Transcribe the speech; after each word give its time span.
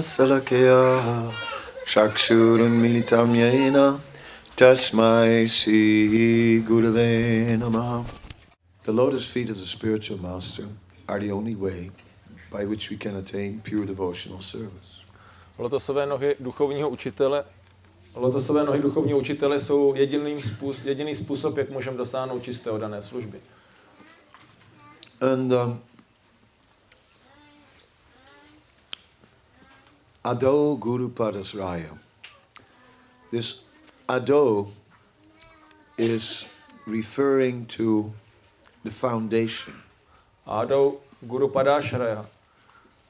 Salakaya 0.00 1.30
Chakshurun 1.84 2.70
Militam 2.70 3.34
Yena 3.34 4.00
Tasmai 4.56 5.46
Sri 5.46 6.62
Gurave 6.62 7.58
Namaha 7.58 8.06
The 8.84 8.92
lotus 8.92 9.28
feet 9.28 9.50
of 9.50 9.58
the 9.58 9.66
spiritual 9.66 10.16
master 10.22 10.64
are 11.06 11.18
the 11.18 11.30
only 11.30 11.54
way 11.54 11.90
by 12.50 12.64
which 12.64 12.88
we 12.88 12.96
can 12.96 13.16
attain 13.16 13.60
pure 13.62 13.84
devotional 13.84 14.40
service. 14.40 15.04
Lotosové 15.58 16.06
nohy 16.06 16.36
duchovního 16.40 16.88
učitele 16.88 17.44
Lotosové 18.14 18.64
nohy 18.64 18.82
duchovního 18.82 19.18
učitele 19.18 19.60
jsou 19.60 19.94
jediný 19.94 20.42
způsob, 20.42 20.84
jediný 20.84 21.14
způsob, 21.14 21.56
jak 21.56 21.70
můžeme 21.70 21.96
dosáhnout 21.96 22.42
čisté 22.42 22.70
dané 22.78 23.02
služby. 23.02 23.40
And 25.20 25.52
um, 25.52 25.80
Ado 30.30 30.76
Guru 30.76 31.08
Padasraya. 31.10 31.98
This 33.32 33.62
Ado 34.08 34.70
is 35.98 36.46
referring 36.86 37.66
to 37.66 38.12
the 38.84 38.92
foundation. 38.92 39.74
Ado 40.46 41.00
Guru 41.26 41.48
Padášraja. 41.48 42.24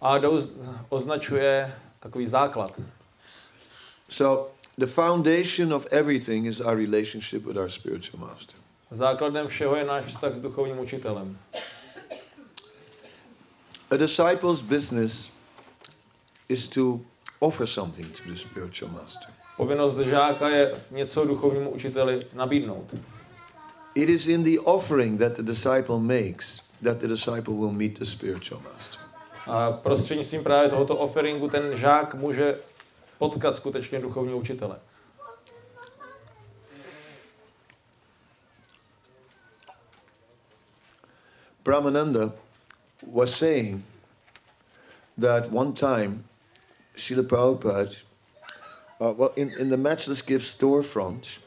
Ado 0.01 0.41
označuje 0.89 1.73
takový 2.01 2.27
základ. 2.27 2.73
So 4.09 4.49
the 4.79 4.87
foundation 4.87 5.73
of 5.73 5.87
everything 5.93 6.47
is 6.47 6.61
our 6.61 6.77
relationship 6.77 7.45
with 7.45 7.59
our 7.59 7.69
spiritual 7.69 8.21
master. 8.21 8.57
Základem 8.91 9.49
všeho 9.49 9.77
je 9.77 9.85
náš 9.85 10.05
vztah 10.05 10.35
s 10.35 10.39
duchovním 10.39 10.79
učitelem. 10.79 11.39
A 13.91 13.97
disciple's 13.97 14.63
business 14.63 15.31
is 16.49 16.69
to 16.69 17.01
offer 17.41 17.67
something 17.67 18.07
to 18.13 18.23
the 18.31 18.37
spiritual 18.37 18.91
master. 18.91 19.29
Povinnost 19.57 19.99
žáka 19.99 20.49
je 20.49 20.81
něco 20.91 21.25
duchovnímu 21.25 21.71
učiteli 21.71 22.27
nabídnout. 22.35 22.95
It 23.95 24.09
is 24.09 24.27
in 24.27 24.45
the 24.45 24.59
offering 24.59 25.19
that 25.19 25.33
the 25.33 25.43
disciple 25.43 25.99
makes 25.99 26.71
that 26.85 26.99
the 26.99 27.09
disciple 27.09 27.55
will 27.55 27.73
meet 27.73 27.99
the 27.99 28.05
spiritual 28.05 28.61
master. 28.61 29.01
A 29.47 29.73
prostřednictvím 29.73 30.43
právě 30.43 30.71
tohoto 30.71 30.97
offeringu 30.97 31.49
ten 31.49 31.77
žák 31.77 32.15
může 32.15 32.59
potkat 33.19 33.57
skutečně 33.57 33.99
duchovního 33.99 34.39
učitele. 34.39 34.79
Brahmananda 41.65 42.33
was 43.13 43.31
saying 43.31 43.85
that 45.21 45.53
one 45.53 45.73
time 45.73 46.25
Srila 47.01 47.23
Prabhupada, 47.23 48.03
uh, 49.01 49.13
well, 49.17 49.33
in, 49.37 49.51
in 49.59 49.71
the 49.71 49.77
Matchless 49.77 50.23
Gift 50.23 50.47
storefront, 50.47 51.39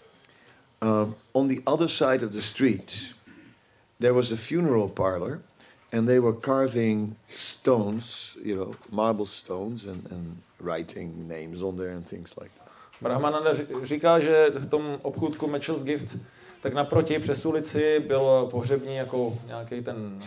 um, 0.81 1.15
on 1.33 1.47
the 1.47 1.61
other 1.67 1.87
side 1.87 2.23
of 2.23 2.31
the 2.31 2.41
street, 2.41 3.13
there 3.99 4.13
was 4.13 4.31
a 4.31 4.37
funeral 4.37 4.89
parlor, 4.89 5.39
and 5.91 6.07
they 6.07 6.19
were 6.19 6.33
carving 6.33 7.15
stones, 7.35 8.35
you 8.43 8.55
know, 8.55 8.75
marble 8.91 9.27
stones, 9.27 9.85
and, 9.85 10.05
and 10.11 10.37
writing 10.59 11.27
names 11.27 11.61
on 11.61 11.77
there 11.77 11.91
and 11.91 12.05
things 12.05 12.33
like 12.38 12.51
that. 12.57 12.63
Brahmananda 13.01 13.53
říká, 13.83 14.19
že 14.19 14.47
v 14.55 14.69
tom 14.69 14.99
obchůdku 15.01 15.47
Mitchell's 15.47 15.83
Gifts, 15.83 16.15
tak 16.61 16.73
naproti 16.73 17.19
přes 17.19 17.45
ulici 17.45 17.99
byl 17.99 18.47
pohřební 18.51 18.95
jako 18.95 19.38
nějaký 19.47 19.81
ten 19.81 20.23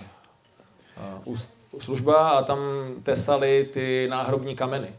uh, 0.96 1.32
úst, 1.32 1.50
služba 1.78 2.28
a 2.28 2.42
tam 2.42 2.58
tesali 3.02 3.68
ty 3.72 4.06
náhrobní 4.10 4.56
kameny. 4.56 4.94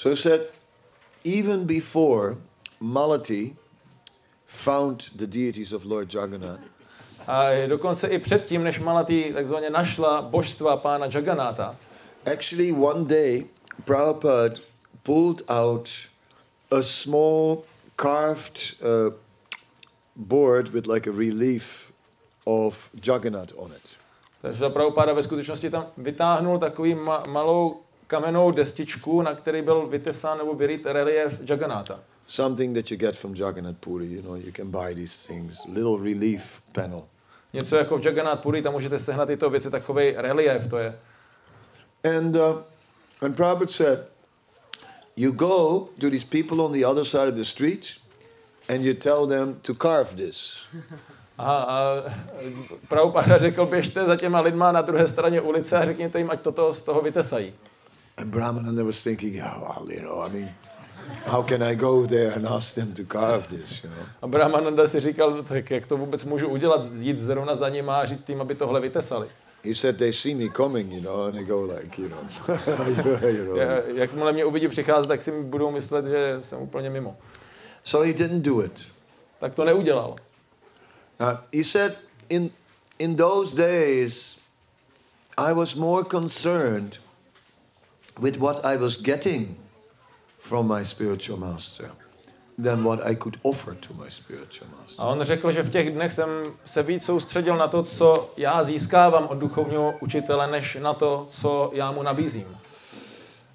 So 0.00 0.08
he 0.08 0.16
said, 0.16 0.40
even 1.24 1.66
before 1.66 2.36
Malati 2.80 3.52
found 4.46 5.10
the 5.14 5.26
deities 5.26 5.72
of 5.72 5.84
Lord 5.84 6.08
Jagannath, 6.14 6.60
A 7.26 7.66
dokonce 7.68 8.08
i 8.08 8.18
předtím, 8.18 8.64
než 8.64 8.78
Malati 8.78 9.32
takzvaně 9.34 9.70
našla 9.70 10.22
božstva 10.22 10.76
pána 10.76 11.06
Jagannatha, 11.06 11.76
actually 12.32 12.72
one 12.72 13.04
day 13.04 13.44
Prabhupada 13.84 14.60
pulled 15.02 15.42
out 15.48 15.88
a 16.70 16.82
small 16.82 17.64
carved 17.96 18.58
uh, 18.82 19.12
board 20.16 20.68
with 20.68 20.86
like 20.86 21.06
a 21.10 21.12
relief 21.12 21.92
of 22.46 22.88
Jagannath 23.06 23.52
on 23.56 23.72
it. 23.72 23.82
takže 24.42 24.68
Prabhupada 24.68 25.12
ve 25.12 25.22
skutečnosti 25.22 25.70
tam 25.70 25.86
vytáhnul 25.96 26.58
takový 26.58 26.94
ma- 26.94 27.26
malou 27.28 27.80
kamennou 28.10 28.50
destičku, 28.50 29.22
na 29.22 29.34
který 29.34 29.62
byl 29.62 29.86
vytesán 29.86 30.38
nebo 30.38 30.54
vyrýt 30.54 30.86
relief 30.86 31.40
Jagannatha. 31.44 32.00
Something 32.26 32.76
that 32.76 32.90
you 32.90 32.96
get 32.96 33.16
from 33.16 33.34
Jagannath 33.34 33.78
Puri, 33.80 34.06
you 34.06 34.22
know, 34.22 34.34
you 34.34 34.52
can 34.52 34.70
buy 34.70 34.94
these 34.94 35.28
things, 35.28 35.64
little 35.66 36.04
relief 36.04 36.62
panel. 36.72 37.02
Něco 37.52 37.76
jako 37.76 37.98
v 37.98 38.06
Jagannath 38.06 38.42
Puri, 38.42 38.62
tam 38.62 38.72
můžete 38.72 38.98
sehnat 38.98 39.28
tyto 39.28 39.50
věci, 39.50 39.70
takový 39.70 40.12
relief 40.16 40.66
to 40.70 40.78
je. 40.78 40.98
And 42.16 42.36
uh, 42.36 42.42
and 43.20 43.36
Prabhupada 43.36 43.70
said, 43.70 43.98
you 45.16 45.32
go 45.32 45.88
to 46.00 46.10
these 46.10 46.26
people 46.26 46.64
on 46.64 46.72
the 46.72 46.86
other 46.86 47.04
side 47.04 47.28
of 47.28 47.34
the 47.34 47.44
street 47.44 47.86
and 48.68 48.82
you 48.82 48.94
tell 48.94 49.26
them 49.26 49.54
to 49.62 49.74
carve 49.74 50.16
this. 50.16 50.56
A, 51.38 51.52
a 51.52 52.04
Prabhupada 52.88 53.38
řekl, 53.38 53.66
běžte 53.66 54.04
za 54.04 54.16
těma 54.16 54.40
lidma 54.40 54.72
na 54.72 54.82
druhé 54.82 55.06
straně 55.06 55.40
ulice 55.40 55.78
a 55.78 55.84
řekněte 55.84 56.18
jim, 56.18 56.30
ať 56.30 56.40
toto 56.40 56.72
z 56.72 56.82
toho 56.82 57.00
vytesají. 57.00 57.54
And 58.20 58.30
Brahmananda 58.32 58.84
was 58.84 59.02
thinking, 59.02 59.34
yeah, 59.34 59.56
well, 59.60 59.86
you 59.90 60.02
know, 60.02 60.20
I 60.20 60.28
mean, 60.28 60.48
how 61.26 61.42
can 61.42 61.62
I 61.62 61.74
go 61.74 62.06
there 62.06 62.32
and 62.36 62.46
ask 62.46 62.74
them 62.74 62.92
to 62.94 63.04
carve 63.04 63.48
this, 63.48 63.82
you 63.82 63.88
know? 63.90 64.04
A 64.22 64.26
Brahmananda 64.26 64.86
si 64.86 65.00
říkal, 65.00 65.42
tak 65.42 65.70
jak 65.70 65.86
to 65.86 65.96
vůbec 65.96 66.24
můžu 66.24 66.48
udělat, 66.48 66.80
jít 66.98 67.18
zrovna 67.18 67.56
za 67.56 67.68
nima 67.68 67.96
a 68.00 68.06
říct 68.06 68.28
jim, 68.28 68.40
aby 68.40 68.54
tohle 68.54 68.80
vytesali. 68.80 69.28
He 69.64 69.74
said 69.74 69.96
they 69.96 70.12
see 70.12 70.34
me 70.34 70.48
coming, 70.56 70.92
you 70.92 71.00
know, 71.00 71.22
and 71.24 71.32
they 71.34 71.44
go 71.44 71.62
like, 71.64 72.02
you 72.02 72.08
know, 72.08 72.20
you 73.28 73.44
know. 73.44 73.56
Ja- 73.56 73.82
Jakmile 73.94 74.32
mě 74.32 74.44
uvidí 74.44 74.68
přicházet, 74.68 75.08
tak 75.08 75.22
si 75.22 75.30
budou 75.42 75.70
myslet, 75.70 76.04
že 76.06 76.38
jsem 76.40 76.58
úplně 76.58 76.90
mimo. 76.90 77.16
So 77.82 78.06
he 78.06 78.12
didn't 78.12 78.42
do 78.44 78.60
it. 78.64 78.84
Tak 79.40 79.54
to 79.54 79.64
neudělal. 79.64 80.16
Uh, 81.20 81.26
he 81.54 81.64
said, 81.64 81.98
in 82.28 82.50
in 82.98 83.16
those 83.16 83.56
days, 83.56 84.38
I 85.38 85.52
was 85.52 85.74
more 85.74 86.04
concerned 86.04 87.00
with 88.20 88.36
what 88.36 88.64
I 88.64 88.76
was 88.76 88.96
getting 89.02 89.56
from 90.38 90.66
my 90.66 90.84
spiritual 90.84 91.38
master 91.38 91.90
than 92.62 92.84
what 92.84 93.06
I 93.06 93.14
could 93.14 93.38
offer 93.42 93.74
to 93.74 93.94
my 93.94 94.10
spiritual 94.10 94.68
master. 94.78 95.04
A 95.04 95.08
on 95.08 95.24
řekl, 95.24 95.52
že 95.52 95.62
v 95.62 95.70
těch 95.70 95.90
dnech 95.90 96.12
jsem 96.12 96.28
se 96.66 96.82
víc 96.82 97.04
soustředil 97.04 97.56
na 97.56 97.68
to, 97.68 97.82
co 97.82 98.30
já 98.36 98.64
získávám 98.64 99.26
od 99.28 99.38
duchovního 99.38 99.94
učitele, 100.00 100.46
než 100.50 100.78
na 100.82 100.94
to, 100.94 101.26
co 101.30 101.70
já 101.74 101.92
mu 101.92 102.02
nabízím. 102.02 102.46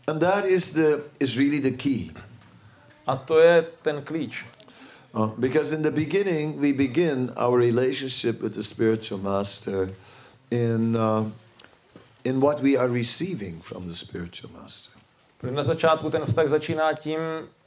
And 0.08 0.20
that 0.20 0.46
is 0.46 0.74
the 0.74 1.02
is 1.20 1.38
really 1.38 1.60
the 1.60 1.72
key. 1.72 2.12
A 3.08 3.16
to 3.16 3.40
je 3.40 3.66
ten 3.82 4.02
klíč. 4.02 4.46
Uh, 5.14 5.30
because 5.38 5.76
in 5.76 5.82
the 5.82 5.92
beginning, 5.92 6.60
we 6.60 6.74
begin 6.74 7.32
our 7.38 7.60
relationship 7.60 8.42
with 8.42 8.54
the 8.54 8.64
spiritual 8.64 9.20
master 9.22 9.90
in, 10.52 10.98
uh, 10.98 11.32
in 12.26 12.40
what 12.40 12.62
we 12.62 12.78
are 12.78 12.88
receiving 12.94 13.62
from 13.64 13.88
the 13.88 13.94
spiritual 13.94 14.52
master. 14.54 14.92
Na 15.52 15.64
začátku 15.64 16.10
ten 16.10 16.26
vztah 16.26 16.48
začíná 16.48 16.94
tím, 16.94 17.20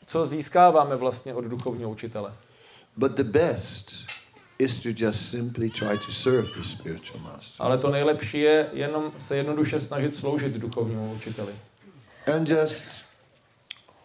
co 0.07 0.27
získáváme 0.27 0.97
vlastně 0.97 1.35
od 1.35 1.45
duchovního 1.45 1.91
učitele. 1.91 2.33
But 2.97 3.13
the 3.13 3.25
best 3.25 3.91
is 4.59 4.81
to 4.83 4.89
just 4.97 5.31
simply 5.31 5.71
try 5.71 5.99
to 6.07 6.13
serve 6.13 6.49
the 6.57 6.63
spiritual 6.63 7.21
master 7.23 7.67
Ale 7.67 7.78
to 7.78 7.91
nejlepší 7.91 8.41
je 8.41 8.71
jenom 8.72 9.13
se 9.19 9.37
jednoduše 9.37 9.81
snažit 9.81 10.16
sloužit 10.16 10.53
duchovnímu 10.53 11.13
učiteli. 11.13 11.54
and 12.34 12.49
just 12.51 13.04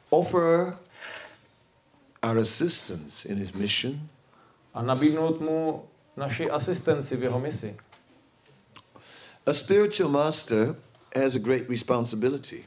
offer 0.09 0.77
our 2.23 2.37
assistance 2.39 3.29
in 3.29 3.37
his 3.39 3.51
mission 3.53 4.09
A 4.73 4.81
nabídnout 4.81 5.41
mu 5.41 5.85
naši 6.17 6.49
asistenci 6.51 7.15
v 7.17 7.23
jeho 7.23 7.39
misi. 7.39 7.77
A 9.45 9.53
spiritual 9.53 10.09
master 10.09 10.75
has 11.15 11.35
a 11.35 11.39
great 11.39 11.69
responsibility 11.69 12.65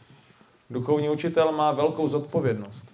Duchovní 0.71 1.09
učitel 1.09 1.53
má 1.53 1.73
velkou 1.73 2.09
zodpovědnost, 2.09 2.85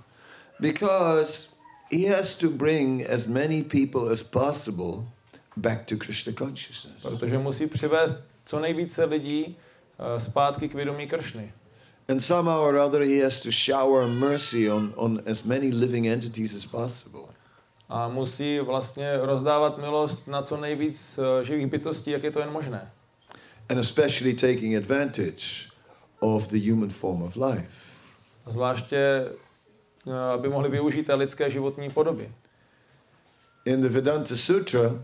because 0.61 1.49
he 1.93 2.17
has 2.17 2.37
to 2.37 2.49
bring 2.49 3.11
as 3.11 3.27
many 3.27 3.63
people 3.63 4.13
as 4.13 4.23
possible 4.23 5.05
back 5.57 5.87
to 5.87 5.97
Krishna 5.97 6.33
consciousness. 6.33 7.03
protože 7.03 7.39
musí 7.39 7.67
přivést 7.67 8.15
co 8.45 8.61
nejvíce 8.61 9.05
lidí 9.05 9.57
eh, 10.17 10.21
zpátky 10.21 10.69
k 10.69 10.75
vědomí 10.75 11.07
Kršny. 11.07 11.53
And 12.09 12.21
somehow 12.21 12.63
or 12.63 12.77
other, 12.77 13.03
he 13.03 13.23
has 13.23 13.41
to 13.41 13.51
shower 13.51 14.07
mercy 14.09 14.71
on, 14.71 14.93
on 14.97 15.23
as 15.31 15.45
many 15.45 15.71
living 15.71 16.07
entities 16.07 16.55
as 16.55 16.67
possible. 16.67 17.23
A 17.89 18.09
musí 18.09 18.59
vlastně 18.61 19.17
rozdávat 19.17 19.79
milost 19.79 20.29
na 20.29 20.43
co 20.43 20.57
nejvíc 20.57 21.19
eh, 21.19 21.45
živých 21.45 21.67
bytostí, 21.67 22.11
jak 22.11 22.23
je 22.23 22.31
to 22.31 22.41
jen 22.41 22.51
možné. 22.51 22.91
And 23.69 23.79
especially 23.79 24.35
taking 24.35 24.77
advantage 24.77 25.71
of 26.21 26.49
the 26.49 26.59
human 26.59 26.91
form 26.91 27.23
of 27.23 27.37
life. 27.37 27.93
Zvláště, 28.47 28.97
eh, 30.07 30.33
aby 30.35 30.49
mohli 30.49 30.71
využít 30.71 31.07
té 31.07 31.15
lidské 31.15 31.51
životní 31.51 31.91
podoby. 31.91 32.31
In 33.65 33.83
the 33.83 33.89
Vedanta 33.89 34.37
Sutra, 34.37 35.03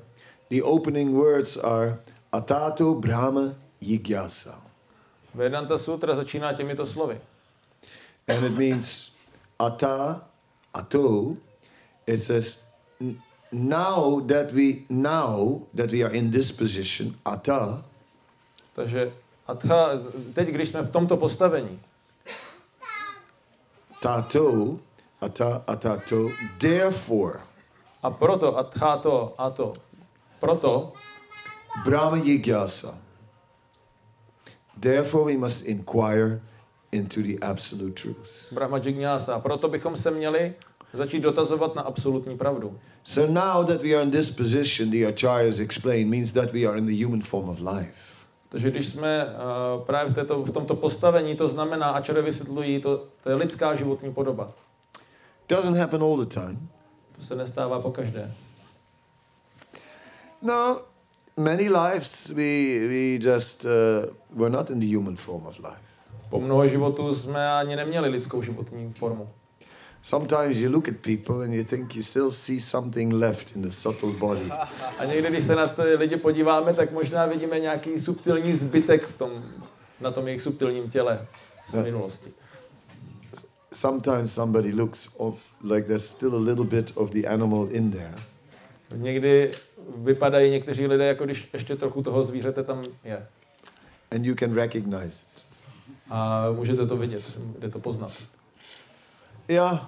the 0.50 0.62
opening 0.62 1.14
words 1.14 1.56
are 1.56 1.98
Atato 2.32 2.94
Brahma 2.94 3.54
Jigyasa. 3.80 4.60
Vedanta 5.34 5.78
Sutra 5.78 6.16
začíná 6.16 6.52
těmito 6.52 6.86
slovy. 6.86 7.20
And 8.28 8.44
it 8.44 8.52
means 8.52 9.12
Ata, 9.58 10.28
Ato. 10.74 11.36
It 12.06 12.22
says, 12.22 12.64
"N- 13.00 13.20
now 13.52 14.20
that 14.20 14.52
we 14.52 14.84
now 14.88 15.62
that 15.74 15.92
we 15.92 16.02
are 16.04 16.14
in 16.14 16.30
this 16.30 16.52
position, 16.52 17.14
Ata, 17.24 17.84
Takže 18.78 19.12
a 19.46 19.54
ta, 19.54 19.90
teď, 20.32 20.48
když 20.48 20.68
jsme 20.68 20.82
v 20.82 20.90
tomto 20.90 21.16
postavení, 21.16 21.80
Tato, 24.02 24.78
Ata, 25.20 25.62
Atato, 25.66 26.30
therefore, 26.58 27.40
a 28.02 28.10
proto, 28.10 28.58
a 28.58 28.62
to, 28.96 29.34
a 29.38 29.50
to, 29.50 29.74
proto, 30.40 30.92
Brahma 31.84 32.16
Jigyasa. 32.16 32.98
Therefore, 34.80 35.32
we 35.32 35.38
must 35.38 35.66
inquire 35.66 36.40
into 36.92 37.22
the 37.22 37.38
absolute 37.42 38.02
truth. 38.02 38.52
Brahma 38.52 38.78
Jignyasa, 38.78 39.34
a 39.34 39.40
proto 39.40 39.68
bychom 39.68 39.96
se 39.96 40.10
měli 40.10 40.54
začít 40.92 41.20
dotazovat 41.20 41.74
na 41.74 41.82
absolutní 41.82 42.38
pravdu. 42.38 42.78
So 43.04 43.32
now 43.32 43.66
that 43.66 43.82
we 43.82 43.94
are 43.94 44.02
in 44.02 44.10
this 44.10 44.30
position, 44.30 44.90
the 44.90 45.06
Acharyas 45.06 45.58
explain, 45.58 46.08
means 46.10 46.32
that 46.32 46.52
we 46.52 46.64
are 46.64 46.78
in 46.78 46.86
the 46.86 47.04
human 47.04 47.22
form 47.22 47.48
of 47.48 47.60
life. 47.60 48.17
Takže 48.48 48.70
když 48.70 48.88
jsme 48.88 49.24
uh, 49.24 49.84
právě 49.84 50.12
v, 50.12 50.14
této, 50.14 50.42
v 50.42 50.50
tomto 50.50 50.76
postavení, 50.76 51.36
to 51.36 51.48
znamená, 51.48 51.86
a 51.90 52.00
čere 52.00 52.22
vysvětlují, 52.22 52.80
to, 52.80 53.06
to 53.22 53.28
je 53.28 53.34
lidská 53.34 53.74
životní 53.74 54.14
podoba. 54.14 54.52
Doesn't 55.48 55.76
happen 55.76 56.02
all 56.02 56.16
the 56.16 56.34
time. 56.34 56.68
To 57.16 57.22
se 57.22 57.36
nestává 57.36 57.80
po 57.80 57.90
každé. 57.90 58.32
No, 60.42 60.80
many 61.36 61.68
lives 61.68 62.30
we 62.30 62.88
we 62.88 63.30
just 63.30 63.64
uh, 63.64 63.70
were 64.40 64.50
not 64.50 64.70
in 64.70 64.80
the 64.80 64.96
human 64.96 65.16
form 65.16 65.46
of 65.46 65.58
life. 65.58 65.88
Po 66.30 66.40
mnoho 66.40 66.68
životů 66.68 67.14
jsme 67.14 67.52
ani 67.52 67.76
neměli 67.76 68.08
lidskou 68.08 68.42
životní 68.42 68.92
formu. 68.92 69.28
Sometimes 70.02 70.56
you 70.56 70.70
look 70.70 70.88
at 70.88 70.94
people 70.96 71.42
and 71.44 71.54
you 71.54 71.64
think 71.64 71.96
you 71.96 72.02
still 72.02 72.30
see 72.30 72.60
something 72.60 73.14
left 73.14 73.56
in 73.56 73.62
the 73.62 73.70
subtle 73.70 74.12
body. 74.12 74.50
A 74.98 75.04
někdy, 75.04 75.30
když 75.30 75.44
se 75.44 75.54
na 75.56 75.66
ty 75.66 75.82
lidi 75.82 76.16
podíváme, 76.16 76.74
tak 76.74 76.92
možná 76.92 77.26
vidíme 77.26 77.60
nějaký 77.60 77.98
subtilní 77.98 78.54
zbytek 78.56 79.06
v 79.06 79.16
tom, 79.16 79.42
na 80.00 80.10
tom 80.10 80.26
jejich 80.26 80.42
subtilním 80.42 80.90
těle 80.90 81.26
z 81.66 81.74
minulosti. 81.74 82.30
Sometimes 83.72 84.32
somebody 84.34 84.72
looks 84.72 85.14
of, 85.16 85.42
like 85.64 85.86
there's 85.86 86.08
still 86.08 86.34
a 86.36 86.40
little 86.40 86.64
bit 86.64 86.92
of 86.94 87.10
the 87.10 87.26
animal 87.28 87.68
in 87.70 87.90
there. 87.90 88.14
Někdy 88.96 89.52
vypadají 89.96 90.50
někteří 90.50 90.86
lidé, 90.86 91.04
jako 91.06 91.24
když 91.24 91.50
ještě 91.52 91.76
trochu 91.76 92.02
toho 92.02 92.24
zvířete 92.24 92.64
tam 92.64 92.84
je. 93.04 93.26
and 94.10 94.24
you 94.24 94.34
can 94.34 94.54
recognize 94.54 95.22
it. 95.22 95.44
A 96.10 96.44
můžete 96.52 96.86
to 96.86 96.96
vidět, 96.96 97.38
jde 97.58 97.68
to 97.70 97.78
poznat. 97.78 98.12
Yeah, 99.48 99.78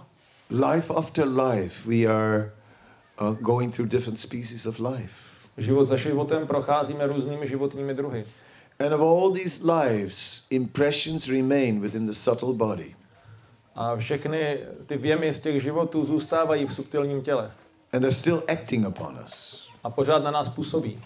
life 0.50 0.90
after 0.90 1.26
life, 1.26 1.86
we 1.86 2.06
are 2.06 2.52
uh, 3.18 3.32
going 3.32 3.70
through 3.70 3.88
different 3.88 4.18
species 4.18 4.66
of 4.66 4.80
life. 4.80 5.30
Život 5.58 5.84
za 5.84 5.96
životem 5.96 6.46
procházíme 6.46 7.06
různými 7.06 7.48
životními 7.48 7.94
druhy. 7.94 8.24
And 8.78 8.94
of 8.94 9.00
all 9.00 9.32
these 9.32 9.62
lives, 9.64 10.46
impressions 10.50 11.28
remain 11.28 11.80
within 11.80 12.06
the 12.06 12.12
subtle 12.12 12.52
body. 12.52 12.94
A 13.74 13.96
všechny 13.96 14.58
ty 14.86 14.96
věmy 14.96 15.32
z 15.32 15.40
těch 15.40 15.62
životů 15.62 16.04
zůstávají 16.04 16.66
v 16.66 16.72
subtilním 16.72 17.22
těle. 17.22 17.50
And 17.92 18.00
they're 18.00 18.16
still 18.16 18.42
acting 18.52 18.88
upon 18.88 19.18
us. 19.24 19.68
A 19.84 19.90
pořád 19.90 20.24
na 20.24 20.30
nás 20.30 20.48
působí. 20.48 21.00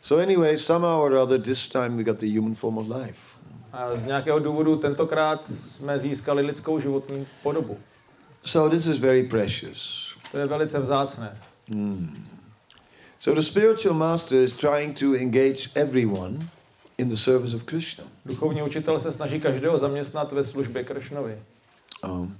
So, 0.00 0.22
anyway, 0.22 0.58
somehow 0.58 1.00
or 1.00 1.12
other, 1.12 1.42
this 1.42 1.68
time 1.68 1.96
we 1.96 2.04
got 2.04 2.18
the 2.18 2.38
human 2.38 2.54
form 2.54 2.78
of 2.78 2.88
life. 2.88 3.31
A 3.72 3.96
z 3.96 4.04
nějakého 4.04 4.38
důvodu 4.38 4.76
tentokrát 4.76 5.44
jsme 5.52 5.98
získali 5.98 6.42
lidskou 6.42 6.80
životní 6.80 7.26
podobu. 7.42 7.78
So, 8.42 8.76
this 8.76 8.86
is 8.86 8.98
very 8.98 9.22
precious. 9.22 10.12
To 10.32 10.38
je 10.38 10.46
velice 10.46 10.80
vzácné. 10.80 11.38
So, 13.18 13.40
the 13.40 13.46
spiritual 13.46 13.94
master 13.94 14.38
is 14.38 14.56
trying 14.56 14.98
to 14.98 15.14
engage 15.14 15.70
everyone 15.74 16.38
in 16.98 17.08
the 17.08 17.16
service 17.16 17.56
of 17.56 17.62
Krishna. 17.62 18.04
Duchovní 18.26 18.62
učitel 18.62 18.98
se 18.98 19.12
snaží 19.12 19.40
každého 19.40 19.78
zaměstnat 19.78 20.32
ve 20.32 20.44
službě 20.44 20.84
Kršnovi. 20.84 21.38
Um, 22.04 22.36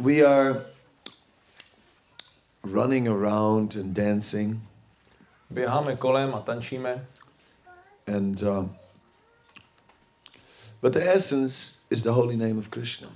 we 0.00 0.22
are 0.22 0.62
running 2.62 3.08
around 3.08 3.76
and 3.76 3.92
dancing, 3.94 4.58
Běháme 5.50 5.96
kolem 5.96 6.34
a 6.34 6.40
tančíme, 6.40 7.06
and 8.06 8.42
um, 8.42 8.70
but 10.82 10.92
the 10.92 11.02
essence 11.14 11.78
is 11.90 12.02
the 12.02 12.10
holy 12.12 12.36
name 12.36 12.58
of 12.58 12.68
Krishna. 12.70 13.08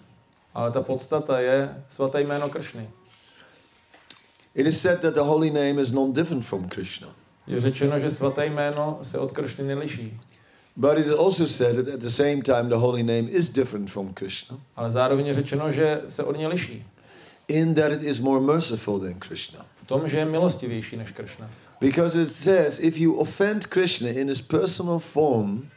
ale 0.55 0.71
ta 0.73 0.81
podstata 0.83 1.41
je 1.41 1.83
svaté 1.89 2.21
jméno 2.21 2.49
Kršny. 2.49 2.89
It 4.55 4.67
is 4.67 4.81
said 4.81 5.01
that 5.01 5.15
the 5.15 5.21
holy 5.23 5.51
name 5.51 5.79
is 5.81 5.93
non-different 5.93 6.45
from 6.45 6.69
Krishna, 6.69 7.09
Je 7.47 7.61
řečeno, 7.61 7.99
že 7.99 8.11
svaté 8.11 8.47
jméno 8.47 8.99
se 9.03 9.19
od 9.19 9.33
Kršny 9.33 9.65
neliší. 9.65 10.21
but 10.77 10.99
it 10.99 11.07
is 11.07 11.13
also 11.13 11.47
said 11.47 11.77
that 11.77 11.95
at 11.95 12.01
the 12.01 12.11
same 12.11 12.43
time 12.43 12.69
the 12.69 12.77
holy 12.79 13.03
name 13.03 13.29
is 13.31 13.49
different 13.49 13.91
from 13.91 14.15
Krishna, 14.15 14.59
Ale 14.77 14.91
zároveň 14.91 15.27
je 15.27 15.35
řečeno, 15.35 15.73
že 15.73 16.01
se 16.09 16.25
od 16.25 16.37
něj 16.37 16.47
liší. 16.47 16.85
in 17.49 17.75
that 17.75 17.93
it 17.93 18.03
is 18.03 18.21
more 18.21 18.41
merciful 18.41 18.99
than 18.99 19.15
Krishna. 19.15 19.67
V 19.79 19.85
tom, 19.85 20.09
že 20.09 20.17
je 20.17 20.25
milostivější 20.25 20.97
než 20.97 21.13
Kršna. 21.13 21.51
Because 21.81 22.23
it 22.23 22.31
says 22.31 22.79
if 22.79 22.99
you 22.99 23.21
offend 23.21 23.67
Krishna 23.67 24.09
in 24.09 24.29
his 24.29 24.41
personal 24.41 24.99
form, 24.99 25.71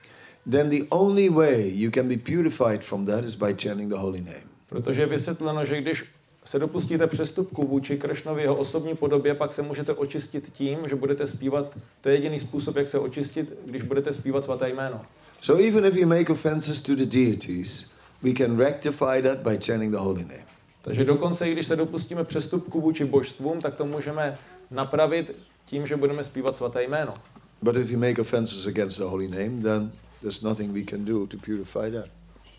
then 0.51 0.69
the 0.69 0.83
only 0.89 1.29
way 1.29 1.69
you 1.69 1.91
can 1.91 2.07
be 2.07 2.17
purified 2.17 2.83
from 2.83 3.05
that 3.05 3.23
is 3.23 3.35
by 3.35 3.53
chanting 3.53 3.89
the 3.89 3.97
holy 3.97 4.21
name. 4.21 4.43
Protože 4.69 5.01
je 5.01 5.05
vysvětleno, 5.05 5.65
že 5.65 5.81
když 5.81 6.05
se 6.45 6.59
dopustíte 6.59 7.07
přestupku 7.07 7.67
vůči 7.67 7.97
Kršnovi 7.97 8.41
jeho 8.41 8.55
osobní 8.55 8.95
podobě, 8.95 9.33
pak 9.33 9.53
se 9.53 9.61
můžete 9.61 9.93
očistit 9.93 10.49
tím, 10.49 10.79
že 10.89 10.95
budete 10.95 11.27
zpívat, 11.27 11.77
to 12.01 12.09
je 12.09 12.15
jediný 12.15 12.39
způsob, 12.39 12.75
jak 12.75 12.87
se 12.87 12.99
očistit, 12.99 13.53
když 13.65 13.81
budete 13.81 14.13
zpívat 14.13 14.43
svaté 14.43 14.69
jméno. 14.69 15.01
So 15.41 15.67
even 15.67 15.85
if 15.85 15.95
you 15.95 16.07
make 16.07 16.31
offenses 16.31 16.81
to 16.81 16.95
the 16.95 17.05
deities, 17.05 17.91
we 18.21 18.33
can 18.33 18.57
rectify 18.57 19.21
that 19.21 19.37
by 19.37 19.57
chanting 19.57 19.91
the 19.91 19.97
holy 19.97 20.21
name. 20.21 20.45
Takže 20.81 21.05
dokonce, 21.05 21.49
i 21.49 21.51
když 21.51 21.65
se 21.65 21.75
dopustíme 21.75 22.23
přestupku 22.23 22.81
vůči 22.81 23.05
božstvům, 23.05 23.59
tak 23.59 23.75
to 23.75 23.85
můžeme 23.85 24.37
napravit 24.71 25.35
tím, 25.65 25.87
že 25.87 25.95
budeme 25.95 26.23
zpívat 26.23 26.57
svaté 26.57 26.83
jméno. 26.83 27.13
But 27.61 27.75
if 27.75 27.91
you 27.91 27.99
make 27.99 28.21
offenses 28.21 28.65
against 28.65 28.97
the 28.97 29.03
holy 29.03 29.27
name, 29.27 29.61
then 29.61 29.91
there's 30.21 30.41
nothing 30.41 30.73
we 30.73 30.83
can 30.83 31.05
do 31.05 31.27
to 31.27 31.37
purify 31.37 31.91
that. 31.91 32.05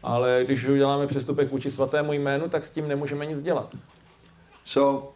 Ale 0.02 0.42
když 0.44 0.64
uděláme 0.64 1.06
přestupek 1.06 1.50
vůči 1.50 1.70
svatému 1.70 2.12
jménu, 2.12 2.48
tak 2.48 2.66
s 2.66 2.70
tím 2.70 2.88
nemůžeme 2.88 3.26
nic 3.26 3.42
dělat. 3.42 3.76
So, 4.64 5.12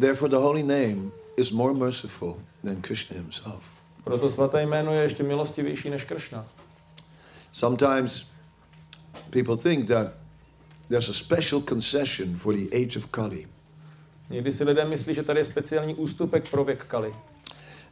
therefore, 0.00 0.30
the 0.30 0.36
holy 0.36 0.62
name 0.62 1.10
is 1.36 1.50
more 1.50 1.74
merciful 1.74 2.36
than 2.64 2.82
Krishna 2.82 3.16
himself. 3.16 3.64
Proto 4.04 4.30
svaté 4.30 4.62
jméno 4.62 4.92
je 4.92 5.02
ještě 5.02 5.22
milostivější 5.22 5.90
než 5.90 6.04
Kršna. 6.04 6.46
Sometimes 7.52 8.26
people 9.30 9.56
think 9.56 9.88
that 9.88 10.06
there's 10.88 11.08
a 11.08 11.12
special 11.12 11.60
concession 11.60 12.36
for 12.36 12.54
the 12.54 12.68
age 12.72 12.98
of 12.98 13.06
Kali, 13.06 13.48
Někdy 14.32 14.52
si 14.52 14.64
lidé 14.64 14.84
myslí, 14.84 15.14
že 15.14 15.22
tady 15.22 15.40
je 15.40 15.44
speciální 15.44 15.94
ústupek 15.94 16.50
pro 16.50 16.64
věk 16.64 16.84
Kali. 16.84 17.14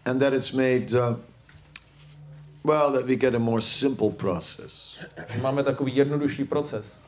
and 0.04 0.18
that 0.18 0.32
it's 0.32 0.52
made, 0.52 0.94
uh, 0.94 1.16
well, 2.64 2.92
that 2.92 3.06
we 3.06 3.16
get 3.16 3.34
a 3.34 3.38
more 3.38 3.60
simple 3.60 4.10
process. 4.10 4.96
Máme 5.42 5.62
takový 5.62 5.96
jednodušší 5.96 6.44
proces. 6.44 6.98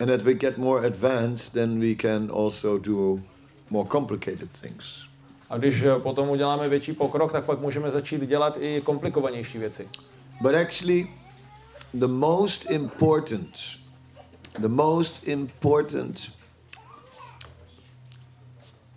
And 0.00 0.08
that 0.08 0.22
we 0.22 0.34
get 0.34 0.58
more 0.58 0.86
advanced, 0.86 1.52
then 1.52 1.80
we 1.80 1.94
can 1.94 2.30
also 2.34 2.78
do 2.78 3.20
more 3.70 3.88
complicated 3.88 4.50
things. 4.60 5.02
A 5.50 5.58
když 5.58 5.82
eh, 5.82 5.98
potom 5.98 6.28
uděláme 6.28 6.68
větší 6.68 6.92
pokrok, 6.92 7.32
tak 7.32 7.44
pak 7.44 7.60
můžeme 7.60 7.90
začít 7.90 8.22
dělat 8.28 8.56
i 8.60 8.80
komplikovanější 8.84 9.58
věci. 9.58 9.88
But 10.42 10.54
actually, 10.54 11.06
the 11.94 12.06
most 12.06 12.70
important, 12.70 13.46
the 14.58 14.68
most 14.68 15.28
important 15.28 16.35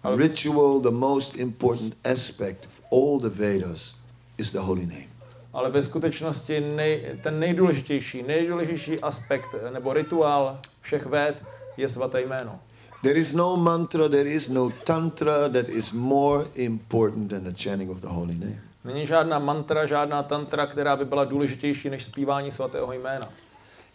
ritual, 0.04 0.80
the 0.80 0.92
most 0.92 1.36
important 1.36 1.96
aspect 2.06 2.66
of 2.66 2.82
all 2.92 3.20
the 3.20 3.30
Vedas 3.30 3.96
is 4.38 4.52
the 4.52 4.60
holy 4.60 4.86
name. 4.86 5.10
Ale 5.54 5.70
ve 5.70 5.84
skutečnosti 5.84 6.62
nej, 6.62 7.20
ten 7.24 7.40
nejdůležitější, 7.40 8.24
nejdůležitější 8.24 9.00
aspekt 9.00 9.48
nebo 9.74 9.94
rituál 9.94 10.60
všech 10.82 11.06
véd 11.06 11.44
je 11.78 11.90
svaté 11.90 12.22
jméno. 12.22 12.60
There 13.02 13.20
is 13.20 13.34
no 13.34 13.58
mantra, 13.58 14.10
there 14.10 14.30
is 14.30 14.50
no 14.50 14.70
tantra 14.84 15.50
that 15.50 15.70
is 15.70 15.92
more 15.92 16.46
important 16.56 17.30
than 17.30 17.44
the 17.44 17.54
chanting 17.64 17.92
of 17.92 18.02
the 18.02 18.08
holy 18.08 18.36
name. 18.36 18.62
Není 18.84 19.08
žádná 19.08 19.40
mantra, 19.40 19.86
žádná 19.86 20.24
tantra, 20.24 20.66
která 20.66 20.96
by 20.96 21.06
byla 21.06 21.26
důležitější 21.26 21.90
než 21.90 22.04
zpívání 22.04 22.52
svatého 22.52 22.94
jména. 22.94 23.30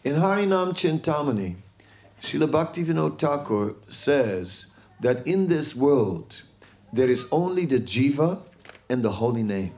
In 0.05 0.17
Harinam 0.17 0.75
Chintamani, 0.75 1.57
Srila 2.21 2.47
Bhaktivinoda 2.47 3.17
Thakur 3.17 3.75
says 3.89 4.74
that 5.05 5.27
in 5.27 5.47
this 5.47 5.77
world 5.77 6.43
there 6.93 7.13
is 7.13 7.27
only 7.31 7.67
the 7.67 7.79
jiva 7.79 8.39
and 8.89 9.03
the 9.03 9.11
holy 9.11 9.43
name. 9.43 9.71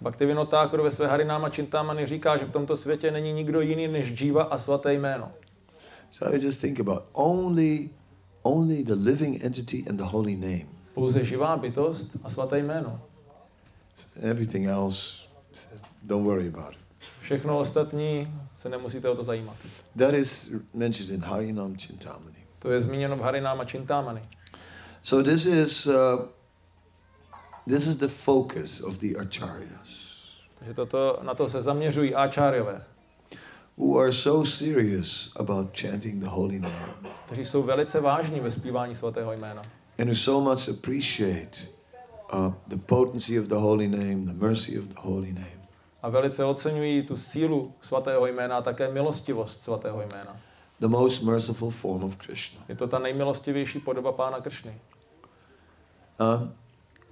Bhaktivinoda 0.00 0.50
Thakur 0.50 0.82
ve 0.82 0.90
své 0.90 1.06
Harináma 1.06 1.48
Chintamani 1.48 2.06
říká, 2.06 2.36
že 2.36 2.44
v 2.44 2.50
tomto 2.50 2.76
světě 2.76 3.10
není 3.10 3.32
nikdo 3.32 3.60
jiný 3.60 3.88
než 3.88 4.20
Jiva 4.20 4.42
a 4.42 4.58
svaté 4.58 4.94
jméno. 4.94 5.32
So 6.10 6.34
I 6.34 6.44
just 6.44 6.60
think 6.60 6.80
about 6.80 7.02
only, 7.12 7.90
only 8.42 8.84
the 8.84 8.94
living 8.94 9.44
entity 9.44 9.84
and 9.88 9.96
the 9.96 10.04
holy 10.04 10.36
name. 10.36 10.66
Pouze 10.94 11.24
živá 11.24 11.56
bytost 11.56 12.06
a 12.22 12.30
svaté 12.30 12.58
jméno. 12.58 13.00
Everything 14.22 14.66
else, 14.66 15.22
don't 16.02 16.26
worry 16.26 16.48
about 16.48 16.72
it. 16.72 16.78
Všechno 17.22 17.58
ostatní 17.58 18.34
se 18.58 18.68
nemusíte 18.68 19.08
o 19.08 19.16
to 19.16 19.24
zajímat. 19.24 19.56
That 19.98 20.14
is 20.14 20.56
mentioned 20.74 21.14
in 21.14 21.20
Harinam 21.20 21.76
Chintamani. 21.76 22.38
To 22.58 22.70
je 22.70 22.80
zmíněno 22.80 23.16
v 23.16 23.20
Harináma 23.20 23.64
Chintamani. 23.64 24.20
So 25.08 25.22
this 25.22 25.46
is 25.46 25.86
uh, 25.86 26.26
this 27.66 27.86
is 27.86 27.96
the 27.96 28.08
focus 28.08 28.80
of 28.80 28.98
the 29.00 29.16
acharyas, 29.16 29.88
Takže 30.58 30.74
toto, 30.74 31.18
na 31.22 31.34
to 31.34 31.48
se 31.48 31.62
zaměřují 31.62 32.14
áčáriové, 32.14 32.84
who 33.78 33.98
are 33.98 34.12
so 34.12 34.50
serious 34.50 35.32
about 35.36 35.80
chanting 35.80 36.22
the 36.22 36.28
holy 36.28 36.58
name, 36.58 36.94
kteří 37.26 37.44
jsou 37.44 37.62
velice 37.62 38.00
vážní 38.00 38.40
ve 38.40 38.50
zpívání 38.50 38.94
svatého 38.94 39.32
jména. 39.32 39.62
and 39.98 40.08
who 40.08 40.14
so 40.14 40.50
much 40.50 40.68
appreciate 40.68 41.58
uh, 42.32 42.52
the 42.66 42.76
potency 42.76 43.40
of 43.40 43.46
the 43.46 43.54
holy 43.58 43.88
name, 43.88 44.26
the 44.26 44.46
mercy 44.46 44.78
of 44.78 44.84
the 44.84 45.00
holy 45.00 45.32
name. 45.32 45.62
A 46.02 46.08
velice 46.08 46.44
oceňují 46.44 47.02
tu 47.02 47.16
sílu 47.16 47.72
svatého 47.80 48.26
jména 48.26 48.56
a 48.56 48.62
také 48.62 48.92
milostivost 48.92 49.62
svatého 49.62 50.02
jména. 50.02 50.36
the 50.80 50.88
most 50.88 51.22
merciful 51.22 51.70
form 51.70 52.04
of 52.04 52.16
Krishna. 52.16 52.60
Je 52.68 52.76
to 52.76 52.88
ta 52.88 52.98
nejmilostivější 52.98 53.80
podoba 53.80 54.12
Pána 54.12 54.40
Kršny. 54.40 54.74
Um, 56.18 56.52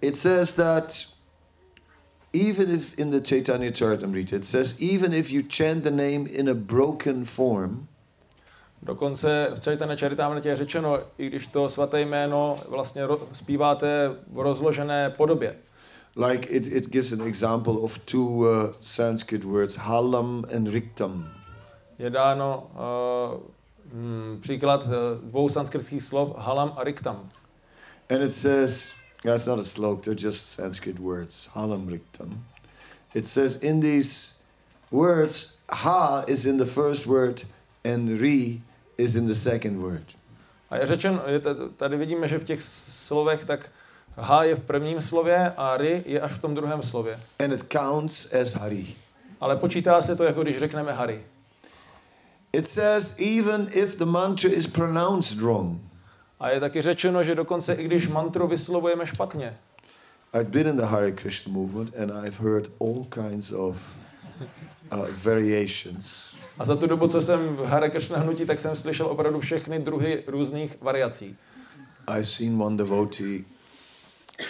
it 0.01 0.17
says 0.17 0.53
that 0.53 1.07
even 2.33 2.71
if 2.71 2.99
in 2.99 3.11
the 3.11 3.21
Chaitanya 3.21 3.71
Charitamrita, 3.71 4.33
it 4.33 4.45
says 4.45 4.75
even 4.81 5.13
if 5.13 5.31
you 5.31 5.43
chant 5.43 5.85
the 5.85 5.91
name 5.91 6.27
in 6.27 6.49
a 6.49 6.55
broken 6.55 7.25
form, 7.25 7.89
Dokonce 8.83 9.49
v 9.55 9.61
Chaitanya 9.61 9.97
Charitamrita 9.97 10.49
je 10.49 10.57
řečeno, 10.57 10.99
i 11.19 11.27
když 11.27 11.47
to 11.47 11.69
svaté 11.69 12.01
jméno 12.01 12.59
vlastně 12.69 13.07
ro- 13.07 13.29
zpíváte 13.33 14.09
v 14.33 14.41
rozložené 14.41 15.11
podobě. 15.11 15.57
like 16.17 16.49
it, 16.49 16.67
it 16.67 16.89
gives 16.91 17.13
an 17.13 17.21
example 17.21 17.75
of 17.75 17.99
two 17.99 18.41
uh, 18.41 18.73
Sanskrit 18.81 19.45
words, 19.45 19.77
halam 19.77 20.45
and 20.57 20.69
riktam. 20.69 21.29
Je 21.99 22.11
dáno 22.11 22.71
uh, 22.75 23.41
mm, 23.99 24.39
příklad 24.41 24.87
uh, 24.87 24.93
dvou 25.23 25.49
sanskritských 25.49 26.03
slov 26.03 26.35
halam 26.39 26.73
a 26.77 26.85
riktam. 26.85 27.31
And 28.11 28.23
it 28.23 28.37
says, 28.37 28.93
that's 29.23 29.47
not 29.47 29.59
a 29.59 29.63
slok, 29.63 30.05
they're 30.05 30.15
just 30.15 30.51
Sanskrit 30.51 30.99
words, 30.99 31.49
halam 31.55 31.87
riktam. 31.89 32.39
It 33.15 33.27
says 33.27 33.57
in 33.57 33.81
these 33.81 34.39
words, 34.91 35.59
ha 35.69 36.25
is 36.29 36.47
in 36.47 36.59
the 36.59 36.67
first 36.67 37.07
word 37.07 37.45
and 37.85 38.21
ri 38.21 38.63
is 38.99 39.17
in 39.17 39.27
the 39.27 39.35
second 39.35 39.83
word. 39.83 40.15
A 40.71 40.77
je 40.77 41.41
t- 41.41 41.49
tady 41.77 41.97
vidíme, 41.97 42.29
že 42.29 42.39
v 42.39 42.45
těch 42.45 42.63
slovech 42.63 43.45
tak 43.45 43.71
H 44.17 44.45
je 44.45 44.55
v 44.55 44.61
prvním 44.61 45.01
slově 45.01 45.53
a 45.57 45.77
ry 45.77 46.03
je 46.07 46.21
až 46.21 46.33
v 46.33 46.39
tom 46.39 46.55
druhém 46.55 46.83
slově. 46.83 47.21
And 47.39 47.53
it 47.53 47.73
counts 47.73 48.33
as 48.33 48.55
hari. 48.55 48.87
Ale 49.41 49.57
počítá 49.57 50.03
se 50.03 50.17
to, 50.17 50.25
jako 50.25 50.43
když 50.43 50.59
řekneme 50.59 50.93
Hari. 50.93 51.23
It 52.53 52.69
says 52.69 53.17
even 53.19 53.69
if 53.73 53.97
the 53.99 54.05
mantra 54.05 54.51
is 54.51 54.67
pronounced 54.67 55.41
wrong. 55.41 55.81
A 56.41 56.51
je 56.51 56.61
taky 56.61 56.83
řečeno, 56.83 57.23
že 57.23 57.35
dokonce 57.35 57.75
i 57.75 57.85
když 57.85 58.09
mantru 58.09 58.47
vyslovujeme 58.47 59.07
špatně. 59.07 59.59
I've 60.35 60.51
been 60.51 60.67
in 60.67 60.77
the 60.77 60.83
Hare 60.83 61.13
Krishna 61.13 61.53
movement 61.53 61.95
and 61.97 62.27
I've 62.27 62.39
heard 62.43 62.71
all 62.81 63.05
kinds 63.05 63.53
of 63.53 63.77
uh, 64.93 65.07
variations. 65.25 66.37
A 66.59 66.65
za 66.65 66.77
tu 66.77 66.87
dobu, 66.87 67.09
co 67.09 67.23
jsem 67.23 67.57
v 67.57 67.65
Hare 67.65 67.91
Krishna 67.91 68.19
hnutí, 68.19 68.47
tak 68.47 68.61
jsem 68.61 68.77
slyšel 68.77 69.07
opravdu 69.07 69.41
všechny 69.41 69.79
druhy 69.79 70.25
různých 70.27 70.77
variací. 70.81 71.37
I've 72.09 72.25
seen 72.25 72.63
one 72.63 72.77
devotee 72.77 73.45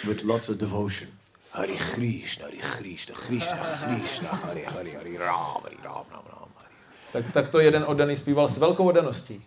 with 0.07 0.23
lots 0.23 0.49
of 0.49 0.57
devotion. 0.57 1.09
Hare 1.51 1.75
Krishna, 1.95 2.45
Hare 2.45 2.57
Krishna, 2.57 3.15
Krishna, 3.15 3.57
Krishna, 3.57 4.29
Hare 4.29 4.65
Hare, 4.65 4.91
Hare 4.97 5.17
Ram, 5.17 5.63
Hare 5.63 5.75
Ram, 5.83 6.05
Ram, 6.11 6.23
Ram, 6.29 6.51
Hare. 6.55 6.75
Tak, 7.13 7.31
tak 7.33 7.49
to 7.49 7.59
jeden 7.59 7.83
oddaný 7.87 8.17
zpíval 8.17 8.49
s 8.49 8.57
velkou 8.57 8.87
oddaností. 8.87 9.43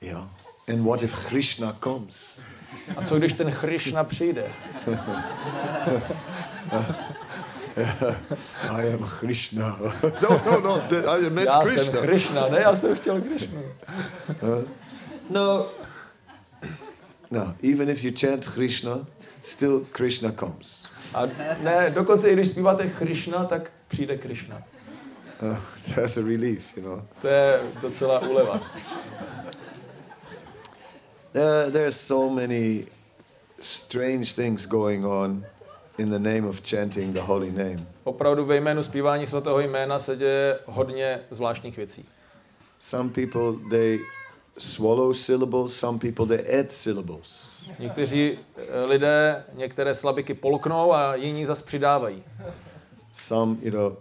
Yeah. 0.00 0.39
And 0.70 0.84
what 0.84 1.02
if 1.02 1.28
Krishna 1.28 1.76
comes? 1.82 2.40
A 2.96 3.04
co 3.04 3.18
když 3.18 3.32
ten 3.32 3.52
Krishna 3.52 4.04
přijde? 4.04 4.44
I 8.70 8.92
am 8.92 9.06
Krishna. 9.20 9.78
no, 10.22 10.42
no, 10.46 10.60
no, 10.60 10.82
I 11.18 11.30
meant 11.30 11.46
Já 11.46 11.60
jsem 11.60 11.74
Krishna. 11.74 12.00
Krishna, 12.00 12.48
ne, 12.48 12.60
já 12.60 12.74
jsem 12.74 12.96
chtěl 12.96 13.20
Krishnu. 13.20 13.62
No. 15.30 15.66
No, 17.30 17.54
even 17.72 17.88
if 17.88 18.04
you 18.04 18.12
chant 18.20 18.48
Krishna, 18.48 19.06
still 19.42 19.86
Krishna 19.92 20.32
comes. 20.32 20.86
A 21.14 21.26
ne, 21.62 21.90
dokonce 21.94 22.30
i 22.30 22.32
když 22.32 22.48
zpíváte 22.48 22.86
Krishna, 22.86 23.44
tak 23.44 23.70
přijde 23.88 24.16
Krishna. 24.18 24.62
Uh, 25.42 25.56
that's 25.94 26.16
a 26.16 26.20
relief, 26.20 26.76
you 26.76 26.82
know. 26.82 27.02
To 27.20 27.28
je 27.28 27.60
docela 27.82 28.18
úleva. 28.18 28.60
There, 31.32 31.70
there's 31.70 31.96
so 31.96 32.30
many 32.30 32.86
strange 33.60 34.34
things 34.34 34.66
going 34.66 35.04
on 35.04 35.44
in 35.98 36.10
the 36.10 36.18
name 36.18 36.48
of 36.48 36.62
chanting 36.62 37.12
the 37.12 37.20
holy 37.20 37.50
name. 37.50 37.86
Opravdu 38.04 38.44
ve 38.44 38.56
jménu 38.56 38.82
zpívání 38.82 39.26
svatého 39.26 39.60
jména 39.60 39.98
se 39.98 40.16
děje 40.16 40.58
hodně 40.66 41.20
zvláštních 41.30 41.76
věcí. 41.76 42.04
Some 42.78 43.10
people 43.10 43.68
they 43.70 43.98
swallow 44.58 45.12
syllables, 45.12 45.76
some 45.76 45.98
people 45.98 46.26
they 46.26 46.60
add 46.60 46.72
syllables. 46.72 47.50
Někteří 47.78 48.38
eh, 48.56 48.84
lidé 48.84 49.44
některé 49.54 49.94
slabiky 49.94 50.34
polknou 50.34 50.92
a 50.92 51.14
jiní 51.14 51.46
zas 51.46 51.62
přidávají. 51.62 52.22
Some, 53.12 53.56
you 53.62 53.70
know, 53.70 53.96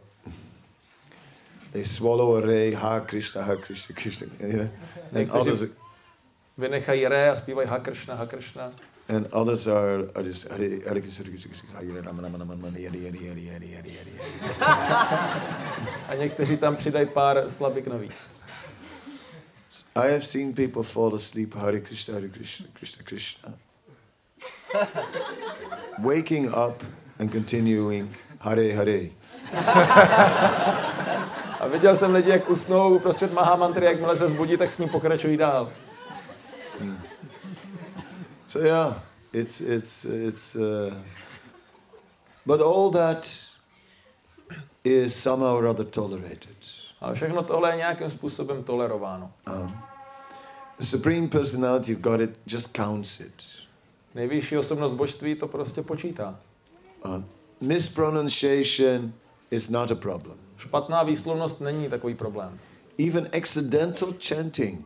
they 1.71 1.85
swallow 1.85 2.37
a 2.37 2.41
ray, 2.41 2.71
ha 2.71 2.99
Krishna, 2.99 3.41
ha 3.41 3.55
Krishna, 3.55 3.95
Krishna, 3.95 4.27
you 4.47 4.57
know. 4.57 4.69
And 5.15 5.31
others, 5.31 5.63
Vynechají 6.59 7.07
re 7.07 7.29
a 7.29 7.35
zpívají 7.35 7.67
Hakršna, 7.67 8.15
Hakršna. 8.15 8.71
and 9.09 9.27
others 9.33 9.67
are, 9.67 10.07
are 10.15 10.23
just 10.23 10.47
Hare 10.49 10.79
Hare 10.87 11.01
Krishna, 11.01 11.25
Hare 11.25 11.31
Krishna, 11.31 11.49
Krishna, 11.49 11.69
Hare 11.73 12.01
Rama, 12.05 12.21
Rama, 12.21 12.37
Rama, 12.37 12.53
Rama, 12.53 12.71
Hare 12.71 12.99
Hare, 12.99 12.99
Hare 13.01 13.17
Hare, 13.25 13.49
Hare 13.49 13.67
Hare, 13.75 13.89
Hare. 13.97 14.13
A 16.07 16.15
někteří 16.15 16.57
tam 16.57 16.75
přidají 16.75 17.05
pár 17.05 17.49
slabik 17.49 17.87
navíc. 17.87 18.13
I 19.95 20.11
have 20.11 20.21
seen 20.25 20.53
people 20.53 20.83
fall 20.83 21.15
asleep, 21.15 21.55
Hare 21.55 21.79
Krishna, 21.79 22.13
Hare 22.13 22.29
Krishna, 22.29 22.65
Krishna, 22.73 23.03
Krishna. 23.03 23.53
Waking 25.99 26.47
up 26.47 26.83
and 27.19 27.31
continuing 27.31 28.15
Hare 28.39 28.73
Hare. 28.73 29.09
A 31.59 31.67
viděl 31.67 31.95
jsem 31.95 32.13
lidi, 32.13 32.29
jak 32.29 32.49
usnou 32.49 32.95
uprostřed 32.95 33.33
Mahamantry, 33.33 33.85
jakmile 33.85 34.17
se 34.17 34.29
zbudí, 34.29 34.57
tak 34.57 34.71
s 34.71 34.77
ním 34.77 34.89
pokračují 34.89 35.37
dál. 35.37 35.71
So 38.47 38.59
yeah, 38.59 38.93
it's 39.33 39.61
it's 39.61 40.05
it's. 40.05 40.55
Uh, 40.55 40.93
but 42.45 42.61
all 42.61 42.91
that 42.91 43.49
is 44.83 45.15
somehow 45.15 45.55
or 45.55 45.67
other 45.67 45.85
tolerated. 45.85 46.57
Ale 47.01 47.15
všechno 47.15 47.43
tohle 47.43 47.71
je 47.71 47.77
nějakým 47.77 48.09
způsobem 48.09 48.63
tolerováno. 48.63 49.31
Um, 49.47 49.77
the 50.79 50.85
supreme 50.85 51.27
personality 51.27 51.95
of 51.95 52.01
God 52.01 52.21
it 52.21 52.39
just 52.47 52.75
counts 52.75 53.19
it. 53.19 53.43
Nejvyšší 54.15 54.57
osobnost 54.57 54.93
božství 54.93 55.35
to 55.35 55.47
prostě 55.47 55.81
počítá. 55.81 56.39
Uh, 57.05 57.23
mispronunciation 57.61 59.13
is 59.51 59.69
not 59.69 59.91
a 59.91 59.95
problem. 59.95 60.37
Špatná 60.57 61.03
výslovnost 61.03 61.61
není 61.61 61.89
takový 61.89 62.15
problém. 62.15 62.59
Even 63.07 63.29
accidental 63.37 64.13
chanting 64.27 64.85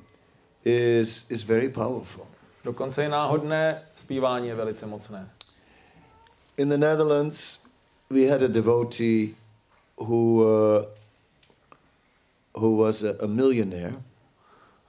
is 0.66 1.32
is 1.32 1.44
very 1.44 1.70
powerful. 1.70 2.26
Dokonce 2.64 3.06
i 3.06 3.10
náhodné 3.10 3.82
zpívání 3.96 4.48
je 4.48 4.56
velice 4.56 4.86
mocné. 4.86 5.30
In 6.58 6.70
the 6.70 6.78
Netherlands, 6.78 7.60
we 8.10 8.30
had 8.30 8.42
a 8.42 8.48
devotee 8.48 9.36
who 9.98 10.44
uh, 10.44 10.86
who 12.56 12.78
was 12.78 13.04
a, 13.04 13.24
a 13.24 13.28
millionaire, 13.28 13.94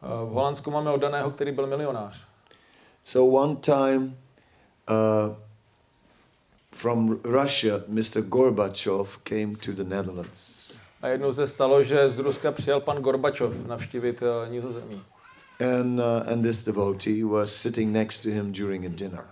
V 0.04 0.32
Holandsku 0.32 0.70
máme 0.70 0.90
oddaného, 0.90 1.30
který 1.30 1.52
byl 1.52 1.66
milionář. 1.66 2.26
So 3.04 3.42
one 3.42 3.56
time, 3.56 4.16
uh, 4.90 5.36
from 6.72 7.20
Russia, 7.24 7.80
Mr. 7.88 8.22
Gorbachev 8.22 9.18
came 9.18 9.56
to 9.56 9.72
the 9.72 9.84
Netherlands. 9.84 10.72
A 11.02 11.08
jednou 11.08 11.32
se 11.32 11.46
stalo, 11.46 11.82
že 11.84 12.08
z 12.10 12.18
Ruska 12.18 12.52
přijel 12.52 12.80
pan 12.80 13.02
Gorbačov 13.02 13.66
navštívit 13.66 14.22
uh, 14.22 14.50
Nizozemí. 14.50 15.02
And, 15.60 16.00
uh, 16.00 16.24
and 16.26 16.44
this 16.44 16.64
devotee 16.64 17.24
was 17.24 17.54
sitting 17.54 17.92
next 17.92 18.22
to 18.22 18.30
him 18.30 18.52
during 18.52 18.84
a 18.84 18.88
dinner. 18.88 19.24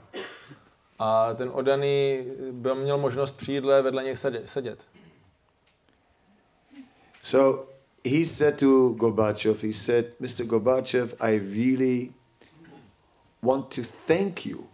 A 0.99 1.35
ten 1.35 1.51
oddaný 1.53 2.25
byl, 2.53 2.75
měl 2.75 2.99
možnost 2.99 3.37
při 3.37 3.53
jídle 3.53 3.83
vedle 3.83 4.05
něj 4.05 4.17
sedět. 4.45 4.79
So 7.23 7.67
he 8.05 8.27
said 8.27 8.59
to 8.59 8.89
Gorbachev, 8.89 9.63
he 9.63 9.73
said, 9.73 10.21
Mr. 10.21 10.45
Gorbachev, 10.45 11.15
I 11.21 11.39
really 11.39 12.13
want 13.43 13.75
to 13.75 13.83
thank 14.07 14.47
you 14.47 14.69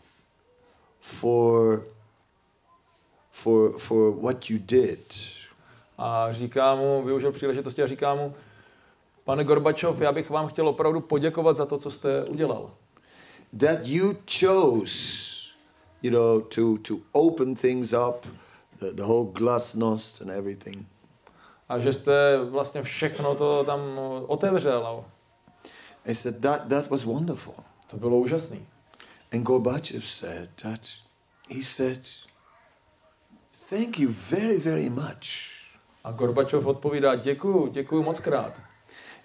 for, 1.01 1.85
for, 3.31 3.79
for 3.79 4.11
what 4.11 4.51
you 4.51 4.59
did. 4.59 5.15
A 5.99 6.33
říká 6.33 6.75
mu, 6.75 7.03
využil 7.03 7.33
příležitosti 7.33 7.83
a 7.83 7.87
říká 7.87 8.15
mu, 8.15 8.35
pane 9.29 9.45
Gorbačov, 9.45 10.01
já 10.01 10.13
bych 10.13 10.31
vám 10.31 10.49
chtěl 10.49 10.69
opravdu 10.69 11.01
poděkovat 11.01 11.57
za 11.57 11.67
to, 11.67 11.79
co 11.79 11.91
jste 11.91 12.25
udělal. 12.25 12.71
That 13.61 13.79
you 13.83 14.15
chose, 14.41 14.95
you 16.03 16.11
know, 16.11 16.41
to, 16.41 16.79
to 16.89 16.95
open 17.13 17.55
things 17.55 17.93
up, 17.93 18.27
the, 18.79 18.93
the 18.93 19.03
whole 19.03 19.27
glasnost 19.33 20.23
and 20.23 20.31
everything. 20.31 20.87
A 21.69 21.79
že 21.79 21.93
jste 21.93 22.39
vlastně 22.51 22.83
všechno 22.83 23.35
to 23.35 23.65
tam 23.65 23.81
otevřel. 24.27 25.05
I 26.07 26.15
said, 26.15 26.41
that, 26.41 26.69
that 26.69 26.91
was 26.91 27.05
wonderful. 27.05 27.55
To 27.91 27.97
bylo 27.97 28.17
úžasný. 28.17 28.67
And 29.33 29.43
Gorbachev 29.43 30.09
said 30.09 30.51
that, 30.63 30.81
he 31.51 31.63
said, 31.63 32.01
thank 33.71 33.99
you 33.99 34.11
very, 34.31 34.59
very 34.59 34.91
much. 34.91 35.29
A 36.05 36.13
Gorbačov 36.13 36.67
odpovídá, 36.67 37.17
děkuju, 37.17 37.67
děkuju 37.67 38.03
moc 38.03 38.21
krát. 38.21 38.68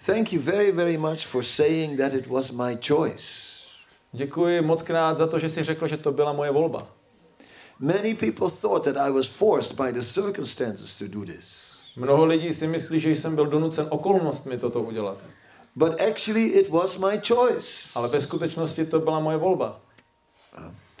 Thank 0.06 0.32
you 0.32 0.40
very, 0.40 0.70
very 0.70 0.96
much 0.98 1.24
for 1.24 1.42
saying 1.42 1.98
that 1.98 2.12
it 2.12 2.26
was 2.26 2.50
my 2.50 2.76
choice. 2.76 3.54
Děkuji 4.12 4.60
moc 4.60 4.82
krát 4.82 5.18
za 5.18 5.26
to, 5.26 5.38
že 5.38 5.50
jsi 5.50 5.64
řekl, 5.64 5.86
že 5.86 5.96
to 5.96 6.12
byla 6.12 6.32
moje 6.32 6.50
volba. 6.50 6.86
Many 7.78 8.14
people 8.14 8.50
thought 8.50 8.84
that 8.84 8.96
I 8.96 9.10
was 9.10 9.26
forced 9.26 9.80
by 9.80 9.92
the 9.92 10.00
circumstances 10.00 10.98
to 10.98 11.04
do 11.08 11.24
this. 11.24 11.74
Mnoho 11.96 12.24
lidí 12.24 12.54
si 12.54 12.66
myslí, 12.66 13.00
že 13.00 13.10
jsem 13.10 13.34
byl 13.34 13.46
donucen 13.46 13.86
okolnostmi 13.90 14.58
toto 14.58 14.82
udělat. 14.82 15.18
But 15.76 16.00
actually 16.00 16.44
it 16.44 16.68
was 16.68 16.98
my 16.98 17.20
choice. 17.28 17.90
Ale 17.94 18.08
ve 18.08 18.20
skutečnosti 18.20 18.86
to 18.86 19.00
byla 19.00 19.20
moje 19.20 19.36
volba. 19.36 19.80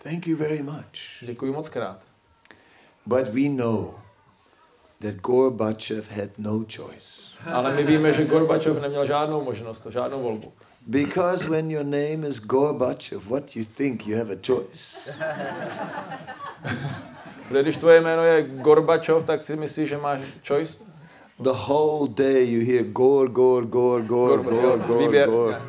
Thank 0.02 0.26
you 0.26 0.36
very 0.36 0.62
much. 0.62 1.20
Děkuji 1.20 1.52
moc 1.52 1.68
krát. 1.68 1.98
But 3.06 3.28
we 3.28 3.48
know 3.48 4.03
that 5.00 5.14
Gorbachev 5.14 6.08
had 6.08 6.30
no 6.38 6.64
choice. 6.76 7.24
Ale 7.52 7.72
my 7.76 7.82
víme, 7.82 8.12
že 8.12 8.24
Gorbačov 8.24 8.82
neměl 8.82 9.06
žádnou 9.06 9.44
možnost, 9.44 9.86
žádnou 9.90 10.22
volbu. 10.22 10.52
Because 10.86 11.48
when 11.48 11.70
your 11.70 11.84
name 11.84 12.28
is 12.28 12.38
Gorbachev, 12.40 13.26
what 13.26 13.56
you 13.56 13.64
think 13.76 14.06
you 14.06 14.18
have 14.18 14.32
a 14.32 14.36
choice? 14.46 15.14
Protože 17.48 17.62
když 17.62 17.76
tvoje 17.76 18.00
jméno 18.00 18.22
je 18.22 18.42
Gorbačov, 18.42 19.24
tak 19.24 19.42
si 19.42 19.56
myslíš, 19.56 19.88
že 19.88 19.98
máš 19.98 20.20
choice? 20.48 20.76
The 21.38 21.50
whole 21.50 22.08
day 22.08 22.50
you 22.50 22.66
hear 22.66 22.84
Gor, 22.84 23.28
Gor, 23.28 23.66
Gor, 23.66 24.02
Gor, 24.02 24.42
Gor, 24.42 24.78
Gor, 24.78 25.26
Gor. 25.26 25.62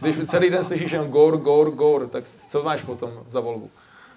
Když 0.00 0.16
celý 0.26 0.50
den 0.50 0.64
slyšíš 0.64 0.92
jen 0.92 1.10
Gor, 1.10 1.36
Gor, 1.36 1.70
Gor, 1.70 2.08
tak 2.08 2.24
co 2.28 2.62
máš 2.62 2.82
potom 2.82 3.10
za 3.28 3.40
volbu? 3.40 3.70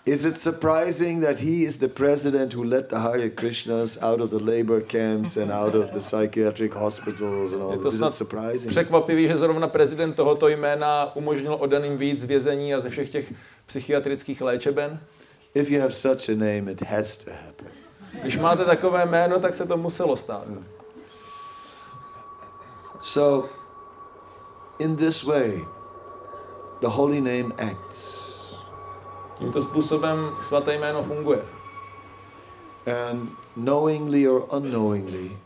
Is 0.08 0.24
it 0.24 0.40
surprising 0.40 1.20
that 1.20 1.40
he 1.40 1.66
is 1.66 1.80
the 1.80 1.90
president 1.90 2.54
who 2.54 2.64
let 2.64 2.88
the 2.88 2.98
Hare 2.98 3.30
Krishnas 3.30 4.02
out 4.02 4.22
of 4.22 4.30
the 4.30 4.40
labor 4.40 4.80
camps 4.80 5.36
and 5.36 5.52
out 5.52 5.76
of 5.76 5.92
the 5.94 6.00
psychiatric 6.00 6.74
hospitals 6.74 7.52
and 7.52 7.62
all? 7.62 7.72
Je 7.72 7.82
to 7.82 7.88
is 7.88 8.02
it 8.02 8.14
surprising? 8.14 8.72
Překvapivý, 8.72 9.28
že 9.28 9.38
zrovna 9.38 9.68
prezident 9.68 10.14
tohoto 10.14 10.48
jména 10.48 11.16
umožnil 11.16 11.58
oddaným 11.60 11.98
víc 11.98 12.22
z 12.22 12.26
vězení 12.26 12.74
a 12.74 12.80
ze 12.80 12.90
všech 12.90 13.10
těch 13.10 13.34
psychiatrických 13.66 14.42
léčeben? 14.42 15.00
If 15.54 15.70
you 15.70 15.82
have 15.82 15.94
such 15.94 16.30
a 16.30 16.36
name, 16.36 16.72
it 16.72 16.82
has 16.82 17.18
to 17.18 17.32
happen. 17.32 17.68
Když 18.22 18.38
máte 18.38 18.66
takové 18.66 19.06
jméno, 19.06 19.40
tak 19.40 19.56
se 19.56 19.66
to 19.66 19.78
muselo 19.78 20.18
stát. 20.18 20.48
So, 23.02 23.50
in 24.80 24.96
this 24.96 25.24
way, 25.24 25.66
the 26.82 26.88
holy 26.88 27.22
name 27.22 27.54
acts. 27.58 28.27
Tímto 29.40 29.62
způsobem 29.62 30.32
svaté 30.44 30.78
jméno 30.78 31.04
funguje. 31.04 31.42
And 33.10 33.30
knowingly 33.54 34.28
or 34.28 34.48
unknowingly 34.52 35.38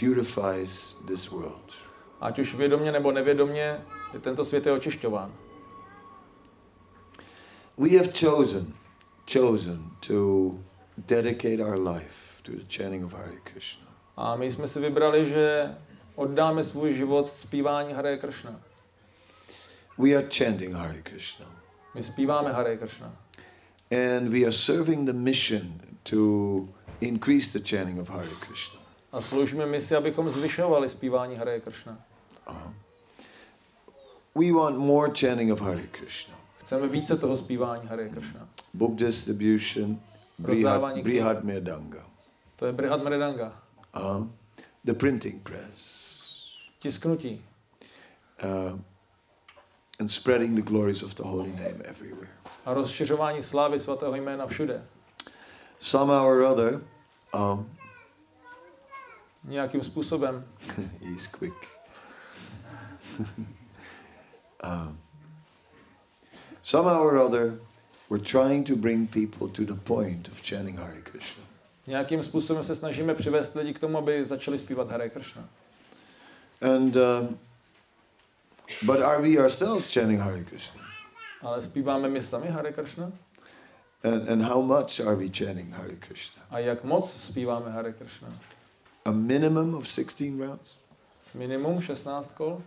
purifies 0.00 1.02
this 1.06 1.30
world. 1.30 1.74
Ať 2.20 2.38
už 2.38 2.54
vědomě 2.54 2.92
nebo 2.92 3.12
nevědomě, 3.12 3.80
tento 4.20 4.44
svět 4.44 4.66
je 4.66 4.72
očišťován. 4.72 5.32
We 7.78 7.98
have 7.98 8.08
chosen, 8.20 8.74
chosen 9.32 9.90
to 10.06 10.50
dedicate 10.98 11.64
our 11.64 11.88
life 11.88 12.42
to 12.42 12.52
the 12.52 12.64
chanting 12.76 13.04
of 13.04 13.12
Hare 13.12 13.40
Krishna. 13.44 13.86
A 14.16 14.36
my 14.36 14.52
jsme 14.52 14.68
si 14.68 14.80
vybrali, 14.80 15.28
že 15.28 15.74
oddáme 16.14 16.64
svůj 16.64 16.94
život 16.94 17.28
zpívání 17.28 17.92
Hare 17.92 18.18
Krishna. 18.18 18.60
We 19.98 20.10
are 20.10 20.26
chanting 20.38 20.74
Hare 20.74 21.02
Krishna. 21.02 21.59
My 21.94 22.02
zpíváme 22.02 22.52
Hare 22.52 22.76
Krishna. 22.76 23.12
And 23.90 24.28
we 24.28 24.42
are 24.42 24.52
serving 24.52 25.06
the 25.06 25.12
mission 25.12 25.80
to 26.02 26.68
increase 27.00 27.58
the 27.58 27.64
chanting 27.64 28.00
of 28.00 28.08
Hare 28.08 28.34
Krishna. 28.40 28.80
A 29.12 29.20
sloužíme 29.20 29.66
misi, 29.66 29.94
abychom 29.94 30.30
zvyšovali 30.30 30.88
zpívání 30.88 31.36
Hare 31.36 31.60
Krishna. 31.60 31.98
Uh-huh. 32.46 32.72
We 34.34 34.52
want 34.52 34.78
more 34.78 35.12
chanting 35.12 35.52
of 35.52 35.60
Hare 35.60 35.86
Krishna. 35.86 36.34
Chceme 36.60 36.88
více 36.88 37.16
toho 37.16 37.36
zpívání 37.36 37.88
Hare 37.88 38.08
Krishna. 38.08 38.48
Book 38.74 38.94
distribution, 38.94 40.00
Brihad, 40.38 41.02
Brihad 41.02 41.44
Mridanga. 41.44 42.06
To 42.56 42.66
je 42.66 42.72
Brihad 42.72 43.02
Mridanga. 43.02 43.52
Uh, 43.96 44.26
the 44.84 44.94
printing 44.94 45.42
press. 45.42 46.10
Tisknutí. 46.82 47.40
Uh, 48.44 48.80
and 50.00 50.10
spreading 50.10 50.54
the 50.54 50.62
glories 50.62 51.02
of 51.02 51.14
the 51.14 51.22
holy 51.22 51.50
name 51.50 51.82
everywhere. 51.84 52.28
A 52.64 52.74
rozšiřování 52.74 53.42
slávy 53.42 53.80
svatého 53.80 54.16
jména 54.16 54.46
všude. 54.46 54.82
Somehow 55.78 56.26
or 56.26 56.42
other, 56.42 56.80
um, 57.34 57.70
nějakým 59.44 59.82
způsobem. 59.82 60.44
he's 61.00 61.26
quick. 61.26 61.54
um, 64.64 64.98
somehow 66.62 67.02
or 67.02 67.16
other, 67.16 67.58
we're 68.10 68.24
trying 68.24 68.66
to 68.66 68.76
bring 68.76 69.10
people 69.10 69.48
to 69.48 69.74
the 69.74 69.80
point 69.80 70.28
of 70.28 70.42
chanting 70.42 70.78
Hare 70.78 71.00
Krishna. 71.02 71.44
Nějakým 71.86 72.22
způsobem 72.22 72.64
se 72.64 72.76
snažíme 72.76 73.14
přivést 73.14 73.54
lidi 73.54 73.74
k 73.74 73.78
tomu, 73.78 73.98
aby 73.98 74.24
začali 74.24 74.58
zpívat 74.58 74.90
Hare 74.90 75.08
Krishna. 75.08 75.48
And 76.60 76.96
uh, 76.96 77.02
but 78.86 79.02
are 79.02 79.20
we 79.22 79.38
ourselves 79.38 79.88
chanting 79.88 80.18
Hare 80.18 80.44
Krishna? 80.44 80.80
Ale 81.42 81.62
zpíváme 81.62 82.08
my 82.08 82.20
sami 82.20 82.48
Hare 82.48 82.72
Krishna? 82.72 83.12
And, 84.02 84.28
and 84.28 84.42
how 84.42 84.62
much 84.62 85.00
are 85.00 85.16
we 85.16 85.28
chanting 85.28 85.72
Hare 85.72 85.96
Krishna? 85.96 86.42
A 86.50 86.58
jak 86.58 86.84
moc 86.84 87.10
zpíváme 87.10 87.70
Hare 87.70 87.92
Krishna? 87.92 88.28
A 89.04 89.10
minimum 89.10 89.74
of 89.74 89.88
16 89.88 90.38
rounds? 90.38 90.78
Minimum 91.34 91.82
16 91.82 92.26
kol? 92.34 92.62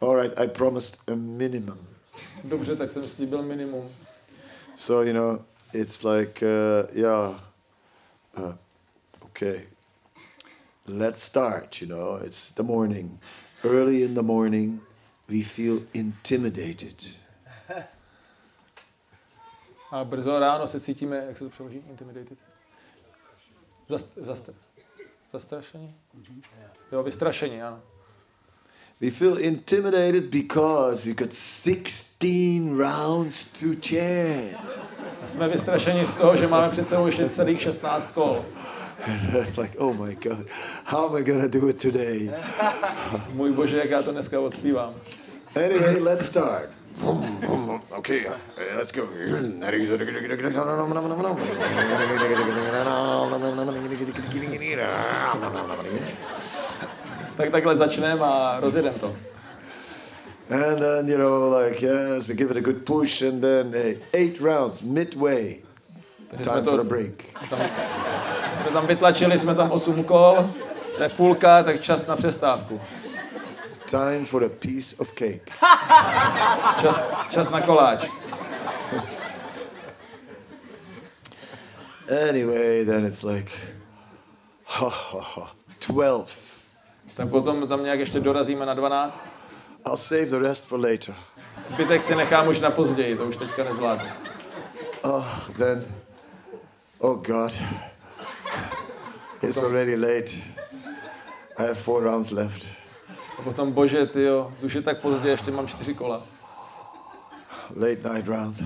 All 0.00 0.14
right, 0.14 0.38
I 0.38 0.46
promised 0.46 0.98
a 1.08 1.14
minimum. 1.14 1.78
Dobře, 2.44 2.76
tak 2.76 2.90
jsem 2.90 3.08
slíbil 3.08 3.42
minimum. 3.42 3.88
So, 4.76 5.08
you 5.08 5.12
know, 5.12 5.44
it's 5.72 6.04
like, 6.04 6.42
uh, 6.42 6.86
yeah, 6.92 7.40
uh, 8.36 8.54
okay, 9.24 9.62
let's 10.86 11.22
start, 11.22 11.80
you 11.80 11.88
know, 11.88 12.16
it's 12.16 12.50
the 12.50 12.62
morning. 12.62 13.18
Early 13.66 14.02
in 14.02 14.14
the 14.14 14.22
morning, 14.22 14.80
we 15.28 15.42
feel 15.42 15.82
intimidated. 15.94 16.94
A 19.90 20.04
brzo 20.04 20.38
ráno 20.38 20.66
se 20.66 20.80
cítíme, 20.80 21.24
jak 21.26 21.38
se 21.38 21.44
to 21.44 21.50
přeloží, 21.50 21.82
intimidated? 21.90 22.38
Zast, 23.88 24.06
zast, 24.16 24.50
zastrašení? 25.32 25.94
Jo, 26.92 27.02
vystrašení, 27.02 27.62
ano. 27.62 27.80
We 29.00 29.10
feel 29.10 29.38
intimidated 29.38 30.30
because 30.30 31.04
we 31.04 31.14
got 31.14 31.32
16 31.32 32.78
rounds 32.78 33.52
to 33.52 33.66
chant. 33.88 34.82
Jsme 35.26 35.48
vystrašeni 35.48 36.06
z 36.06 36.12
toho, 36.12 36.36
že 36.36 36.46
máme 36.46 36.68
před 36.68 36.88
sebou 36.88 37.06
ještě 37.06 37.28
celých 37.28 37.60
16 37.60 38.12
kol. 38.12 38.44
like, 39.56 39.76
oh 39.78 39.92
my 39.92 40.14
God, 40.14 40.46
how 40.84 41.08
am 41.08 41.16
I 41.16 41.22
to 41.22 41.48
do 41.48 41.68
it 41.68 41.78
today? 41.78 42.30
Můj 43.32 43.52
bože, 43.52 43.76
jak 43.76 43.90
já 43.90 44.02
to 44.02 44.12
dneska 44.12 44.40
odspívám. 44.40 44.94
Anyway, 45.54 46.00
let's 46.00 46.26
start. 46.26 46.70
Okay, 47.90 48.26
let's 48.76 48.92
go. 48.92 49.08
Tak 57.36 57.50
takhle 57.50 57.76
začneme 57.76 58.24
a 58.24 58.60
rozjedem 58.60 58.94
to. 58.94 59.16
And 60.48 60.78
then, 60.78 61.08
you 61.08 61.18
know, 61.18 61.50
like, 61.50 61.82
yes, 61.82 62.28
we 62.28 62.34
give 62.34 62.52
it 62.52 62.56
a 62.56 62.60
good 62.60 62.86
push, 62.86 63.20
and 63.22 63.42
then 63.42 63.72
hey, 63.72 63.98
eight 64.14 64.40
rounds, 64.40 64.80
midway. 64.80 65.65
Takže 66.30 66.44
Time 66.44 66.62
jsme 66.62 66.64
for 66.70 66.80
a 66.80 66.82
to, 66.82 66.84
break. 66.84 67.24
tam, 67.50 67.58
jsme 68.62 68.70
tam 68.72 68.86
vytlačili, 68.86 69.38
jsme 69.38 69.54
tam 69.54 69.70
8 69.70 70.04
kol, 70.04 70.50
to 70.96 71.02
je 71.02 71.08
půlka, 71.08 71.62
tak 71.62 71.80
čas 71.80 72.06
na 72.06 72.16
přestávku. 72.16 72.80
Time 73.90 74.26
for 74.26 74.44
a 74.44 74.48
piece 74.48 74.96
of 74.96 75.12
cake. 75.12 75.50
Čas, 76.82 77.08
čas 77.30 77.50
na 77.50 77.60
koláč. 77.60 78.06
Anyway, 82.28 82.84
then 82.84 83.04
it's 83.06 83.22
like, 83.22 83.52
ha, 84.64 84.88
ha, 84.88 85.20
ha, 85.20 85.52
12. 85.88 86.38
Tak 87.16 87.28
potom 87.28 87.68
tam 87.68 87.84
nějak 87.84 87.98
ještě 88.00 88.20
dorazíme 88.20 88.66
na 88.66 88.74
12. 88.74 89.22
I'll 89.86 89.96
save 89.96 90.26
the 90.26 90.38
rest 90.38 90.64
for 90.64 90.80
later. 90.80 91.14
Zbytek 91.68 92.02
si 92.02 92.14
nechám 92.14 92.48
už 92.48 92.60
na 92.60 92.70
později, 92.70 93.16
to 93.16 93.24
už 93.24 93.36
teďka 93.36 93.64
nezvládnu. 93.64 94.06
Oh, 95.02 95.48
then, 95.58 95.84
oh 97.00 97.16
God, 97.16 97.54
it's 99.42 99.58
already 99.58 99.96
late. 99.96 100.42
I 101.58 101.62
have 101.62 101.78
four 101.78 102.02
rounds 102.02 102.32
left. 102.32 102.66
A 103.38 103.42
potom, 103.42 103.72
bože, 103.72 104.06
ty 104.06 104.22
jo, 104.22 104.52
už 104.62 104.74
je 104.74 104.82
tak 104.82 105.00
pozdě, 105.00 105.28
ještě 105.28 105.50
mám 105.50 105.68
čtyři 105.68 105.94
kola. 105.94 106.26
Late 107.76 108.12
night 108.12 108.28
rounds. 108.28 108.62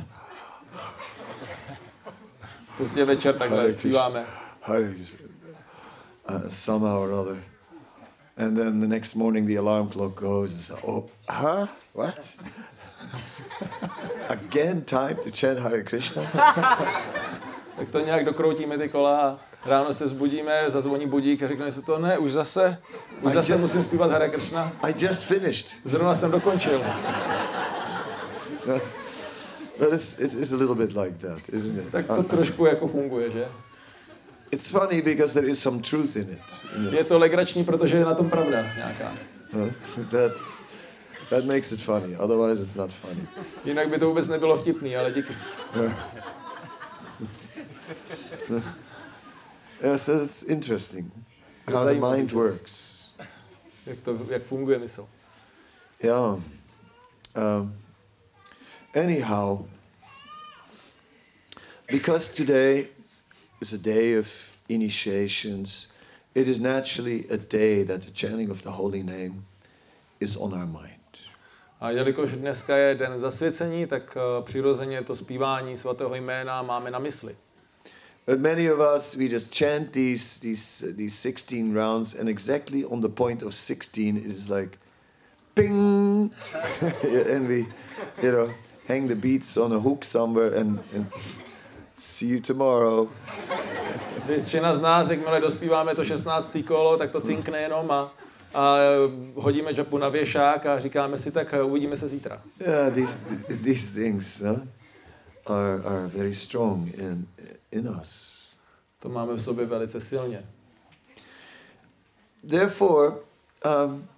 Pozdě 2.76 3.04
večer 3.04 3.38
takhle 3.38 3.72
zpíváme. 3.72 4.26
Hare 4.62 4.94
Uh, 6.28 6.48
somehow 6.48 7.02
or 7.02 7.12
other. 7.12 7.42
And 8.36 8.56
then 8.56 8.80
the 8.80 8.86
next 8.86 9.16
morning 9.16 9.46
the 9.46 9.56
alarm 9.56 9.88
clock 9.88 10.14
goes 10.14 10.52
and 10.52 10.60
says, 10.60 10.78
oh, 10.86 11.10
huh? 11.28 11.66
What? 11.92 12.36
Again 14.28 14.84
time 14.84 15.16
to 15.24 15.30
chant 15.30 15.58
Hare 15.58 15.82
Krishna? 15.82 16.22
Tak 17.80 17.88
to 17.88 18.00
nějak 18.00 18.24
dokroutíme 18.24 18.78
ty 18.78 18.88
kola 18.88 19.20
a 19.20 19.38
ráno 19.68 19.94
se 19.94 20.08
zbudíme, 20.08 20.64
zazvoní 20.68 21.06
budík 21.06 21.42
a 21.42 21.48
řekneme 21.48 21.72
si 21.72 21.82
to, 21.82 21.98
ne, 21.98 22.18
už 22.18 22.32
zase, 22.32 22.78
už 23.22 23.30
A 23.30 23.34
zase 23.34 23.52
tě- 23.52 23.58
musím 23.58 23.82
zpívat 23.82 24.10
Hare 24.10 24.28
Krishna. 24.28 24.72
I 24.82 24.94
just 25.06 25.22
finished. 25.22 25.66
Zrovna 25.84 26.14
jsem 26.14 26.30
dokončil. 26.30 26.82
But 29.78 29.92
it's, 29.92 30.18
it's, 30.20 30.34
it's 30.34 30.52
a 30.52 30.56
little 30.56 30.74
bit 30.74 30.96
like 30.96 31.18
that, 31.28 31.48
isn't 31.48 31.78
it? 31.78 31.90
Tak 31.92 32.06
to 32.06 32.14
Uh, 32.14 32.22
trošku 32.24 32.66
jako 32.66 32.88
funguje, 32.88 33.30
že? 33.30 33.48
It's 34.50 34.68
funny 34.68 35.02
because 35.02 35.34
there 35.34 35.48
is 35.48 35.58
some 35.62 35.78
truth 35.78 36.16
in 36.16 36.28
it. 36.30 36.78
know. 36.78 36.94
Je 36.94 37.04
to 37.04 37.18
legrační, 37.18 37.64
protože 37.64 37.96
je 37.96 38.04
na 38.04 38.14
tom 38.14 38.30
pravda 38.30 38.62
nějaká. 38.76 39.12
Uh, 39.52 39.68
That's, 40.10 40.60
that 41.30 41.44
makes 41.44 41.72
it 41.72 41.80
funny. 41.82 42.16
Otherwise, 42.16 42.62
it's 42.62 42.76
not 42.76 42.92
funny. 42.92 43.26
Jinak 43.64 43.88
by 43.88 43.98
to 43.98 44.06
vůbec 44.08 44.28
nebylo 44.28 44.56
vtipný, 44.56 44.96
ale 44.96 45.12
díky. 45.12 45.32
Yeah, 45.82 45.92
so 49.96 50.22
it's 50.22 50.44
interesting 50.44 51.10
how 51.68 51.84
the 51.84 51.94
mind 51.94 52.32
works. 52.32 53.12
Jak, 53.86 53.98
to, 54.04 54.18
jak 54.30 54.42
funguje 54.42 54.78
mysl. 54.78 55.08
Yeah. 56.02 56.40
Um, 57.36 57.74
anyhow, 58.94 59.64
because 61.88 62.34
today 62.34 62.88
is 63.60 63.72
a 63.72 63.78
day 63.78 64.18
of 64.18 64.26
initiations, 64.68 65.92
it 66.34 66.48
is 66.48 66.60
naturally 66.60 67.26
a 67.30 67.36
day 67.36 67.84
that 67.84 68.02
the 68.02 68.10
chanting 68.10 68.50
of 68.50 68.62
the 68.62 68.70
holy 68.70 69.02
name 69.02 69.44
is 70.20 70.36
on 70.36 70.52
our 70.52 70.66
mind. 70.66 70.96
A 71.80 71.90
jelikož 71.90 72.32
dneska 72.32 72.76
je 72.76 72.94
den 72.94 73.20
zasvěcení, 73.20 73.86
tak 73.86 74.16
uh, 74.16 74.44
přirozeně 74.44 75.02
to 75.02 75.16
zpívání 75.16 75.76
svatého 75.76 76.14
jména 76.14 76.62
máme 76.62 76.90
na 76.90 76.98
mysli. 76.98 77.36
But 78.26 78.38
many 78.38 78.66
of 78.66 78.80
us, 78.80 79.16
we 79.16 79.28
just 79.28 79.52
chant 79.52 79.92
these, 79.92 80.38
these, 80.38 80.84
these 80.96 81.14
16 81.14 81.72
rounds, 81.72 82.14
and 82.14 82.28
exactly 82.28 82.84
on 82.84 83.00
the 83.00 83.08
point 83.08 83.42
of 83.42 83.54
16, 83.54 84.16
it 84.16 84.26
is 84.26 84.48
like, 84.48 84.78
ping! 85.54 86.32
and 87.02 87.48
we, 87.48 87.66
you 88.22 88.32
know, 88.32 88.50
hang 88.86 89.08
the 89.08 89.16
beats 89.16 89.56
on 89.56 89.72
a 89.72 89.80
hook 89.80 90.04
somewhere 90.04 90.54
and, 90.54 90.78
and 90.94 91.06
see 91.96 92.26
you 92.26 92.40
tomorrow. 92.40 93.08
Většina 94.26 94.74
z 94.74 94.80
nás, 94.80 95.10
jakmile 95.10 95.40
dospíváme 95.40 95.94
to 95.94 96.04
16. 96.04 96.50
kolo, 96.66 96.96
tak 96.96 97.12
to 97.12 97.20
cinkne 97.20 97.60
jenom 97.60 97.90
a, 97.90 98.12
a 98.54 98.76
hodíme 99.34 99.72
džapu 99.72 99.98
na 99.98 100.08
věšák 100.08 100.66
a 100.66 100.80
říkáme 100.80 101.18
si, 101.18 101.32
tak 101.32 101.54
uh, 101.62 101.70
uvidíme 101.70 101.96
se 101.96 102.08
zítra. 102.08 102.42
Yeah, 102.60 102.94
these, 102.94 103.20
these 103.64 104.00
things 104.00 104.40
huh, 104.40 104.58
are, 105.46 105.82
are 105.84 106.08
very 106.08 106.34
strong 106.34 106.88
in, 106.94 107.26
in 107.72 107.88
us. 107.88 108.40
To 108.98 109.08
máme 109.08 109.34
v 109.34 109.42
sobě 109.42 109.66
velice 109.66 110.00
silně. 110.00 110.44
Therefore, 112.48 113.14
um, 113.64 114.08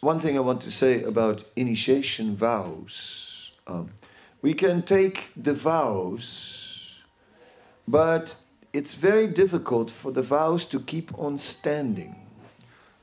one 0.00 0.20
thing 0.20 0.36
I 0.36 0.40
want 0.40 0.64
to 0.64 0.70
say 0.70 1.04
about 1.04 1.44
initiation 1.56 2.36
vows 2.36 3.28
um, 3.68 3.90
we 4.42 4.54
can 4.54 4.82
take 4.82 5.30
the 5.36 5.52
vows, 5.52 7.02
but 7.86 8.34
it's 8.72 8.94
very 8.94 9.26
difficult 9.26 9.90
for 9.90 10.10
the 10.10 10.22
vows 10.22 10.66
to 10.66 10.80
keep 10.80 11.10
on 11.18 11.38
standing. 11.38 12.14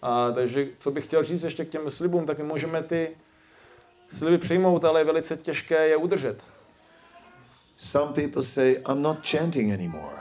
A, 0.01 0.31
takže 0.31 0.67
co 0.77 0.91
bych 0.91 1.05
chtěl 1.05 1.23
říct 1.23 1.43
ještě 1.43 1.65
k 1.65 1.69
těm 1.69 1.89
slibům, 1.89 2.25
tak 2.25 2.37
my 2.37 2.43
můžeme 2.43 2.83
ty 2.83 3.17
sliby 4.09 4.37
přijmout, 4.37 4.85
ale 4.85 4.99
je 4.99 5.03
velice 5.03 5.37
těžké 5.37 5.87
je 5.87 5.97
udržet. 5.97 6.43
Some 7.77 8.13
people 8.13 8.41
say, 8.41 8.81
I'm 8.85 9.01
not 9.01 9.23
chanting 9.25 9.71
anymore. 9.73 10.19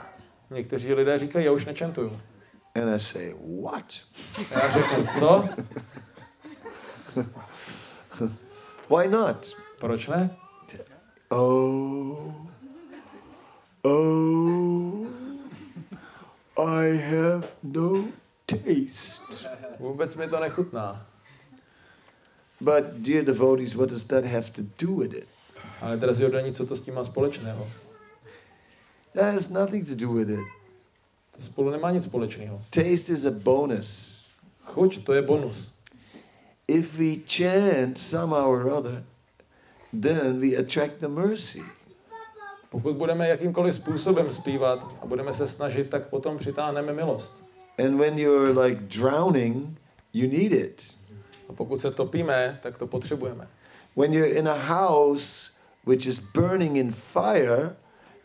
Někteří 0.49 0.93
lidé 0.93 1.19
říkají, 1.19 1.45
já 1.45 1.51
už 1.51 1.65
nečentuju. 1.65 2.19
And 2.75 2.95
I 2.95 2.99
say, 2.99 3.35
What? 3.61 3.95
A 4.55 4.59
já 4.59 4.71
řeknu, 4.71 5.07
co? 5.19 5.49
Why 8.97 9.07
not? 9.07 9.51
Proč 9.79 10.07
ne? 10.07 10.29
Oh, 11.29 12.33
oh, 13.83 15.07
I 16.57 16.97
have 16.97 17.47
no 17.63 18.05
taste. 18.45 19.49
Vůbec 19.79 20.15
mi 20.15 20.27
to 20.29 20.39
nechutná. 20.39 21.05
But, 22.61 22.83
dear 22.83 23.23
devotees, 23.25 23.73
what 23.75 23.89
does 23.89 24.03
that 24.03 24.25
have 24.25 24.49
to 24.51 24.61
do 24.85 24.95
with 24.95 25.13
it? 25.13 25.27
Ale 25.85 25.97
drazí 25.97 26.25
oddaní, 26.25 26.53
co 26.53 26.65
to 26.65 26.75
s 26.75 26.81
tím 26.81 26.93
má 26.93 27.03
společného? 27.03 27.67
That 29.13 29.33
has 29.33 29.49
nothing 29.49 29.89
to 29.89 29.95
do 29.95 30.13
with 30.13 30.29
it. 30.29 30.45
To 31.35 31.41
spolu 31.41 31.69
nemá 31.69 31.91
nic 31.91 32.03
společného. 32.03 32.61
Taste 32.69 33.13
is 33.13 33.25
a 33.25 33.31
bonus. 33.31 34.21
Chuť, 34.63 35.03
to 35.03 35.13
je 35.13 35.21
bonus. 35.21 35.73
If 36.67 36.97
we 36.97 37.15
chant 37.27 37.97
somehow 37.97 38.49
or 38.49 38.67
other, 38.67 39.03
then 40.01 40.39
we 40.41 40.57
attract 40.57 40.99
the 40.99 41.07
mercy. 41.07 41.61
Pokud 42.69 42.95
budeme 42.95 43.27
jakýmkoliv 43.27 43.75
způsobem 43.75 44.31
zpívat 44.31 44.95
a 45.01 45.05
budeme 45.05 45.33
se 45.33 45.47
snažit, 45.47 45.89
tak 45.89 46.07
potom 46.09 46.37
přitáhneme 46.37 46.93
milost. 46.93 47.33
And 47.77 47.97
when 47.97 48.19
you're 48.19 48.61
like 48.61 48.81
drowning, 48.81 49.79
you 50.13 50.27
need 50.27 50.51
it. 50.51 50.93
A 51.49 51.53
pokud 51.53 51.81
se 51.81 51.91
topíme, 51.91 52.59
tak 52.63 52.77
to 52.77 52.87
potřebujeme. 52.87 53.47
When 53.95 54.13
you're 54.13 54.33
in 54.33 54.47
a 54.47 54.53
house 54.53 55.54
which 55.85 56.05
is 56.05 56.19
burning 56.19 56.77
in 56.77 56.91
fire, 56.91 57.75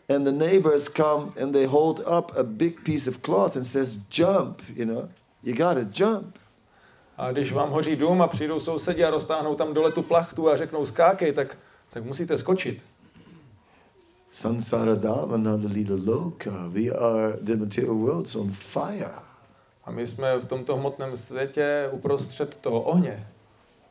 and 0.09 0.25
the 0.25 0.31
neighbors 0.31 0.89
come 0.89 1.33
and 1.41 1.53
they 1.53 1.65
hold 1.65 1.99
up 1.99 2.37
a 2.37 2.43
big 2.43 2.83
piece 2.83 3.09
of 3.09 3.21
cloth 3.21 3.55
and 3.55 3.65
says, 3.65 3.99
"Jump!" 4.09 4.61
You 4.75 4.85
know, 4.85 5.09
you 5.43 5.53
gotta 5.53 5.85
jump. 5.93 6.37
A 7.17 7.31
když 7.31 7.51
vám 7.51 7.69
hoří 7.69 7.95
dům 7.95 8.21
a 8.21 8.27
přijdou 8.27 8.59
sousedi 8.59 9.03
a 9.03 9.09
roztáhnou 9.09 9.55
tam 9.55 9.73
dole 9.73 9.91
tu 9.91 10.01
plachtu 10.01 10.49
a 10.49 10.57
řeknou 10.57 10.85
skákej, 10.85 11.33
tak, 11.33 11.57
tak 11.89 12.03
musíte 12.03 12.37
skočit. 12.37 12.81
Sansara 14.31 14.97
loka, 16.05 16.67
we 16.67 16.89
are 16.89 17.37
the 17.41 17.55
material 17.55 17.95
world's 17.95 18.35
on 18.35 18.49
fire. 18.51 19.13
A 19.83 19.91
my 19.91 20.07
jsme 20.07 20.37
v 20.37 20.45
tomto 20.45 20.77
hmotném 20.77 21.17
světě 21.17 21.89
uprostřed 21.91 22.55
toho 22.61 22.81
ohně. 22.81 23.27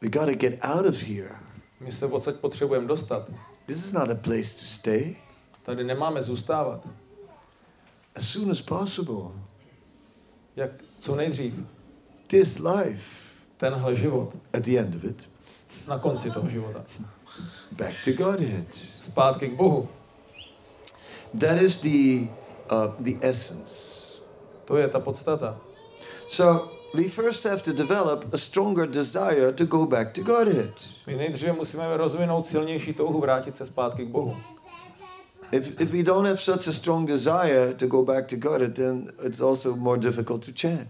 We 0.01 0.09
gotta 0.09 0.33
get 0.33 0.59
out 0.63 0.87
of 0.87 1.03
here. 1.03 1.35
My 1.81 1.93
se 1.93 2.07
odsaď 2.07 2.35
potřebujeme 2.35 2.87
dostat. 2.87 3.29
This 3.71 3.87
is 3.87 3.93
not 3.93 4.11
a 4.11 4.17
place 4.17 4.55
to 4.55 4.67
stay. 4.67 5.17
Tady 5.63 5.85
nemáme 5.85 6.23
zůstávat. 6.23 6.89
As 8.15 8.29
soon 8.29 8.51
as 8.51 8.61
possible. 8.61 9.31
jak 10.57 10.71
co 11.01 11.17
nejdřív 11.17 11.55
this 12.27 12.59
life, 12.59 13.05
tenhle 13.57 13.97
život 13.97 14.37
at 14.53 14.63
the 14.63 14.79
end 14.79 14.95
of 14.95 15.05
it, 15.05 15.29
na 15.89 15.99
konci 15.99 16.31
toho 16.31 16.51
života. 16.51 16.85
back 17.73 17.95
to 18.05 18.13
Godhead. 18.13 18.75
Zpátky 19.03 19.49
k 19.49 19.53
Bohu. 19.53 19.89
That 21.41 21.63
is 21.63 21.83
the 21.83 22.29
uh, 22.73 22.95
the 22.99 23.29
essence. 23.29 24.19
To 24.65 24.77
je 24.77 24.89
ta 24.89 25.01
podstata. 25.01 25.61
So 26.29 26.80
we 26.95 27.09
first 27.09 27.45
have 27.45 27.63
to 27.63 27.73
develop 27.73 28.35
a 28.35 28.39
stronger 28.39 28.87
desire 28.87 29.53
to 29.53 29.67
go 29.67 29.87
back 29.87 30.13
to 30.13 30.23
Godhead. 30.23 30.73
My 31.07 31.17
nejdříve 31.17 31.53
musíme 31.53 31.97
rozvinout 31.97 32.47
silnější 32.47 32.93
touhu 32.93 33.21
vrátit 33.21 33.57
se 33.57 33.67
zpátky 33.67 34.05
k 34.05 34.09
Bohu. 34.09 34.37
If, 35.53 35.81
if 35.81 35.93
we 35.93 36.03
don't 36.03 36.27
have 36.27 36.37
such 36.37 36.69
a 36.69 36.73
strong 36.73 37.09
desire 37.09 37.75
to 37.75 37.87
go 37.87 38.03
back 38.03 38.27
to 38.27 38.37
Godhead, 38.37 38.75
then 38.75 39.13
it's 39.27 39.41
also 39.41 39.77
more 39.77 40.01
difficult 40.01 40.47
to 40.47 40.53
chant. 40.61 40.89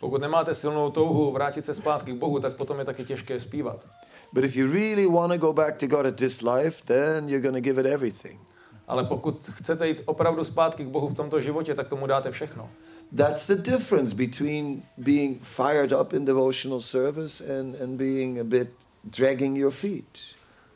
Pokud 0.00 0.20
nemáte 0.20 0.54
silnou 0.54 0.90
touhu 0.90 1.32
vrátit 1.32 1.64
se 1.64 1.74
zpátky 1.74 2.12
k 2.12 2.16
Bohu, 2.16 2.40
tak 2.40 2.56
potom 2.56 2.78
je 2.78 2.84
taky 2.84 3.04
těžké 3.04 3.40
zpívat. 3.40 3.86
But 4.32 4.44
if 4.44 4.56
you 4.56 4.72
really 4.72 5.06
want 5.06 5.32
to 5.32 5.38
go 5.38 5.52
back 5.52 5.76
to 5.76 5.86
God 5.86 6.06
at 6.06 6.16
this 6.16 6.42
life, 6.42 6.84
then 6.84 7.28
you're 7.28 7.42
going 7.42 7.54
to 7.54 7.60
give 7.60 7.80
it 7.80 7.86
everything. 7.86 8.40
Ale 8.88 9.04
pokud 9.04 9.50
chcete 9.50 9.88
jít 9.88 10.02
opravdu 10.04 10.44
zpátky 10.44 10.84
k 10.84 10.88
Bohu 10.88 11.08
v 11.08 11.14
tomto 11.14 11.40
životě, 11.40 11.74
tak 11.74 11.88
tomu 11.88 12.06
dáte 12.06 12.30
všechno. 12.30 12.70
That's 13.16 13.46
the 13.46 13.56
difference 13.56 14.14
between 14.14 14.82
being 14.98 15.40
fired 15.40 15.92
up 15.92 16.12
in 16.12 16.24
devotional 16.24 16.80
service 16.80 17.40
and, 17.40 17.74
and 17.74 17.98
being 17.98 18.38
a 18.38 18.44
bit 18.44 18.68
dragging 19.10 19.56
your 19.56 19.72
feet. 19.72 20.18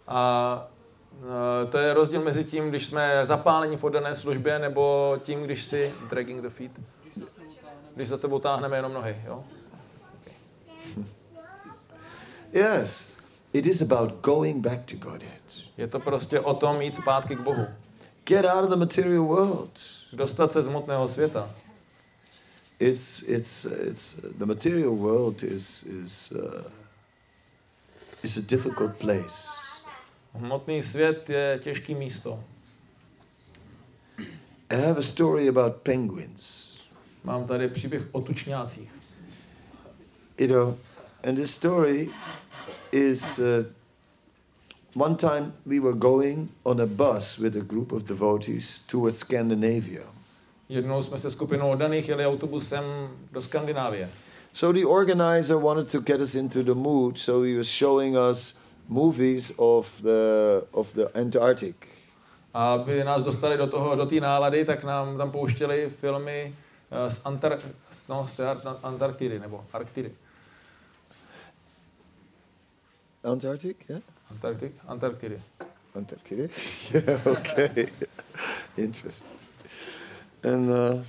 A 0.09 0.69
to 1.71 1.79
je 1.79 1.95
rozdíl 1.95 2.21
mezi 2.21 2.45
tím, 2.45 2.69
když 2.69 2.87
jsme 2.87 3.21
zapáleni 3.27 3.77
v 3.77 3.85
oddané 3.85 4.15
službě, 4.15 4.59
nebo 4.59 5.17
tím, 5.23 5.43
když 5.43 5.63
si 5.63 5.93
dragging 6.11 6.43
the 6.43 6.49
feet. 6.49 6.73
Když 7.95 8.09
za 8.09 8.17
tebou 8.17 8.39
táhneme 8.39 8.77
jenom 8.77 8.93
nohy, 8.93 9.17
jo? 9.27 9.45
Yes, 12.53 13.19
it 13.53 13.67
is 13.67 13.83
about 13.83 14.13
going 14.21 14.57
back 14.57 14.85
to 14.85 14.97
Godhead. 14.97 15.43
Je 15.77 15.87
to 15.89 16.01
prostě 16.01 16.41
o 16.41 16.55
tom 16.55 16.81
jít 16.81 16.97
zpátky 16.97 17.37
k 17.37 17.41
Bohu. 17.41 17.67
Get 18.25 18.45
out 18.45 18.65
of 18.65 18.71
the 18.71 18.77
material 18.77 19.25
world. 19.25 19.71
Dostat 20.13 20.53
se 20.53 20.63
z 20.63 20.67
hmotného 20.67 21.09
světa. 21.09 21.51
It's, 22.83 23.23
it's, 23.29 23.65
it's, 23.65 24.15
the 24.39 24.45
material 24.45 24.97
world 24.97 25.45
is, 25.45 25.85
is, 25.85 26.33
uh, 26.33 26.65
is 28.25 28.37
a 28.37 28.43
difficult 28.43 28.99
place. 28.99 29.49
Hmotný 30.35 30.83
svět 30.83 31.31
je 31.31 31.61
těžký 31.63 31.95
místo. 31.95 32.45
I 34.71 34.77
have 34.77 34.99
a 34.99 35.03
story 35.03 35.49
about 35.49 35.77
penguins. 35.77 36.73
Mám 37.25 37.47
tady 37.47 37.69
příběh 37.69 38.03
o 38.13 38.21
tučňácích. 38.21 38.93
You 40.39 40.49
know, 40.49 40.77
and 41.25 41.37
this 41.37 41.55
story 41.55 42.11
is 42.93 43.39
uh, 43.39 43.65
one 44.95 45.17
time 45.17 45.53
we 45.67 45.81
were 45.81 45.99
going 45.99 46.51
on 46.65 46.81
a 46.81 46.87
bus 46.87 47.39
with 47.39 47.57
a 47.57 47.65
group 47.65 47.93
of 47.93 48.03
devotees 48.03 48.81
towards 48.81 49.19
Scandinavia. 49.19 50.03
Jednou 50.69 51.03
jsme 51.03 51.19
se 51.19 51.31
skupinou 51.31 51.71
oddaných 51.71 52.09
jeli 52.09 52.27
autobusem 52.27 52.85
do 53.33 53.43
Skandinávie. 53.43 54.11
So 54.53 54.81
the 54.81 54.87
organizer 54.87 55.57
wanted 55.57 55.91
to 55.93 56.01
get 56.01 56.21
us 56.21 56.35
into 56.35 56.63
the 56.63 56.75
mood, 56.75 57.19
so 57.19 57.43
he 57.43 57.59
was 57.59 57.67
showing 57.67 58.17
us 58.31 58.55
movies 58.89 59.53
of 59.57 60.03
the 60.03 60.67
of 60.73 60.93
the 60.93 61.07
Antarctic. 61.15 61.77
A 62.55 62.73
aby 62.73 63.05
nás 63.05 63.23
dostali 63.23 63.57
do 63.57 63.67
toho, 63.67 63.97
do 63.97 64.07
té 64.07 64.21
nálady, 64.21 64.65
tak 64.65 64.85
nám 64.85 65.19
tam 65.19 65.31
pouštěli 65.31 65.91
filmy 65.91 66.55
eh, 66.91 67.11
z, 67.11 67.25
Antar- 67.25 67.59
no, 68.09 68.29
z 68.37 68.41
Antarktidy, 68.83 69.39
nebo 69.39 69.65
Arktidy. 69.73 70.13
Antarctic, 73.25 73.77
yeah, 73.89 74.03
Antarktik? 74.31 74.73
Antarktidy. 74.87 75.43
Antarctic. 75.95 76.51
yeah, 76.95 77.27
okay, 77.27 77.87
interesting. 78.77 79.42
And 80.45 80.71
uh, 80.71 81.03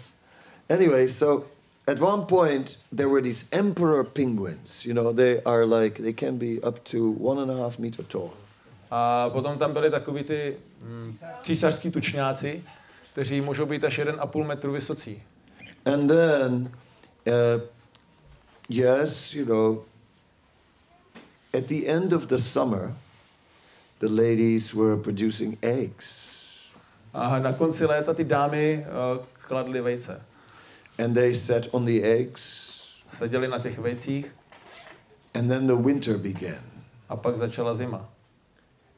anyway, 0.70 1.08
so 1.08 1.46
at 1.88 2.00
one 2.00 2.26
point 2.26 2.78
there 2.92 3.10
were 3.10 3.22
these 3.22 3.46
emperor 3.52 4.04
penguins. 4.04 4.86
You 4.86 4.94
know, 4.94 5.12
they 5.12 5.42
are 5.44 5.66
like 5.66 5.98
they 5.98 6.14
can 6.14 6.38
be 6.38 6.62
up 6.64 6.84
to 6.86 7.12
one 7.12 7.40
and 7.40 7.52
a 7.52 7.58
half 7.58 7.80
meter 7.80 8.04
tall. 8.04 8.34
A 8.92 9.30
potom 9.30 9.58
tam 9.58 9.74
byli 9.74 9.90
takový 9.92 10.24
ty 10.24 10.58
mm, 10.82 11.18
císařský 11.44 11.92
tučňáci, 11.92 12.64
kteří 13.12 13.42
můžou 13.42 13.66
být 13.66 13.84
až 13.84 14.00
1,5 14.00 14.48
metru 14.48 14.72
vysocí. 14.72 15.22
And 15.86 16.08
then, 16.08 16.72
uh, 17.28 17.62
yes, 18.70 19.34
you 19.34 19.46
know, 19.46 19.84
at 21.54 21.68
the 21.68 21.88
end 21.88 22.14
of 22.14 22.28
the 22.28 22.38
summer, 22.38 22.94
the 24.00 24.08
ladies 24.08 24.74
were 24.74 24.98
producing 24.98 25.58
eggs. 25.62 26.33
A 27.14 27.40
na 27.40 27.54
konci 27.54 27.86
léta 27.86 28.14
ty 28.14 28.24
dámy 28.24 28.86
uh, 29.18 29.26
kladly 29.48 29.82
vejce. 29.82 30.22
And 31.04 31.14
they 31.14 31.34
sat 31.34 31.64
on 31.72 31.86
the 31.86 32.02
eggs, 32.04 32.74
Seděli 33.18 33.48
na 33.48 33.60
těch 33.60 33.80
vejcích 33.80 34.26
and 35.36 35.48
then 35.48 35.68
the 35.68 35.76
winter 35.76 36.18
began. 36.18 36.62
a 37.10 37.16
pak 37.16 37.38
začala 37.38 37.76
zima. 37.76 38.10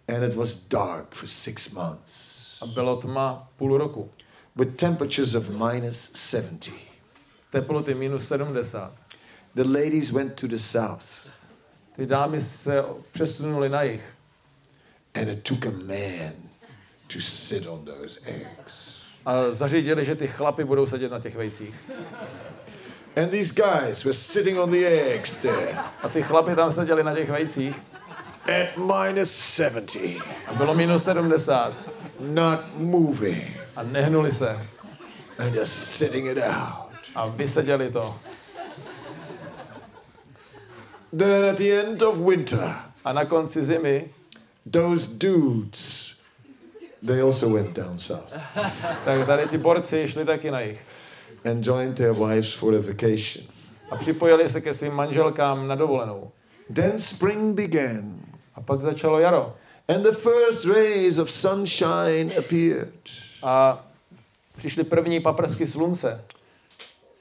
And 0.08 0.24
it 0.24 0.36
was 0.36 0.56
dark 0.68 1.14
for 1.16 1.28
six 1.28 1.72
months, 1.74 2.58
A 2.62 2.66
bylo 2.66 2.98
tma 3.02 3.48
půl 3.58 3.78
roku. 3.78 4.10
with 4.56 4.76
temperatures 4.78 5.36
of 5.36 5.50
minus 5.50 6.12
70. 6.14 6.72
Teploty 7.52 7.94
minus 7.94 8.28
70. 8.28 8.92
The 9.56 9.64
ladies 9.64 10.12
went 10.12 10.36
to 10.42 10.48
the 10.48 10.58
south, 10.58 11.30
Ty 11.96 12.06
dámy 12.06 12.42
se 12.42 12.84
přesunuly 13.12 13.70
na 13.70 13.82
jich. 13.84 14.04
and 15.16 15.30
it 15.30 15.44
took 15.44 15.66
a 15.66 15.72
man 15.72 16.34
to 17.08 17.20
sit 17.22 17.68
on 17.68 17.86
those 17.86 18.20
eggs. 18.26 18.96
A 19.26 19.34
zařídili, 19.52 20.06
že 20.06 20.16
ty 20.16 20.28
chlapy 20.28 20.64
budou 20.64 20.86
sedět 20.86 21.12
na 21.12 21.20
těch 21.20 21.36
vejcích. 21.36 21.76
And 23.16 23.30
these 23.32 23.54
guys 23.54 24.04
were 24.04 24.14
sitting 24.14 24.60
on 24.60 24.72
the 24.72 24.86
eggs 24.86 25.36
there. 25.36 25.78
A 26.04 26.10
ty 26.10 26.24
chlapy 26.24 26.56
tam 26.56 26.72
seděli 26.72 27.04
na 27.04 27.16
těch 27.16 27.30
vejcích 27.30 27.76
at 28.46 28.78
minus 28.78 29.32
70, 29.32 30.00
a 30.48 30.54
bylo 30.54 30.74
minus 30.74 31.04
70 31.04 31.74
not 32.20 32.60
moving 32.78 33.58
a 33.76 33.84
nehnuli 33.84 34.32
se 34.32 34.60
and 35.38 35.56
just 35.56 35.72
sitting 35.74 36.28
it 36.28 36.38
out. 36.38 36.92
a 37.16 37.28
vyseděli 37.28 37.92
to. 37.92 38.16
Then 41.18 41.46
at 41.46 41.58
the 41.58 41.72
end 41.72 42.02
of 42.02 42.18
winter, 42.18 42.76
A 43.06 43.14
na 43.14 43.26
konci 43.26 43.64
zimy, 43.64 44.10
those 44.72 45.08
dudes, 45.18 46.05
they 47.06 47.22
also 47.22 47.50
went 47.50 47.74
down 47.76 47.98
south 47.98 48.34
tak 49.06 49.26
tady 49.26 49.48
ti 49.48 49.58
borci 49.58 50.08
šli 50.08 50.26
taky 50.26 50.52
na 50.52 50.60
jich. 50.60 50.80
and 51.46 51.64
joined 51.66 51.96
their 51.98 52.14
wives 52.14 52.54
for 52.54 52.76
a 52.76 52.80
vacation. 52.82 53.46
A 53.90 53.96
připojili 53.96 54.50
se 54.50 54.62
ke 54.62 54.74
svým 54.74 54.94
manželkám 54.94 55.68
na 55.68 55.76
dovolenou. 55.76 56.32
Then 56.74 56.98
spring 57.00 57.56
began, 57.56 58.20
A 58.56 58.62
pak 58.62 58.82
začalo 58.82 59.20
jaro. 59.20 59.56
and 59.88 60.04
the 60.04 60.12
first 60.12 60.66
rays 60.66 61.18
of 61.18 61.32
sunshine 61.32 62.32
appeared. 62.40 62.94
A 63.44 63.86
přišly 64.58 64.84
první 64.84 65.20
paprsky 65.20 65.68
slunce. 65.68 66.24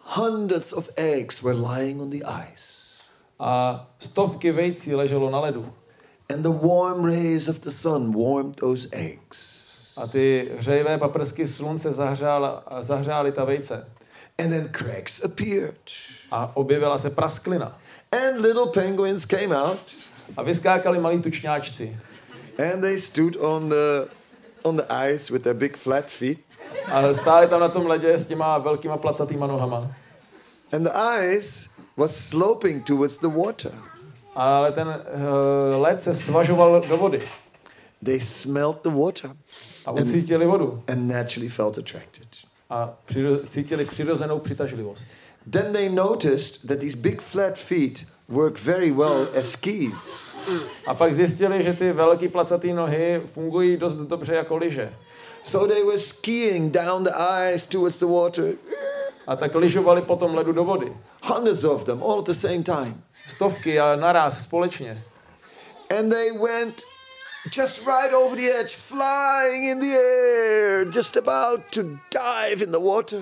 Hundreds 0.05 0.73
of 0.73 0.88
eggs 0.97 1.42
were 1.42 1.55
lying 1.59 2.01
on 2.01 2.11
the 2.11 2.25
ice, 2.25 3.03
A 3.38 3.87
stovky 4.01 4.53
vejcí 4.53 4.94
leželo 4.94 5.31
na 5.31 5.40
ledu. 5.40 5.73
and 6.33 6.42
the 6.42 6.66
warm 6.66 7.05
rays 7.05 7.49
of 7.49 7.59
the 7.61 7.70
sun 7.70 8.12
warmed 8.14 8.55
those 8.55 8.88
eggs. 8.92 9.63
A 9.96 10.07
ty 10.07 10.50
hřejivé 10.59 10.98
paprsky 10.98 11.48
slunce 11.48 11.92
zahřála, 11.92 12.64
zahřály 12.80 13.33
ta 13.33 13.44
vejce. 13.44 13.87
And 14.38 14.50
then 14.50 14.68
cracks 14.72 15.24
appeared. 15.24 15.78
A 16.30 16.50
objevila 16.57 16.98
se 16.98 17.11
prasklina. 17.11 17.78
And 18.12 18.40
little 18.40 18.66
penguins 18.74 19.24
came 19.26 19.57
out 19.57 19.96
A 20.37 20.42
vyskákali 20.42 20.98
malí 21.00 21.22
tučňáčci. 21.22 21.96
and 22.59 22.80
they 22.80 22.98
stood 22.98 23.37
on 23.37 23.68
the 23.68 24.09
on 24.62 24.76
the 24.76 24.87
ice 25.14 25.33
with 25.33 25.42
their 25.42 25.54
big 25.54 25.76
flat 25.76 26.11
feet. 26.11 26.38
A 26.92 27.14
stáli 27.14 27.48
tam 27.48 27.61
na 27.61 27.68
tom 27.68 27.87
ledě 27.87 28.12
s 28.14 28.26
těma 28.26 28.59
velkýma 28.59 28.96
placatýma 28.96 29.46
nohama. 29.46 29.90
And 30.72 30.85
the 30.85 30.92
ice 31.37 31.70
was 31.96 32.16
sloping 32.16 32.85
towards 32.85 33.18
the 33.18 33.28
water. 33.28 33.72
Ale 34.35 34.72
ten 34.72 34.88
uh, 34.88 35.83
led 35.83 36.02
se 36.02 36.14
svažoval 36.14 36.80
do 36.88 36.96
vody. 36.96 37.22
They 38.04 38.20
smelled 38.20 38.83
the 38.83 38.90
water 38.90 39.30
A 39.87 39.92
ucítili 39.92 40.47
vodu. 40.47 40.83
and 40.88 41.09
naturally 41.09 41.49
felt 41.49 41.79
attracted. 41.79 42.29
A 42.70 42.99
přiro, 43.05 43.38
cítili 43.51 43.85
přirozenou 43.85 44.38
přitažlivost. 44.38 45.03
Then 45.51 45.73
they 45.73 45.88
noticed 45.88 46.66
that 46.68 46.79
these 46.79 46.97
big 46.97 47.20
flat 47.20 47.59
feet 47.59 48.07
work 48.29 48.59
very 48.61 48.90
well 48.90 49.29
as 49.38 49.51
skis. 49.51 50.29
A 50.87 50.94
pak 50.94 51.14
zjistili, 51.14 51.62
že 51.64 51.73
ty 51.73 51.92
velký 51.92 52.29
placatý 52.29 52.73
nohy 52.73 53.23
fungují 53.35 53.77
dost 53.77 53.94
dobře 53.94 54.35
jako 54.35 54.57
lyže. 54.57 54.92
So 55.42 55.75
they 55.75 55.85
were 55.85 55.99
skiing 55.99 56.73
down 56.73 57.05
the 57.05 57.11
ice 57.55 57.68
towards 57.68 57.99
the 57.99 58.07
water. 58.07 58.55
A 59.27 59.37
tak 59.37 59.55
lyžovali 59.55 60.03
po 60.03 60.16
tom 60.16 60.35
ledu 60.35 60.53
do 60.53 60.64
vody. 60.64 60.92
Hundreds 61.23 61.64
of 61.64 61.85
them, 61.85 62.03
all 62.03 62.18
at 62.18 62.25
the 62.25 62.33
same 62.35 62.62
time. 62.62 63.03
Stovky 63.29 63.81
a 63.81 63.97
naraz 63.97 64.42
společně. 64.42 65.05
And 65.99 66.11
they 66.11 66.33
went 66.38 66.83
just 67.50 67.87
right 67.87 68.12
over 68.14 68.37
the 68.37 68.50
edge, 68.61 68.74
flying 68.74 69.64
in 69.64 69.80
the 69.80 69.94
air, 69.96 70.85
just 70.85 71.16
about 71.16 71.61
to 71.72 71.83
dive 72.11 72.62
in 72.62 72.70
the 72.72 72.80
water. 72.80 73.20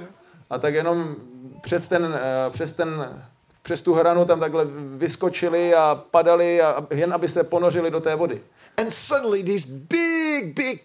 A 0.50 0.58
tak 0.58 0.74
jenom 0.74 1.16
přes 1.62 1.88
ten, 1.88 2.14
eh, 2.14 2.50
přes 2.50 2.72
ten 2.72 3.22
přes 3.62 3.80
tu 3.80 3.94
hranu 3.94 4.24
tam 4.24 4.40
takhle 4.40 4.64
vyskočili 4.96 5.74
a 5.74 6.04
padali 6.10 6.62
a 6.62 6.86
jen 6.90 7.14
aby 7.14 7.28
se 7.28 7.44
ponořili 7.44 7.90
do 7.90 8.00
té 8.00 8.14
vody. 8.14 8.42
And 8.76 8.90
suddenly 8.90 9.42
these 9.42 9.66
big, 9.72 10.54
big 10.56 10.82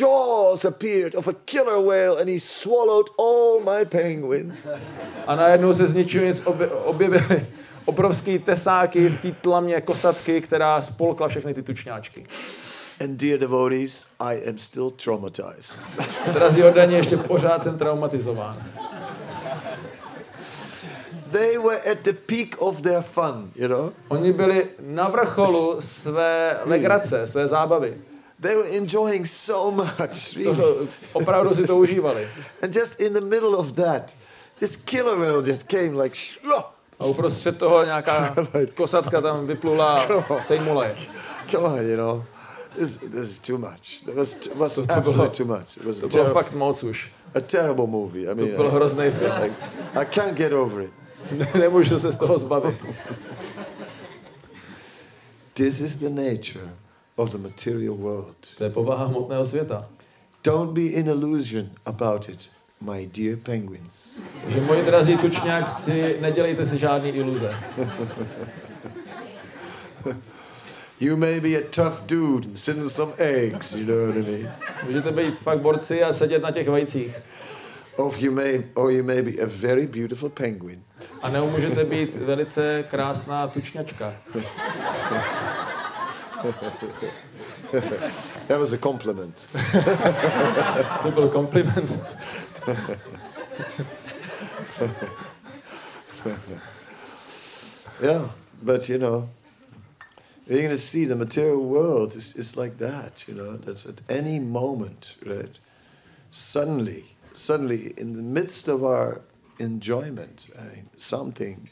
jaws 0.00 0.64
appeared 0.64 1.14
of 1.14 1.28
a 1.28 1.32
killer 1.32 1.78
whale 1.78 2.20
and 2.20 2.28
he 2.28 2.40
swallowed 2.40 3.06
all 3.18 3.60
my 3.60 3.84
penguins. 3.84 4.68
A 5.26 5.34
najednou 5.34 5.72
se 5.72 5.86
z 5.86 5.94
ničeho 5.94 6.24
nic 6.26 6.40
obje- 6.40 6.70
objevily 6.84 7.46
obrovský 7.84 8.38
tesáky 8.38 9.08
v 9.08 9.22
té 9.22 9.32
tlamě 9.32 9.80
kosatky, 9.80 10.40
která 10.40 10.80
spolkla 10.80 11.28
všechny 11.28 11.54
ty 11.54 11.62
tučňáčky. 11.62 12.26
And 13.00 13.16
dear 13.16 13.38
devotees, 13.38 14.06
I 14.20 14.48
am 14.48 14.58
still 14.58 14.90
traumatized. 14.90 15.78
Drazí 16.32 16.60
Jordaně, 16.60 16.96
ještě 16.96 17.16
pořád 17.16 17.62
jsem 17.62 17.78
traumatizován. 17.78 18.56
They 21.32 21.58
were 21.58 21.80
at 21.92 21.98
the 22.02 22.12
peak 22.12 22.56
of 22.58 22.82
their 22.82 23.02
fun, 23.02 23.50
you 23.54 23.68
know. 23.68 23.92
Oni 24.08 24.32
byli 24.32 24.66
na 24.80 25.08
vrcholu 25.08 25.76
své 25.80 26.60
legrace, 26.64 27.28
své 27.28 27.48
zábavy. 27.48 27.96
They 28.40 28.56
were 28.56 28.68
enjoying 28.68 29.26
so 29.26 29.84
much, 29.84 30.36
really. 30.36 30.88
Opravdu 31.12 31.54
si 31.54 31.66
to 31.66 31.76
užívali. 31.76 32.28
And 32.62 32.76
just 32.76 33.00
in 33.00 33.12
the 33.14 33.20
middle 33.20 33.56
of 33.56 33.72
that, 33.72 34.14
this 34.58 34.76
killer 34.76 35.18
whale 35.18 35.42
just 35.42 35.68
came 35.68 36.02
like, 36.02 36.16
"Shlo!" 36.16 36.64
A 37.00 37.04
uprostřed 37.06 37.58
toho 37.58 37.84
nějaká 37.84 38.34
kosatka 38.74 39.20
tam 39.20 39.46
vyplula 39.46 40.06
sejmula 40.46 40.84
je. 40.86 40.94
come 41.50 41.68
on, 41.68 41.86
you 41.86 41.96
know. 41.96 42.22
This, 42.78 42.96
this 42.96 43.30
is 43.30 43.38
too 43.38 43.58
much. 43.58 44.02
It 44.08 44.14
was, 44.14 44.34
it 44.46 44.54
was 44.56 44.74
To- 44.74 44.86
to 44.86 44.92
absolutely 44.94 45.14
bylo- 45.14 45.28
too 45.36 45.58
much. 45.58 45.76
It 45.76 45.84
was 45.84 45.98
To 45.98 46.08
bylo 46.08 46.32
fakt 46.34 46.52
moc 46.52 46.82
už. 46.84 47.12
a 47.34 47.40
terrible 47.40 47.86
movie. 47.86 48.22
I 48.22 48.28
To 48.28 48.34
mean, 48.34 48.56
byl 48.56 48.66
I, 48.66 48.70
hrozný 48.70 49.10
film. 49.10 49.32
like, 49.42 49.54
I 50.00 50.04
can't 50.14 50.34
get 50.38 50.52
over 50.52 50.82
it. 50.82 50.90
Nemůžu 51.54 51.98
se 51.98 52.12
z 52.12 52.16
toho 52.16 52.38
zbavit. 52.38 52.76
This 55.54 55.80
is 55.80 55.96
the 55.96 56.08
nature 56.10 56.68
of 57.16 57.30
the 57.30 57.38
material 57.38 57.94
world. 57.96 58.36
To 58.58 58.64
je 58.64 58.70
povaha 58.70 59.04
hmotného 59.06 59.46
světa. 59.46 59.88
Don't 60.44 60.72
be 60.72 60.80
in 60.80 61.08
illusion 61.08 61.70
about 61.86 62.28
it, 62.28 62.48
my 62.80 63.06
dear 63.06 63.36
penguins. 63.36 64.20
Takže 64.44 64.60
moji 64.60 64.84
drazí 64.84 65.16
tučňáci, 65.16 66.16
nedělejte 66.20 66.66
si 66.66 66.78
žádný 66.78 67.10
iluze. 67.10 67.54
You 71.00 71.16
may 71.16 71.40
be 71.40 71.48
a 71.48 71.60
tough 71.70 72.02
dude 72.06 72.48
and 72.48 72.58
sit 72.58 72.90
some 72.90 73.12
eggs, 73.18 73.72
you 73.72 73.86
know 73.86 74.06
what 74.06 74.16
I 74.16 74.30
mean? 74.30 74.52
Můžete 74.86 75.12
být 75.12 75.38
fakt 75.38 75.60
borci 75.60 76.04
a 76.04 76.14
sedět 76.14 76.42
na 76.42 76.50
těch 76.50 76.68
vajcích. 76.68 77.14
Or 77.96 78.12
you 78.18 78.32
may, 78.32 78.64
or 78.74 78.90
you 78.90 79.04
may 79.04 79.22
be 79.22 79.30
a 79.42 79.46
very 79.46 79.86
beautiful 79.86 80.28
penguin. 80.28 80.82
A 81.22 81.30
nebo 81.30 81.46
můžete 81.46 81.84
být 81.84 82.16
velice 82.16 82.84
krásná 82.90 83.48
tučňačka. 83.48 84.14
That 88.48 88.58
was 88.58 88.72
a 88.72 88.78
compliment. 88.78 89.50
To 91.02 91.10
byl 91.10 91.28
kompliment. 91.28 91.98
Yeah, 98.02 98.30
but 98.62 98.88
you 98.88 98.96
know, 98.96 99.28
you're 100.46 100.58
going 100.58 100.70
to 100.70 100.78
see 100.78 101.04
the 101.04 101.16
material 101.16 101.62
world 101.62 102.16
is, 102.16 102.34
is 102.34 102.56
like 102.56 102.78
that, 102.78 103.28
you 103.28 103.34
know, 103.34 103.58
that's 103.58 103.84
at 103.84 104.00
any 104.08 104.38
moment, 104.38 105.16
right? 105.26 105.58
Suddenly, 106.30 107.04
suddenly, 107.34 107.92
in 107.98 108.16
the 108.16 108.22
midst 108.22 108.68
of 108.68 108.84
our 108.84 109.20
enjoyment, 109.58 110.48
I 110.58 110.74
mean, 110.74 110.88
something 110.96 111.68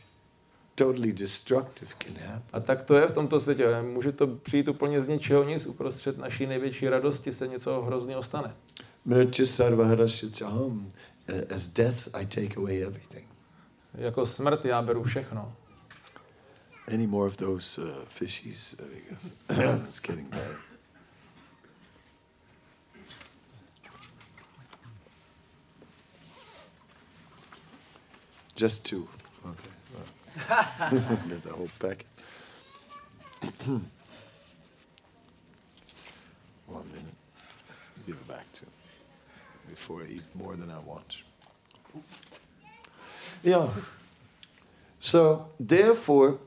totally 0.77 1.13
destructive 1.13 1.99
can 1.99 2.17
happen. 2.17 2.43
A 2.53 2.61
tak 2.61 2.83
to 2.83 2.95
je 2.95 3.07
v 3.07 3.13
tomto 3.13 3.41
světě. 3.41 3.83
Může 3.83 4.13
to 4.13 4.27
přijít 4.27 4.69
úplně 4.69 5.03
z 5.03 5.09
ničeho 5.09 5.45
nic, 5.45 5.67
uprostřed 5.67 6.19
naší 6.19 6.47
největší 6.47 6.89
radosti 6.89 7.33
se 7.33 7.49
něco 7.49 7.83
hrozného 7.83 8.23
stane. 8.23 8.55
Sarvaharasya. 9.07 10.81
As 11.29 11.69
death, 11.69 12.09
I 12.15 12.25
take 12.25 12.57
away 12.57 12.83
everything. 12.83 13.29
Jako 13.95 14.27
smrt 14.27 14.65
já 14.65 14.83
beru 14.83 15.05
všechno. 15.05 15.53
Any 16.89 17.07
more 17.07 17.27
of 17.27 17.37
those 17.37 17.79
uh, 17.79 18.05
fishies? 18.09 18.75
Go. 18.77 19.85
it's 19.87 20.01
getting 20.01 20.31
bad. 20.31 20.57
Just 28.57 28.87
two. 28.87 29.07
Okay. 29.45 29.71
well. 29.95 30.05
Get 31.29 31.43
the 31.43 31.53
whole 31.53 31.69
packet. 31.79 32.07
One 36.67 36.89
minute. 36.93 37.15
Give 38.07 38.17
it 38.17 38.29
back 38.29 38.48
before 39.79 40.03
I 40.03 40.09
eat 40.15 40.35
more 40.35 40.57
than 40.57 40.71
I 40.71 40.79
want. 40.79 41.23
Yeah. 43.45 43.69
So, 44.99 45.47
therefore, 45.61 46.39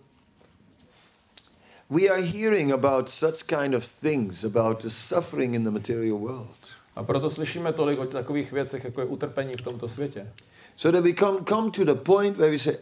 we 1.89 2.09
are 2.09 2.21
hearing 2.21 2.71
about 2.71 3.09
such 3.09 3.47
kind 3.47 3.73
of 3.73 3.83
things, 3.83 4.43
about 4.43 4.81
the 4.81 4.89
suffering 4.89 5.55
in 5.55 5.63
the 5.63 5.71
material 5.71 6.17
world. 6.17 6.59
A 6.95 7.03
proto 7.03 7.29
slyšíme 7.29 7.73
tolik 7.73 7.99
o 7.99 8.05
takových 8.05 8.51
věcech, 8.51 8.83
jako 8.83 9.01
je 9.01 9.07
utrpení 9.07 9.53
v 9.53 9.61
tomto 9.61 9.87
světě. 9.87 10.27
So 10.75 10.97
that 10.97 11.03
we 11.03 11.13
come, 11.13 11.39
come 11.49 11.71
to 11.71 11.85
the 11.85 11.95
point 11.95 12.37
where 12.37 12.51
we 12.51 12.59
say, 12.59 12.77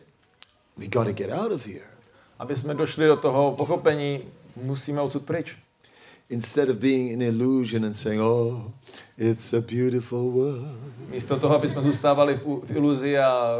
we 0.77 0.87
got 0.87 1.05
to 1.05 1.13
get 1.13 1.31
out 1.31 1.51
of 1.51 1.65
here. 1.65 1.85
Aby 2.39 2.55
jsme 2.55 2.73
došli 2.73 3.07
do 3.07 3.17
toho 3.17 3.55
pochopení, 3.55 4.23
musíme 4.55 5.01
odsud 5.01 5.25
pryč. 5.25 5.55
Instead 6.29 6.69
of 6.69 6.77
being 6.77 7.11
in 7.11 7.21
illusion 7.21 7.85
and 7.85 7.97
saying, 7.97 8.21
oh, 8.21 8.71
it's 9.17 9.53
a 9.53 9.61
beautiful 9.61 10.31
world. 10.31 10.75
Místo 11.09 11.39
toho, 11.39 11.55
aby 11.55 11.69
jsme 11.69 11.81
zůstávali 11.81 12.35
v, 12.35 12.65
v 12.65 12.71
iluzi 12.71 13.17
a 13.17 13.57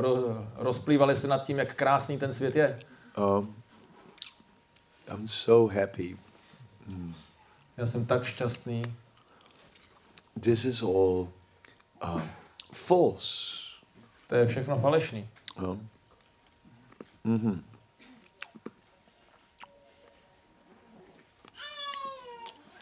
ro, 0.00 0.44
rozplývali 0.56 1.16
se 1.16 1.28
nad 1.28 1.38
tím, 1.46 1.58
jak 1.58 1.74
krásný 1.74 2.18
ten 2.18 2.32
svět 2.32 2.56
je. 2.56 2.78
Um, 3.16 3.54
I'm 5.08 5.28
so 5.28 5.74
happy. 5.80 6.16
Já 7.76 7.86
jsem 7.86 8.06
tak 8.06 8.24
šťastný. 8.24 8.82
This 10.40 10.64
is 10.64 10.82
all 10.82 11.28
um, 12.04 12.22
false. 12.72 13.64
To 14.28 14.34
je 14.34 14.46
všechno 14.46 14.78
falešný. 14.78 15.28
Um, 15.62 15.88
mhm. 17.24 17.64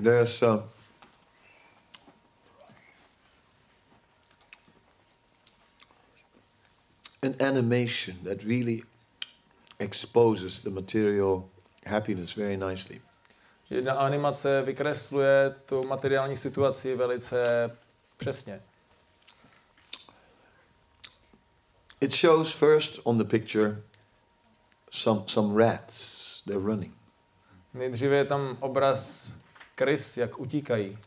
There's 0.02 0.42
uh, 0.42 0.62
an 7.22 7.36
animation 7.38 8.18
that 8.24 8.42
really 8.42 8.82
exposes 9.78 10.60
the 10.62 10.70
material 10.70 11.48
happiness 11.86 12.32
very 12.32 12.56
nicely. 12.56 13.00
Jedna 13.70 13.94
animace 13.94 14.62
vykresluje 14.62 15.54
tu 15.66 15.82
materiální 15.88 16.36
situaci 16.36 16.94
velice 16.94 17.70
přesně. 18.16 18.60
It 22.00 22.12
shows 22.12 22.52
first 22.52 23.00
on 23.04 23.18
the 23.18 23.24
picture 23.24 23.82
some, 24.90 25.22
some 25.26 25.64
rats. 25.64 26.42
They're 26.46 26.66
running. 26.66 26.94
Nejdříve 27.74 28.16
je 28.16 28.24
tam 28.24 28.56
obraz 28.60 29.32
krys, 29.74 30.16
jak 30.16 30.40
utíkají. 30.40 30.98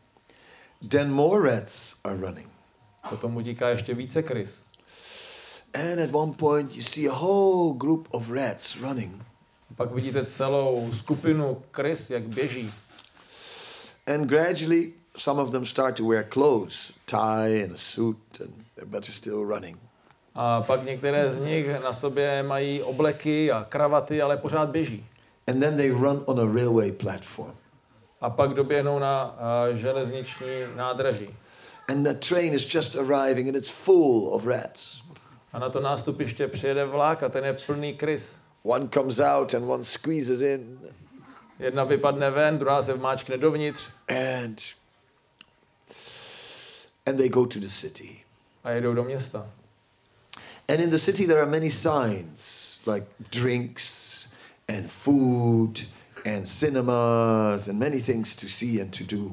Then 0.90 1.12
more 1.12 1.56
rats 1.56 1.96
are 2.04 2.18
running. 2.18 2.50
Potom 3.10 3.36
utíká 3.36 3.70
ještě 3.70 3.94
více 3.94 4.24
krys. 4.24 4.64
And 5.74 6.00
at 6.00 6.14
one 6.14 6.34
point, 6.34 6.76
you 6.76 6.82
see 6.82 7.10
a 7.10 7.14
whole 7.14 7.74
group 7.78 8.08
of 8.12 8.30
rats 8.30 8.76
running. 8.82 9.24
Pak 9.76 9.92
vidíte 9.92 10.26
celou 10.26 10.94
skupinu 10.94 11.62
krys, 11.72 12.10
jak 12.10 12.24
běží. 12.24 12.74
And 14.08 14.28
gradually, 14.28 14.94
some 15.16 15.42
of 15.42 15.52
them 15.52 15.66
start 15.66 15.98
to 15.98 16.06
wear 16.06 16.24
clothes, 16.24 16.94
tie 17.06 17.64
and 17.64 17.74
a 17.74 17.78
suit, 17.78 18.42
and 18.42 18.66
but 18.86 19.04
they're 19.04 19.14
still 19.14 19.46
running. 19.46 19.78
A 20.36 20.62
pak 20.62 20.86
některé 20.86 21.32
z 21.32 21.40
nich 21.40 21.68
na 21.84 21.94
sobě 21.94 22.44
mají 22.44 22.82
obleky 22.82 23.52
a 23.52 23.64
kravaty, 23.64 24.22
ale 24.22 24.38
pořád 24.38 24.70
běží. 24.70 25.06
And 25.48 25.60
then 25.60 25.78
they 25.78 25.92
run 25.92 26.24
on 26.26 26.40
a 26.40 26.54
railway 26.54 26.92
platform. 26.92 27.54
A 28.22 28.30
pak 28.30 28.54
doběhnou 28.54 29.00
na 29.00 29.38
uh, 29.70 29.78
železniční 29.78 30.48
nádraží. 30.76 31.30
And 31.90 32.04
the 32.04 32.14
train 32.14 32.54
is 32.54 32.74
just 32.76 32.96
arriving 32.96 33.48
and 33.50 33.56
it's 33.56 33.70
full 33.70 34.30
of 34.34 34.46
rats. 34.46 35.02
A 35.54 35.60
na 35.60 35.70
to 35.70 35.80
nástupiště 35.80 36.48
přijede 36.48 36.86
vlak 36.86 37.24
a 37.24 37.30
ten 37.30 37.46
je 37.46 37.54
plný 37.54 37.94
krys. 37.98 38.36
One 38.64 38.90
comes 38.94 39.20
out 39.20 39.54
and 39.54 39.64
one 39.70 39.84
squeezes 39.84 40.42
in. 40.42 40.80
Jedna 41.60 41.84
vypadne 41.84 42.32
ven, 42.32 42.58
druhá 42.58 42.82
se 42.84 42.94
vmáčkne 42.94 43.38
dovnitř 43.38 43.80
And 44.10 44.62
and 47.06 47.18
they 47.18 47.30
go 47.30 47.46
to 47.46 47.60
the 47.60 47.70
city. 47.70 48.20
a 48.64 48.70
jedou 48.72 48.94
do 48.94 49.04
města. 49.04 49.48
And 50.70 50.80
in 50.80 50.90
the 50.90 50.98
city 50.98 51.28
there 51.28 51.42
are 51.42 51.50
many 51.52 51.70
signs 51.70 52.82
like 52.94 53.06
drinks 53.32 54.28
and 54.68 54.88
food 54.92 55.80
and 56.26 56.48
cinemas 56.48 57.68
and 57.68 57.80
many 57.80 58.02
things 58.02 58.36
to 58.36 58.48
see 58.48 58.82
and 58.82 58.98
to 58.98 59.16
do. 59.16 59.32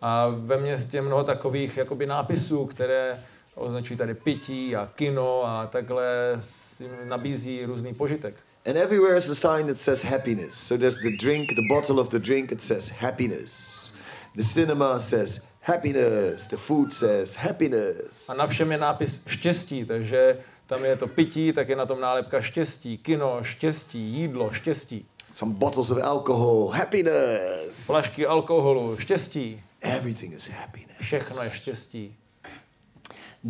A 0.00 0.28
ve 0.28 0.58
městě 0.58 1.02
mnoho 1.02 1.24
takových 1.24 1.76
jakoby 1.76 2.06
nápisů, 2.06 2.66
které 2.66 3.20
označují 3.54 3.96
tady 3.96 4.14
pití 4.14 4.76
a 4.76 4.88
kino 4.94 5.44
a 5.46 5.66
takhle 5.66 6.36
si 6.40 6.88
nabízí 7.04 7.64
různý 7.64 7.94
požitek. 7.94 8.34
And 8.66 8.76
everywhere 8.76 9.16
is 9.16 9.28
a 9.30 9.34
sign 9.34 9.66
that 9.66 9.80
says 9.80 10.04
happiness. 10.04 10.54
So 10.54 10.78
there's 10.78 10.96
the 11.02 11.16
drink, 11.16 11.48
the 11.48 11.74
bottle 11.74 12.00
of 12.00 12.08
the 12.08 12.18
drink, 12.18 12.52
it 12.52 12.62
says 12.62 12.90
happiness. 12.90 13.92
The 14.36 14.42
cinema 14.42 15.00
says 15.00 15.48
happiness. 15.60 16.46
The 16.46 16.56
food 16.56 16.92
says 16.92 17.36
happiness. 17.36 18.28
A 18.28 18.34
na 18.34 18.46
všem 18.46 18.72
je 18.72 18.78
nápis 18.78 19.24
štěstí, 19.26 19.84
takže 19.84 20.38
tam 20.66 20.84
je 20.84 20.96
to 20.96 21.06
pití, 21.06 21.52
tak 21.52 21.68
je 21.68 21.76
na 21.76 21.86
tom 21.86 22.00
nálepka 22.00 22.40
štěstí, 22.40 22.98
kino, 22.98 23.38
štěstí, 23.42 23.98
jídlo, 23.98 24.52
štěstí, 24.52 25.06
Some 25.38 25.52
bottles 25.52 25.90
of 25.90 25.98
alcohol, 25.98 26.68
happiness. 26.70 27.86
flašky 27.86 28.26
alkoholu, 28.26 28.96
štěstí, 28.98 29.60
Everything 29.80 30.34
is 30.34 30.48
happiness. 30.48 30.96
všechno 31.00 31.42
je 31.42 31.50
štěstí. 31.50 32.14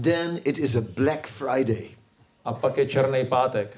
Then 0.02 0.40
it 0.44 0.58
is 0.58 0.76
a 0.76 0.80
Black 0.80 1.26
Friday. 1.26 1.88
A 2.44 2.52
pak 2.52 2.76
je 2.76 2.86
černý 2.86 3.24
pátek. 3.26 3.76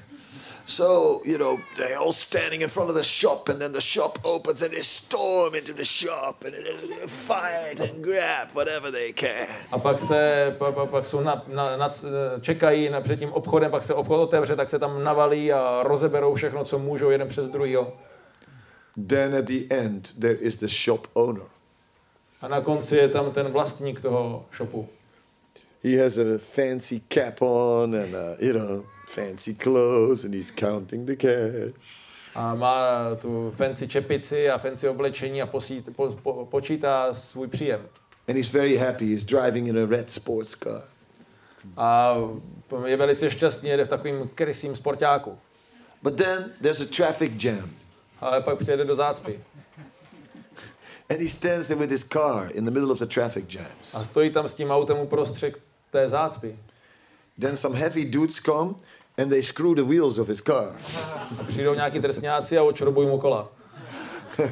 So, 0.65 1.21
you 1.25 1.37
know, 1.37 1.59
they're 1.75 1.97
all 1.97 2.13
standing 2.13 2.61
in 2.61 2.69
front 2.69 2.89
of 2.89 2.95
the 2.95 3.03
shop, 3.03 3.49
and 3.49 3.59
then 3.59 3.73
the 3.73 3.81
shop 3.81 4.19
opens 4.23 4.61
and 4.61 4.71
they 4.71 4.81
storm 4.81 5.55
into 5.55 5.73
the 5.73 5.83
shop 5.83 6.45
and 6.45 6.53
they 6.53 7.07
fight 7.07 7.81
and 7.81 8.03
grab 8.03 8.51
whatever 8.53 8.91
they 8.91 9.11
can. 9.11 9.47
A 9.71 9.79
pak 9.79 10.01
se, 10.01 10.55
pa, 10.57 10.71
pa, 10.71 10.85
pak 10.85 11.05
jsou 11.05 11.21
na, 11.21 11.43
na, 11.47 11.77
na, 11.77 11.89
čekají 12.41 12.89
na, 12.89 13.01
před 13.01 13.19
tím 13.19 13.31
obchodem, 13.31 13.71
pak 13.71 13.83
se 13.83 13.93
obchod 13.93 14.19
otevře, 14.19 14.55
tak 14.55 14.69
se 14.69 14.79
tam 14.79 15.03
navalí 15.03 15.53
a 15.53 15.83
rozeberou 15.83 16.35
všechno, 16.35 16.65
co 16.65 16.79
můžou, 16.79 17.09
jeden 17.09 17.27
přes 17.27 17.49
druhýho. 17.49 17.93
Then 19.07 19.35
at 19.35 19.45
the 19.45 19.75
end, 19.75 20.19
there 20.19 20.35
is 20.35 20.55
the 20.55 20.67
shop 20.67 21.07
owner. 21.13 21.43
A 22.41 22.47
na 22.47 22.61
konci 22.61 22.95
je 22.95 23.09
tam 23.09 23.31
ten 23.31 23.47
vlastník 23.47 24.01
toho 24.01 24.45
shopu. 24.57 24.89
He 25.83 25.97
has 25.97 26.17
a 26.17 26.37
fancy 26.37 27.01
cap 27.09 27.41
on 27.41 27.95
and, 27.95 28.15
uh, 28.15 28.35
you 28.39 28.53
know, 28.53 28.85
fancy 29.07 29.53
clothes, 29.53 30.25
and 30.25 30.33
he's 30.33 30.51
counting 30.51 31.05
the 31.05 31.15
cash. 31.15 31.73
A 32.35 32.55
má 32.55 33.15
tu 33.21 33.51
fancy 33.51 33.87
čepici 33.87 34.49
a 34.49 34.57
fancy 34.57 34.87
oblečení 34.87 35.41
a 35.41 35.45
posí, 35.45 35.81
po, 35.95 36.11
po, 36.23 36.45
počítá 36.45 37.13
svůj 37.13 37.47
příjem. 37.47 37.81
And 38.27 38.35
he's 38.37 38.51
very 38.51 38.77
happy. 38.77 39.05
He's 39.05 39.25
driving 39.25 39.67
in 39.67 39.77
a 39.77 39.85
red 39.85 40.11
sports 40.11 40.55
car. 40.55 40.83
A 41.77 42.15
je 42.85 42.97
velice 42.97 43.31
šťastný, 43.31 43.69
jede 43.69 43.85
v 43.85 43.87
takovým 43.87 44.29
krysým 44.35 44.75
sportáku. 44.75 45.37
But 46.03 46.15
then 46.15 46.53
there's 46.61 46.81
a 46.81 46.85
traffic 46.85 47.43
jam. 47.43 47.69
Ale 48.19 48.41
pak 48.41 48.57
přijede 48.57 48.85
do 48.85 48.95
zácpy. 48.95 49.39
And 51.09 51.19
he 51.21 51.27
stands 51.27 51.67
there 51.67 51.79
with 51.79 51.91
his 51.91 52.03
car 52.03 52.49
in 52.53 52.65
the 52.65 52.71
middle 52.71 52.91
of 52.91 52.99
the 52.99 53.05
traffic 53.05 53.55
jams. 53.55 53.95
A 53.95 54.03
stojí 54.03 54.29
tam 54.29 54.47
s 54.47 54.53
tím 54.53 54.71
autem 54.71 54.97
uprostřed 54.97 55.70
té 55.91 56.09
zácpy. 56.09 56.55
Then 57.39 57.55
some 57.55 57.75
heavy 57.75 58.05
dudes 58.05 58.39
come 58.39 58.75
and 59.17 59.29
they 59.29 59.41
screw 59.41 59.75
the 59.75 59.83
wheels 59.83 60.19
of 60.19 60.27
his 60.27 60.41
car. 60.41 60.75
A 61.39 61.43
přijdou 61.43 61.73
nějaký 61.73 61.99
drsňáci 61.99 62.57
a 62.57 62.63
odšrobují 62.63 63.07
mu 63.07 63.17
kola. 63.17 63.49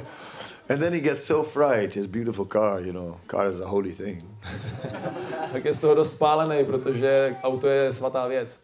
And 0.70 0.80
then 0.80 0.94
he 0.94 1.00
gets 1.00 1.26
so 1.26 1.50
fried, 1.50 1.96
his 1.96 2.06
beautiful 2.06 2.46
car, 2.46 2.80
you 2.80 2.94
know, 2.94 3.18
car 3.28 3.48
is 3.48 3.60
a 3.60 3.66
holy 3.66 3.92
thing. 3.92 4.24
Tak 5.52 5.66
je 5.66 5.74
z 5.74 5.80
toho 5.80 5.96
dost 5.96 6.12
spálený, 6.12 6.66
protože 6.66 7.36
auto 7.44 7.68
je 7.68 7.94
svatá 7.94 8.28
věc. 8.28 8.60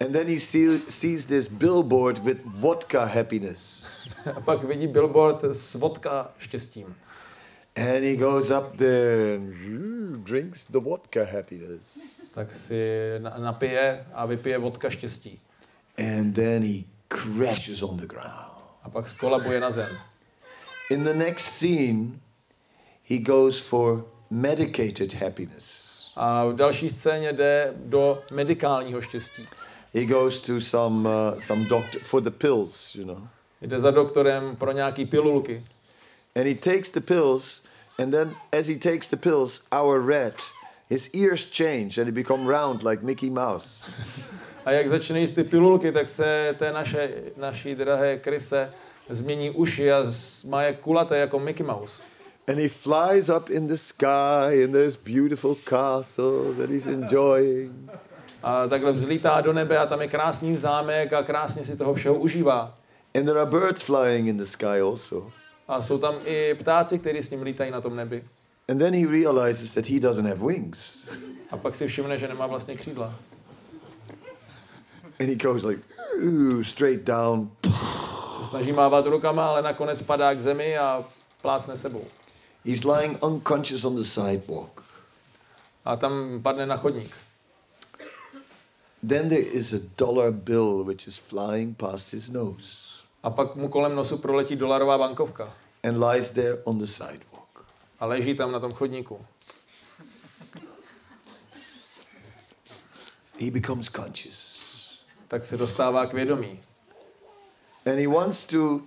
And 0.00 0.12
then 0.12 0.26
he 0.26 0.38
see, 0.38 0.80
sees 0.88 1.24
this 1.24 1.48
billboard 1.48 2.18
with 2.18 2.42
vodka 2.46 3.04
happiness. 3.04 3.86
A 4.36 4.40
pak 4.40 4.64
vidí 4.64 4.86
billboard 4.86 5.44
s 5.44 5.74
vodka 5.74 6.30
štěstím. 6.38 6.94
And 7.80 8.04
he 8.04 8.16
goes 8.16 8.50
up 8.50 8.76
there 8.76 9.34
and 9.34 10.24
drinks 10.24 10.66
the 10.66 10.80
vodka 10.80 11.24
happiness. 11.24 12.10
Tak 12.34 12.54
si 12.56 12.74
na- 13.18 13.38
napije 13.38 14.06
a 14.14 14.26
vypije 14.26 14.58
vodka 14.58 14.90
štěstí. 14.90 15.38
And 15.98 16.34
then 16.34 16.62
he 16.62 16.84
crashes 17.08 17.82
on 17.82 17.96
the 17.96 18.06
ground. 18.06 18.50
A 18.82 18.90
pak 18.90 19.08
skolabuje 19.08 19.60
na 19.60 19.70
zem. 19.70 19.96
In 20.90 21.04
the 21.04 21.14
next 21.14 21.44
scene, 21.44 22.20
he 23.08 23.18
goes 23.18 23.60
for 23.60 24.04
medicated 24.30 25.12
happiness. 25.14 25.90
A 26.16 26.44
v 26.46 26.56
další 26.56 26.90
scéně 26.90 27.32
jde 27.32 27.72
do 27.76 28.22
medikálního 28.32 29.02
štěstí. 29.02 29.42
He 29.94 30.04
goes 30.04 30.40
to 30.42 30.60
some 30.60 31.08
uh, 31.08 31.38
some 31.38 31.64
doctor 31.64 32.00
for 32.02 32.22
the 32.22 32.30
pills, 32.30 32.94
you 32.94 33.04
know. 33.04 33.28
Jde 33.62 33.80
za 33.80 33.90
doktorem 33.90 34.56
pro 34.56 34.72
nějaký 34.72 35.06
pilulky. 35.06 35.64
And 36.36 36.46
he 36.46 36.54
takes 36.54 36.90
the 36.90 37.00
pills, 37.00 37.62
and 38.00 38.12
then 38.12 38.34
as 38.52 38.66
he 38.66 38.76
takes 38.76 39.08
the 39.08 39.16
pills, 39.16 39.62
our 39.70 40.00
rat, 40.00 40.50
his 40.88 41.14
ears 41.14 41.50
change 41.50 41.98
and 41.98 42.06
he 42.06 42.12
become 42.12 42.46
round 42.46 42.82
like 42.82 43.02
Mickey 43.02 43.30
Mouse. 43.30 43.94
A 44.64 44.72
jak 44.72 44.88
začne 44.88 45.20
jíst 45.20 45.34
ty 45.34 45.44
pilulky, 45.44 45.92
tak 45.92 46.08
se 46.08 46.54
té 46.58 46.72
naše, 46.72 47.10
naší 47.36 47.74
drahé 47.74 48.18
kryse 48.18 48.72
změní 49.10 49.50
uši 49.50 49.92
a 49.92 50.06
má 50.48 50.62
je 50.62 50.74
kulaté 50.74 51.18
jako 51.18 51.38
Mickey 51.38 51.66
Mouse. 51.66 52.02
And 52.48 52.58
he 52.58 52.68
flies 52.68 53.28
up 53.28 53.50
in 53.50 53.68
the 53.68 53.76
sky, 53.76 54.64
and 54.64 54.72
there's 54.72 54.96
beautiful 54.96 55.54
castles, 55.54 56.58
and 56.58 56.70
he's 56.70 56.86
enjoying. 56.86 57.90
A 58.42 58.68
takhle 58.68 58.92
vzlítá 58.92 59.40
do 59.40 59.52
nebe 59.52 59.78
a 59.78 59.86
tam 59.86 60.02
je 60.02 60.08
krásný 60.08 60.56
zámek 60.56 61.12
a 61.12 61.22
krásně 61.22 61.64
si 61.64 61.76
toho 61.76 61.94
všeho 61.94 62.14
užívá. 62.14 62.78
And 63.14 63.24
there 63.24 63.40
are 63.40 63.50
birds 63.50 63.82
flying 63.82 64.28
in 64.28 64.36
the 64.36 64.44
sky 64.44 64.80
also. 64.80 65.39
A 65.70 65.82
jsou 65.82 65.98
tam 65.98 66.14
i 66.24 66.54
ptáci, 66.54 66.98
kteří 66.98 67.18
s 67.18 67.30
ním 67.30 67.42
lítají 67.42 67.70
na 67.70 67.80
tom 67.80 67.96
nebi. 67.96 68.24
And 68.68 68.78
then 68.78 68.94
he 68.94 69.06
realizes 69.06 69.74
that 69.74 69.86
he 69.86 70.00
doesn't 70.00 70.26
have 70.26 70.46
wings. 70.46 71.08
A 71.50 71.56
pak 71.56 71.76
si 71.76 71.86
všimne, 71.86 72.18
že 72.18 72.28
nemá 72.28 72.46
vlastně 72.46 72.76
křídla. 72.76 73.14
And 75.20 75.28
he 75.28 75.36
goes 75.36 75.64
like, 75.64 75.82
ooh, 76.24 76.62
straight 76.62 77.04
down. 77.04 77.50
Se 78.38 78.48
snaží 78.48 78.72
mávat 78.72 79.06
rukama, 79.06 79.48
ale 79.48 79.62
nakonec 79.62 80.02
padá 80.02 80.34
k 80.34 80.42
zemi 80.42 80.78
a 80.78 81.04
plácne 81.42 81.76
sebou. 81.76 82.04
He's 82.64 82.84
lying 82.84 83.22
unconscious 83.22 83.84
on 83.84 83.96
the 83.96 84.04
sidewalk. 84.04 84.84
A 85.84 85.96
tam 85.96 86.40
padne 86.42 86.66
na 86.66 86.76
chodník. 86.76 87.14
Then 89.08 89.28
there 89.28 89.46
is 89.52 89.72
a 89.72 89.80
dollar 89.98 90.32
bill 90.32 90.84
which 90.84 91.08
is 91.08 91.16
flying 91.18 91.74
past 91.74 92.10
his 92.10 92.30
nose 92.30 92.89
A 93.22 93.30
pak 93.30 93.56
mu 93.56 93.68
kolem 93.68 93.94
nosu 93.94 94.18
proletí 94.18 94.56
dolarová 94.56 94.98
bankovka. 94.98 95.52
and 95.82 95.98
lies 96.00 96.32
there 96.32 96.58
on 96.64 96.78
the 96.78 96.86
sidewalk. 96.86 97.66
A 98.00 98.06
leží 98.06 98.34
tam 98.34 98.52
na 98.52 98.60
tom 98.60 98.72
chodníku. 98.72 99.20
He 103.38 103.50
becomes 103.50 103.88
conscious. 103.88 104.60
Tak 105.28 105.46
se 105.46 105.56
dostává 105.56 106.06
k 106.06 106.12
vědomí. 106.12 106.60
And 107.86 107.98
he 107.98 108.06
wants 108.06 108.44
to 108.46 108.80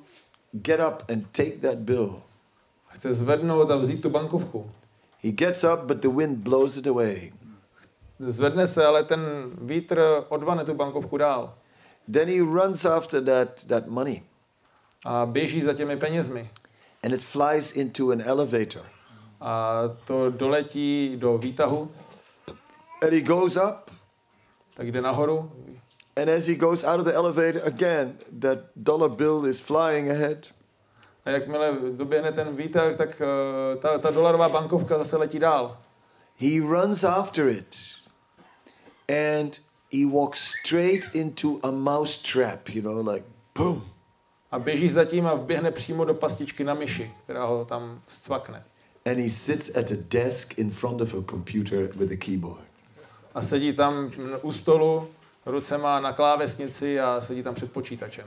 get 0.52 0.80
up 0.80 1.04
and 1.12 1.26
take 1.32 1.58
that 1.62 1.78
bill. 1.78 2.22
Chce 2.88 3.14
zvednout 3.14 3.72
a 3.72 3.78
vzít 3.78 4.02
tu 4.02 4.10
bankovku. 4.10 4.72
He 5.24 5.32
gets 5.32 5.64
up, 5.64 5.80
but 5.80 6.02
the 6.02 6.10
wind 6.10 6.38
blows 6.38 6.78
it 6.78 6.88
away. 6.88 7.34
Zvedne 8.20 8.68
se, 8.68 8.86
ale 8.86 9.04
ten 9.04 9.20
vítr 9.62 10.26
odvane 10.30 10.66
tu 10.66 10.74
bankovku 10.74 11.18
dál. 11.18 11.54
Then 12.12 12.28
he 12.28 12.40
runs 12.42 12.86
after 12.86 13.22
that, 13.26 13.64
that 13.68 13.88
money 13.88 14.24
A 15.06 15.26
běží 15.26 15.62
za 15.62 15.74
těmi 15.74 15.98
penězmi. 15.98 16.50
and 17.04 17.14
it 17.14 17.22
flies 17.22 17.72
into 17.76 18.12
an 18.12 18.22
elevator. 18.26 18.82
A 19.42 19.82
to 20.06 20.30
doletí 20.30 21.16
do 21.20 21.38
výtahu, 21.38 21.92
And 23.02 23.14
he 23.14 23.22
goes 23.22 23.56
up, 23.58 23.92
tak 24.76 24.88
jde 24.92 25.02
nahoru. 25.02 25.52
and 26.16 26.30
as 26.30 26.48
he 26.48 26.56
goes 26.56 26.84
out 26.84 27.00
of 27.00 27.06
the 27.06 27.14
elevator 27.14 27.62
again, 27.66 28.18
that 28.42 28.60
dollar 28.76 29.10
bill 29.10 29.46
is 29.46 29.60
flying 29.60 30.10
ahead. 30.12 30.48
A 31.26 31.30
jakmile 31.32 31.78
doběhne 31.92 32.32
ten 32.32 32.56
výtah, 32.56 32.98
tak 32.98 33.22
eh, 33.22 33.78
ta, 33.78 33.98
ta 33.98 34.12
dolarová 34.12 34.50
bankovka 34.50 34.98
zase 34.98 35.18
letí 35.18 35.40
dál. 35.40 35.78
He 36.38 36.60
runs 36.60 37.04
after 37.04 37.48
it 37.50 37.76
and 39.10 39.60
he 39.94 40.06
walks 40.06 40.40
straight 40.60 41.16
into 41.16 41.60
a 41.64 41.72
mouse 41.72 42.18
trap, 42.34 42.70
you 42.70 42.82
know, 42.82 43.08
like 43.14 43.26
boom. 43.58 43.86
A 44.52 44.60
běží 44.60 44.90
za 44.90 45.06
tím 45.06 45.28
a 45.28 45.34
vběhne 45.34 45.72
přímo 45.72 46.06
do 46.06 46.14
pastičky 46.14 46.64
na 46.64 46.74
myši, 46.74 47.12
která 47.24 47.46
ho 47.46 47.66
tam 47.66 48.02
zcvakne. 48.08 48.64
and 49.06 49.18
he 49.20 49.30
sits 49.30 49.76
at 49.78 49.92
a 49.92 49.96
desk 50.10 50.58
in 50.60 50.72
front 50.72 51.02
of 51.02 51.14
a 51.14 51.22
computer 51.30 51.90
with 51.96 52.12
a 52.12 52.16
keyboard. 52.16 52.64
A 53.36 53.42
sedí 53.42 53.74
tam 53.74 54.12
u 54.42 54.52
stolu, 54.52 55.08
ruce 55.46 55.78
má 55.78 56.00
na 56.00 56.14
klávesnici 56.14 57.00
a 57.00 57.22
sedí 57.22 57.44
tam 57.44 57.56
před 57.56 57.72
počítačem. 57.72 58.26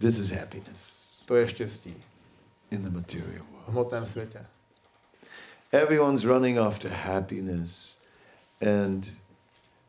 This 0.00 0.18
is 0.18 0.30
happiness 0.30 1.02
To 1.26 1.36
je 1.36 1.48
štěstí 1.48 1.94
in 2.70 2.82
the 2.82 2.90
material 2.90 3.44
v 3.44 3.52
world. 3.52 3.68
hmotném 3.68 4.06
světě. 4.06 4.46
Everyone's 5.72 6.24
running 6.24 6.58
after 6.58 6.90
happiness, 6.90 8.02
and 8.60 9.12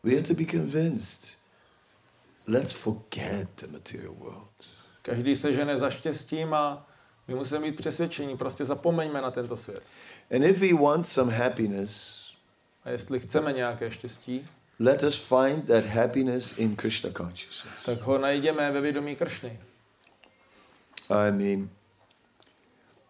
we 0.03 0.11
have 0.15 0.23
to 0.27 0.33
be 0.33 0.45
convinced. 0.45 1.37
Let's 2.47 2.73
forget 2.73 3.47
the 3.61 3.67
material 3.67 4.13
world. 4.13 4.49
Každý 5.01 5.35
se 5.35 5.53
žene 5.53 5.77
za 5.77 5.89
štěstím 5.89 6.53
a 6.53 6.87
my 7.27 7.35
musíme 7.35 7.59
mít 7.59 7.75
přesvědčení, 7.75 8.37
prostě 8.37 8.65
zapomeňme 8.65 9.21
na 9.21 9.31
tento 9.31 9.57
svět. 9.57 9.83
And 10.35 10.43
if 10.43 10.59
we 10.59 10.73
want 10.73 11.07
some 11.07 11.33
happiness, 11.33 12.23
A 12.83 12.89
jestli 12.89 13.19
chceme 13.19 13.53
nějaké 13.53 13.91
štěstí, 13.91 14.47
let 14.79 15.03
us 15.03 15.15
find 15.19 15.67
that 15.67 15.85
happiness 15.85 16.57
in 16.57 16.75
Krishna 16.75 17.09
consciousness. 17.11 17.73
tak 17.85 18.01
ho 18.01 18.17
najdeme 18.17 18.71
ve 18.71 18.81
vědomí 18.81 19.15
Kršny. 19.15 19.59
I 21.09 21.31
mean, 21.31 21.69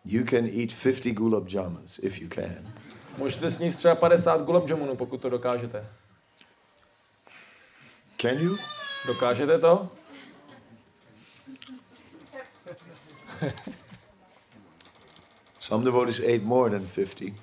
you 0.06 0.24
can 0.26 0.46
eat 0.46 0.70
50 0.84 1.14
gulab 1.14 1.50
jamuns 1.50 2.00
if 2.04 2.22
you 2.22 2.30
can. 2.30 2.74
Můžete 3.18 3.52
sníst 3.52 3.78
třeba 3.78 3.96
50 3.96 4.42
gulab 4.42 4.70
jamunů, 4.70 4.96
pokud 4.96 5.22
to 5.22 5.30
dokážete. 5.30 5.86
Can 8.18 8.39
you? 8.39 8.57
Dokážete 9.07 9.59
to? 9.59 9.89
Some 15.59 15.84
devotees 15.84 16.20
ate 16.20 16.43
more 16.43 16.70
than 16.70 16.88
50. 16.88 17.34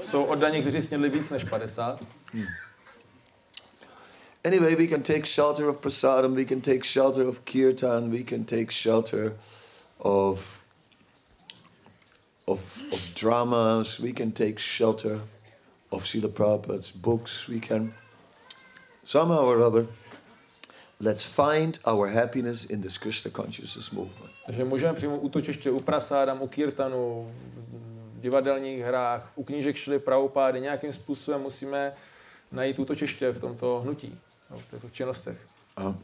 Jsou 0.00 0.24
oddaní, 0.24 0.60
kteří 0.60 0.82
snědli 0.82 1.10
víc 1.10 1.30
než 1.30 1.44
50. 1.44 2.00
Hmm. 2.32 2.46
Anyway, 4.44 4.74
we 4.74 4.86
can 4.86 5.02
take 5.02 5.26
shelter 5.26 5.68
of 5.68 5.78
prasadam, 5.78 6.34
we 6.34 6.44
can 6.44 6.60
take 6.60 6.84
shelter 6.84 7.22
of 7.22 7.44
kirtan, 7.44 8.10
we 8.10 8.22
can 8.22 8.44
take 8.44 8.70
shelter 8.70 9.36
of, 9.98 10.64
of, 12.46 12.60
of 12.92 13.14
dramas, 13.14 13.98
we 13.98 14.12
can 14.12 14.32
take 14.32 14.58
shelter 14.58 15.20
of 15.90 16.04
Srila 16.04 16.28
Prabhupada's 16.28 16.90
books, 16.90 17.48
we 17.48 17.60
can 17.60 17.94
somehow 19.04 19.44
or 19.44 19.60
other, 19.60 19.86
let's 21.00 21.22
find 21.22 21.78
our 21.86 22.08
happiness 22.08 22.64
in 22.64 22.80
this 22.80 22.98
Krishna 22.98 23.30
consciousness 23.30 23.90
movement. 23.90 24.32
Takže 24.46 24.64
můžeme 24.64 24.94
přijmout 24.94 25.18
útočiště 25.18 25.70
u 25.70 25.80
prasádam, 25.80 26.42
u 26.42 26.48
kirtanu, 26.48 27.32
v 28.14 28.20
divadelních 28.20 28.82
hrách, 28.82 29.32
u 29.34 29.44
knížek 29.44 29.76
šly 29.76 29.98
pravopády. 29.98 30.60
Nějakým 30.60 30.92
způsobem 30.92 31.40
musíme 31.40 31.94
najít 32.52 32.78
útočiště 32.78 33.30
v 33.30 33.40
tomto 33.40 33.80
hnutí, 33.80 34.18
no, 34.50 34.58
v 34.58 34.70
těchto 34.70 34.90
činnostech. 34.90 35.38
Uh, 35.80 35.94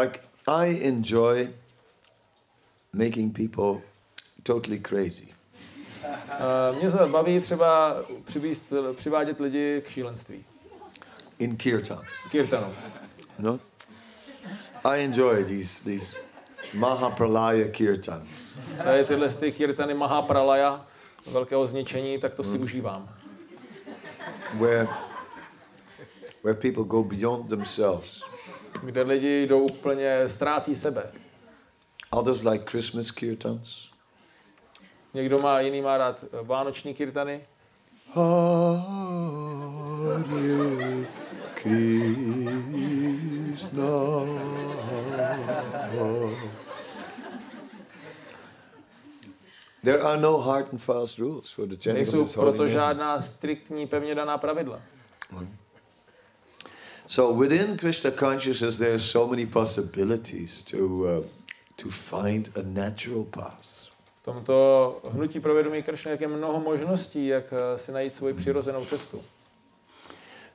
like, 0.00 0.20
I 0.46 0.88
enjoy 0.88 1.48
making 2.92 3.36
people 3.36 3.82
totally 4.42 4.80
crazy. 4.80 5.28
Uh, 6.04 6.78
mě 6.78 6.90
baví 7.06 7.40
třeba 7.40 7.96
přivíst, 8.24 8.72
přivádět 8.96 9.40
lidi 9.40 9.82
k 9.86 9.88
šílenství. 9.88 10.44
In 11.38 11.56
kirtan. 11.56 12.02
Kirtanu. 12.30 12.74
No? 13.38 13.60
I 14.84 15.04
enjoy 15.04 15.44
these 15.44 15.84
these 15.84 16.16
Mahapralaya 16.74 17.68
kirtans. 17.68 18.58
Tady 18.84 19.04
tyhle 19.04 19.28
ty 19.28 19.52
kirtany 19.52 19.94
Mahapralaya, 19.94 20.86
velkého 21.32 21.66
zničení, 21.66 22.18
tak 22.18 22.34
to 22.34 22.44
si 22.44 22.58
užívám. 22.58 23.08
Where 24.54 24.88
where 26.42 26.54
people 26.54 26.84
go 26.84 27.02
beyond 27.04 27.48
themselves. 27.48 28.22
Kde 28.82 29.02
lidi 29.02 29.46
jdou 29.46 29.62
úplně, 29.62 30.28
ztrácí 30.28 30.76
sebe. 30.76 31.12
Others 32.10 32.42
like 32.42 32.64
Christmas 32.70 33.10
kirtans. 33.10 33.90
Někdo 35.14 35.38
má, 35.38 35.60
jiný 35.60 35.80
má 35.80 35.98
rád 35.98 36.24
eh, 36.24 36.26
vánoční 36.42 36.94
kirtany. 36.94 37.40
Hare 38.14 38.64
Krishna. 41.54 41.90
There 49.82 50.02
are 50.02 50.20
no 50.20 50.40
hard 50.40 50.72
and 50.72 50.80
fast 50.80 51.18
rules 51.18 51.50
for 51.50 51.66
the 51.66 51.76
gender 51.76 52.02
Nejsou 52.02 52.20
of 52.20 52.26
this 52.26 52.34
holy 52.34 52.52
proto 52.52 52.68
žádná 52.68 53.20
striktní, 53.20 53.86
pevně 53.86 54.14
daná 54.14 54.38
pravidla. 54.38 54.80
So 57.06 57.42
within 57.42 57.76
Krishna 57.76 58.10
consciousness, 58.10 58.76
there 58.76 58.90
are 58.90 58.98
so 58.98 59.30
many 59.30 59.46
possibilities 59.46 60.62
to 60.62 60.76
uh, 60.78 61.24
to 61.82 61.88
find 61.88 62.50
a 62.56 62.62
natural 62.62 63.24
path. 63.24 63.90
V 64.20 64.24
tomto 64.24 65.00
hnutí 65.12 65.40
pro 65.40 65.54
vědomí 65.54 65.84
jak 66.06 66.20
je 66.20 66.28
mnoho 66.28 66.60
možností, 66.60 67.26
jak 67.26 67.44
eh, 67.52 67.78
si 67.78 67.92
najít 67.92 68.14
svoji 68.14 68.34
přirozenou 68.34 68.84
cestu. 68.84 69.22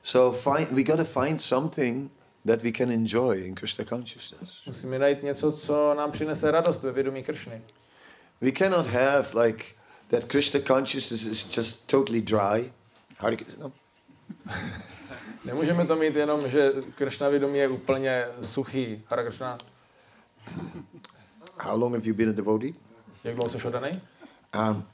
So 0.02 0.38
find, 0.38 0.72
we 0.72 0.82
got 0.82 0.96
to 0.96 1.04
find 1.04 1.40
something 1.40 2.10
that 2.46 2.62
we 2.62 2.72
can 2.72 2.90
enjoy 2.90 3.44
in 3.44 3.54
Krishna 3.54 3.84
consciousness. 3.84 4.62
Musíme 4.66 4.98
najít 4.98 5.22
něco, 5.22 5.52
co 5.52 5.94
nám 5.94 6.12
přinese 6.12 6.50
radost 6.50 6.82
ve 6.82 6.92
vědomí 6.92 7.22
Kršny. 7.24 7.62
We 8.40 8.52
cannot 8.52 8.86
have 8.86 9.42
like 9.44 9.64
that 10.10 10.24
Krishna 10.24 10.60
consciousness 10.60 11.22
is 11.22 11.56
just 11.56 11.86
totally 11.90 12.22
dry. 12.22 12.72
Hare 13.18 13.36
Krishna. 13.36 13.54
No. 13.58 13.72
Nemůžeme 15.44 15.86
to 15.86 15.96
mít 15.96 16.16
jenom, 16.16 16.48
že 16.48 16.72
Kršna 16.94 17.28
vědomí 17.28 17.58
je 17.58 17.68
úplně 17.68 18.24
suchý. 18.42 19.02
Hara 19.06 19.24
Kršna, 19.24 19.58
How 21.58 21.76
long 21.80 21.94
have 21.94 22.06
you 22.06 22.14
been 22.14 22.28
a 22.28 22.32
devotee? 22.32 22.72
jak 23.24 23.34
dlouho 23.34 23.50
jsi 23.50 23.66
oddaný? 23.66 23.90
Um, 24.70 24.84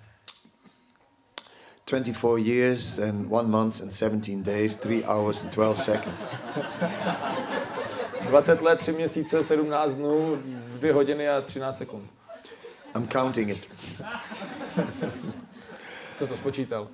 24 1.87 2.39
years 2.39 2.99
and 2.99 3.29
one 3.31 3.51
month 3.51 3.81
and 3.81 3.91
17 3.91 4.43
days, 4.43 4.77
3 4.77 5.05
hours 5.05 5.43
and 5.43 5.53
12 5.53 5.79
seconds. 5.79 6.37
20 8.29 8.65
let, 8.65 8.81
3 8.83 8.93
měsíce, 8.95 9.43
17 9.43 9.95
dnů, 9.95 10.43
2 10.81 10.93
hodiny 10.93 11.29
a 11.29 11.41
13 11.41 11.75
sekund. 11.75 12.09
I'm 12.95 13.07
counting 13.07 13.49
it. 13.51 13.67
Co 16.19 16.27
to 16.27 16.37
spočítal? 16.37 16.89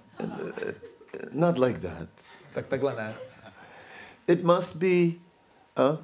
Not 1.32 1.59
like 1.59 1.80
that. 1.80 2.09
Tak 2.55 2.66
takhle 2.66 2.95
ne. 2.97 3.14
It 4.26 4.43
must 4.43 4.76
be, 4.76 5.14
uh, 5.76 5.97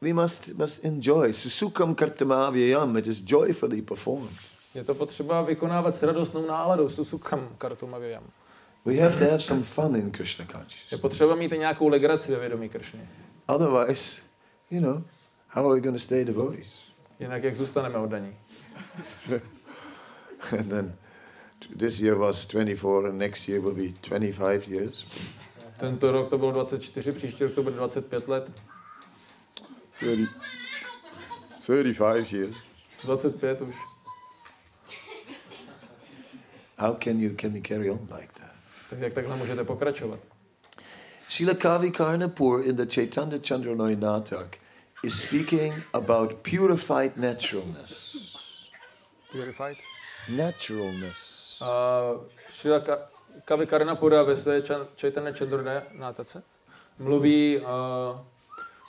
we 0.00 0.12
must, 0.12 0.54
must 0.54 0.84
enjoy. 0.84 1.32
Susukam 1.32 1.94
kartamavyayam, 1.94 2.98
it 2.98 3.06
is 3.06 3.20
joyfully 3.20 3.82
performed. 3.82 4.30
Je 4.74 4.84
to 4.84 4.94
potřeba 4.94 5.42
vykonávat 5.42 5.94
s 5.94 6.02
radostnou 6.02 6.46
náladou, 6.46 6.88
susukam 6.90 7.48
kartumavijam. 7.58 8.22
We 8.84 8.96
have 9.00 9.16
to 9.16 9.24
have 9.24 9.40
some 9.40 9.62
fun 9.62 9.96
in 9.96 10.10
Krishna 10.10 10.44
Je 10.48 10.52
consciousness. 10.52 11.00
potřeba 11.00 11.34
mít 11.34 11.52
nějakou 11.52 11.88
legraci 11.88 12.32
ve 12.32 12.38
vědomí 12.40 12.68
Kršny. 12.68 13.08
Otherwise, 13.46 14.22
you 14.70 14.80
know, 14.80 15.02
how 15.48 15.64
are 15.66 15.74
we 15.74 15.80
going 15.80 15.96
to 15.96 16.02
stay 16.02 16.24
devotees? 16.24 16.88
Jinak 17.20 17.42
jak 17.44 17.56
zůstaneme 17.56 17.98
oddaní. 17.98 18.36
and 20.58 20.68
then 20.68 20.96
this 21.78 22.00
year 22.00 22.16
was 22.18 22.46
24 22.46 23.08
and 23.08 23.18
next 23.18 23.48
year 23.48 23.60
will 23.62 23.74
be 23.74 23.88
25 24.08 24.68
years. 24.68 25.06
Tento 25.80 26.12
rok 26.12 26.30
to 26.30 26.38
bylo 26.38 26.52
24, 26.52 27.12
příští 27.12 27.44
rok 27.44 27.54
to 27.54 27.62
bude 27.62 27.76
25 27.76 28.28
let. 28.28 28.50
30, 29.90 30.28
35 31.60 32.32
years. 32.32 32.56
25 33.04 33.60
už. 33.60 33.74
How 36.78 36.94
can 36.94 37.20
you 37.20 37.34
can 37.40 37.52
we 37.52 37.60
carry 37.60 37.90
on 37.90 37.98
like 38.10 38.32
that? 38.40 38.52
Tak 38.90 38.98
jak 38.98 39.12
takhle 39.12 39.36
můžete 39.36 39.64
pokračovat? 39.64 40.20
Srila 41.28 41.54
Kavi 41.54 41.90
Karnapur 41.90 42.62
in 42.66 42.76
the 42.76 42.86
Chaitanya 42.86 43.38
Chandranoi 43.48 43.96
Natak 43.96 44.56
is 45.04 45.22
speaking 45.22 45.74
about 45.92 46.34
purified 46.50 47.16
naturalness. 47.16 48.16
Purified? 49.32 49.76
Naturalness. 50.28 51.60
Uh, 51.60 52.20
Šrila 52.52 52.80
Ka- 52.80 52.98
Kavi 53.44 53.66
Karnapura 53.66 54.22
ve 54.22 54.36
své 54.36 54.62
Chaitanya 55.00 55.32
Chandrone 55.32 55.82
nátace 55.92 56.42
mluví 56.98 57.58
uh, 57.58 57.66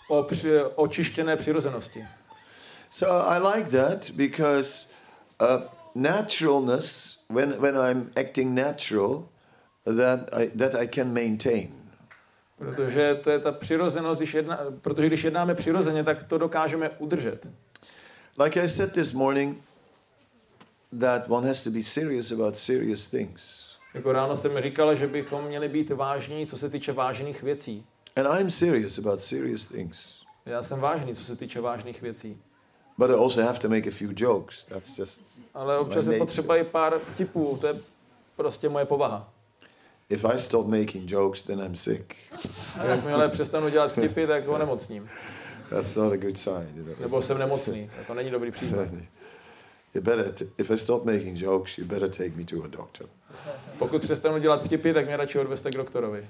o 0.07 0.23
při, 0.23 0.63
očištěné 0.75 1.37
přirozenosti. 1.37 2.05
So 2.91 3.29
I 3.31 3.39
like 3.55 3.69
that 3.71 4.09
because 4.11 4.93
uh, 5.41 5.61
naturalness, 5.95 7.18
when, 7.29 7.61
when 7.61 7.77
I'm 7.77 8.11
acting 8.17 8.55
natural, 8.55 9.29
that 9.85 10.29
I, 10.33 10.47
that 10.47 10.75
I 10.75 10.87
can 10.87 11.13
maintain. 11.13 11.69
Protože 12.57 13.15
to 13.23 13.29
je 13.29 13.39
ta 13.39 13.51
přirozenost, 13.51 14.19
když 14.19 14.33
jedna, 14.33 14.59
protože 14.81 15.07
když 15.07 15.23
jednáme 15.23 15.55
přirozeně, 15.55 16.03
tak 16.03 16.23
to 16.23 16.37
dokážeme 16.37 16.89
udržet. 16.89 17.47
Like 18.43 18.63
I 18.63 18.69
said 18.69 18.93
this 18.93 19.13
morning, 19.13 19.63
that 20.99 21.23
one 21.29 21.47
has 21.47 21.63
to 21.63 21.69
be 21.69 21.83
serious 21.83 22.31
about 22.31 22.57
serious 22.57 23.07
things. 23.07 23.69
Jako 23.93 24.11
ráno 24.11 24.35
jsem 24.35 24.61
říkal, 24.61 24.95
že 24.95 25.07
bychom 25.07 25.45
měli 25.45 25.69
být 25.69 25.91
vážní, 25.91 26.47
co 26.47 26.57
se 26.57 26.69
týče 26.69 26.91
vážných 26.91 27.43
věcí. 27.43 27.85
And 28.15 28.39
I'm 28.39 28.51
serious 28.51 28.99
about 28.99 29.23
serious 29.23 29.65
things. 29.65 30.23
Já 30.45 30.63
jsem 30.63 30.79
vážný, 30.79 31.15
co 31.15 31.23
se 31.23 31.35
týče 31.35 31.61
vážných 31.61 32.01
věcí. 32.01 32.37
But 32.99 33.11
I 33.11 33.13
also 33.13 33.41
have 33.41 33.59
to 33.59 33.69
make 33.69 33.87
a 33.87 33.91
few 33.91 34.11
jokes. 34.15 34.65
That's 34.65 34.97
just 34.99 35.41
Ale 35.53 35.79
občas 35.79 36.07
je 36.07 36.17
potřeba 36.17 36.57
i 36.57 36.63
pár 36.63 36.99
vtipů, 36.99 37.57
to 37.61 37.67
je 37.67 37.75
prostě 38.35 38.69
moje 38.69 38.85
povaha. 38.85 39.33
if 40.09 40.25
I 40.25 40.39
stop 40.39 40.67
making 40.67 41.11
jokes, 41.11 41.43
then 41.43 41.59
I'm 41.59 41.75
sick. 41.75 42.15
A 42.79 42.85
jakmile 42.85 43.29
přestanu 43.29 43.69
dělat 43.69 43.91
vtipy, 43.91 44.27
tak 44.27 44.47
onemocním. 44.47 45.09
That's 45.69 45.95
not 45.95 46.13
a 46.13 46.17
good 46.17 46.37
sign, 46.37 46.67
you 46.75 46.85
know. 46.85 46.95
Nebo 46.99 47.21
jsem 47.21 47.37
nemocný. 47.37 47.89
To 48.07 48.13
není 48.13 48.31
dobrý 48.31 48.51
příznak. 48.51 48.89
you 49.93 50.01
better, 50.01 50.31
t- 50.31 50.45
if 50.57 50.71
I 50.71 50.77
stop 50.77 51.05
making 51.05 51.41
jokes, 51.41 51.77
you 51.77 51.85
better 51.85 52.09
take 52.09 52.29
me 52.35 52.43
to 52.43 52.63
a 52.63 52.67
doctor. 52.67 53.09
Pokud 53.77 54.01
přestanu 54.01 54.37
dělat 54.37 54.63
vtipy, 54.65 54.93
tak 54.93 55.05
mě 55.05 55.17
radši 55.17 55.39
odveste 55.39 55.69
k 55.71 55.75
doktorovi. 55.75 56.27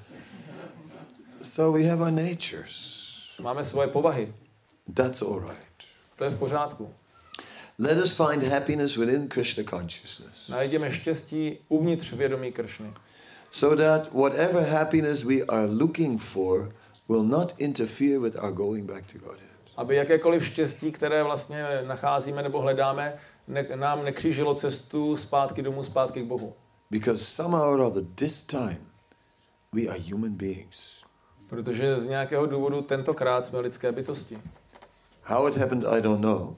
So 1.42 1.80
we 1.80 1.90
have 1.90 2.02
our 2.02 2.12
natures. 2.12 3.00
Máme 3.42 3.64
svoje 3.64 3.88
povahy. 3.88 4.34
That's 4.94 5.22
all 5.22 5.40
right. 5.40 5.69
To 6.20 6.26
je 6.26 6.30
v 6.30 6.40
pořádku. 6.40 6.94
Let 7.80 7.98
us 7.98 8.18
find 8.18 8.44
happiness 8.44 8.98
within 8.98 9.28
Krishna 9.28 9.64
consciousness. 9.64 10.50
Najdeme 10.50 10.92
štěstí 10.92 11.58
uvnitř 11.68 12.14
vědomí 12.14 12.52
Kršny. 12.52 12.94
So 13.52 13.84
that 13.84 14.12
whatever 14.14 14.64
happiness 14.64 15.24
we 15.24 15.42
are 15.48 15.66
looking 15.66 16.22
for 16.22 16.76
will 17.10 17.24
not 17.24 17.56
interfere 17.58 18.20
with 18.20 18.36
our 18.44 18.52
going 18.52 18.86
back 18.86 19.12
to 19.12 19.20
Godhead. 19.20 19.50
Aby 19.78 19.96
jakékoliv 19.96 20.46
štěstí, 20.46 20.92
které 20.92 21.24
vlastně 21.24 21.66
nacházíme 21.88 22.44
nebo 22.44 22.62
hledáme, 22.62 23.20
ne, 23.48 23.66
nám 23.76 24.04
nekřížilo 24.04 24.56
cestu 24.56 25.16
zpátky 25.16 25.62
domů, 25.62 25.84
zpátky 25.84 26.22
k 26.22 26.26
Bohu. 26.26 26.54
Because 26.92 27.26
somehow 27.26 27.74
or 27.74 27.82
other, 27.82 28.04
this 28.16 28.44
time, 28.44 28.86
we 29.74 29.82
are 29.88 30.00
human 30.12 30.32
beings. 30.32 31.04
Protože 31.50 31.98
z 31.98 32.06
nějakého 32.06 32.46
důvodu 32.46 32.82
tentokrát 32.82 33.46
jsme 33.46 33.60
lidské 33.60 33.92
bytosti. 33.92 34.40
How 35.30 35.48
it 35.48 35.56
happened, 35.58 35.86
I 35.86 36.02
don't 36.02 36.22
know. 36.22 36.56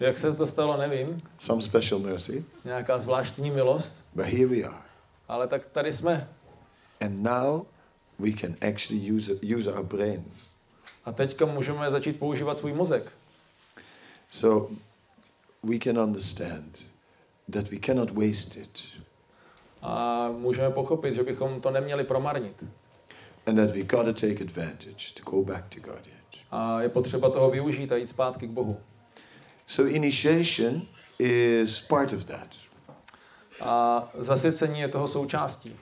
Jak 0.00 0.18
se 0.18 0.32
to 0.32 0.46
stalo, 0.46 0.76
nevím. 0.76 1.18
Some 1.38 1.62
special 1.62 2.00
mercy. 2.00 2.44
Nějaká 2.64 2.98
zvláštní 3.00 3.50
milost. 3.50 3.94
But 4.14 4.26
here 4.26 4.46
we 4.46 4.62
are. 4.62 4.82
Ale 5.28 5.46
tak 5.48 5.64
tady 5.64 5.92
jsme. 5.92 6.28
And 7.00 7.22
now 7.22 7.66
we 8.18 8.30
can 8.32 8.56
actually 8.70 9.10
use, 9.16 9.32
use 9.56 9.72
our 9.72 9.84
brain. 9.84 10.24
A 11.04 11.12
teďka 11.12 11.46
můžeme 11.46 11.90
začít 11.90 12.18
používat 12.18 12.58
svůj 12.58 12.72
mozek. 12.72 13.12
So 14.30 14.74
we 15.62 15.78
can 15.78 15.98
understand 15.98 16.78
that 17.52 17.68
we 17.70 17.78
cannot 17.86 18.10
waste 18.10 18.60
it 18.60 18.80
A 19.82 20.28
můžeme 20.38 20.70
pochopit, 20.70 21.14
že 21.14 21.22
bychom 21.22 21.60
to 21.60 21.70
neměli 21.70 22.04
promarnit. 22.04 22.64
and 23.46 23.56
that 23.56 23.70
we 23.76 23.82
got 23.82 24.04
to 24.06 24.12
take 24.12 24.40
advantage 24.44 25.12
to 25.14 25.30
go 25.30 25.42
back 25.52 25.64
to 25.74 25.80
Godhead. 25.80 26.23
A 26.54 26.80
je 26.82 26.88
potřeba 26.88 27.30
toho 27.30 27.50
využít 27.50 27.92
a 27.92 27.96
jít 27.96 28.08
zpátky 28.08 28.46
k 28.46 28.50
Bohu. 28.50 28.80
So 29.66 29.94
initiation 29.94 30.82
is 31.18 31.80
part 31.80 32.12
of 32.12 32.24
that. 32.24 32.48
A 33.60 34.08
zasycení 34.18 34.80
je 34.80 34.88
toho 34.88 35.08
součástí. 35.08 35.76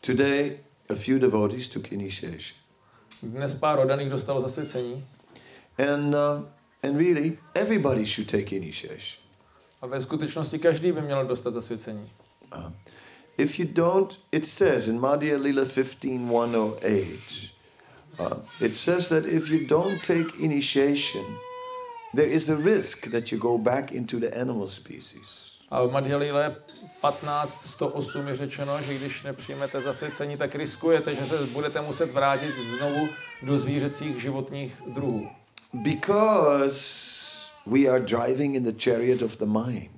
Today, 0.00 0.58
a 0.90 0.94
few 0.94 1.18
devotees 1.18 1.68
took 1.68 1.92
initiation. 1.92 2.58
Dnes 3.22 3.54
pár 3.54 3.78
oddaných 3.78 4.08
dostalo 4.10 4.40
zasycení 4.40 5.04
And, 5.78 6.14
uh, 6.14 6.44
and 6.82 6.96
really, 6.96 7.38
everybody 7.54 8.06
should 8.06 8.30
take 8.30 8.56
initiation. 8.56 9.20
a 9.82 9.86
ve 9.86 10.00
skutečnosti 10.00 10.58
každý 10.58 10.92
by 10.92 11.02
měl 11.02 11.26
dostat 11.26 11.54
zasvěcení. 11.54 12.10
Uh, 12.56 12.72
if 13.38 13.58
you 13.58 13.68
don't, 13.72 14.18
it 14.32 14.46
says 14.46 14.88
in 14.88 15.00
Madhya 15.00 15.38
Lila 15.38 15.64
15.108, 15.64 17.50
uh, 18.20 18.66
it 18.66 18.74
says 18.74 19.08
that 19.08 19.24
if 19.24 19.48
you 19.50 19.66
don't 19.66 20.02
take 20.02 20.38
initiation, 20.38 21.24
there 22.14 22.28
is 22.28 22.48
a 22.48 22.56
risk 22.56 23.10
that 23.10 23.32
you 23.32 23.38
go 23.38 23.58
back 23.58 23.92
into 23.92 24.20
the 24.20 24.40
animal 24.40 24.68
species. 24.68 25.46
A 25.70 25.86
v 25.86 25.92
Madhyalile 25.92 26.56
15.108 27.02 28.26
je 28.26 28.36
řečeno, 28.36 28.82
že 28.82 28.94
když 28.94 29.22
nepřijmete 29.22 29.82
zasvěcení, 29.82 30.36
tak 30.36 30.54
riskujete, 30.54 31.14
že 31.14 31.26
se 31.26 31.46
budete 31.46 31.80
muset 31.80 32.12
vrátit 32.12 32.54
znovu 32.76 33.08
do 33.42 33.58
zvířecích 33.58 34.20
životních 34.20 34.82
druhů. 34.86 35.28
Because 35.72 37.10
we 37.66 37.88
are 37.88 38.00
driving 38.00 38.54
in 38.54 38.64
the 38.64 38.84
chariot 38.84 39.22
of 39.22 39.36
the 39.36 39.46
mind. 39.46 39.90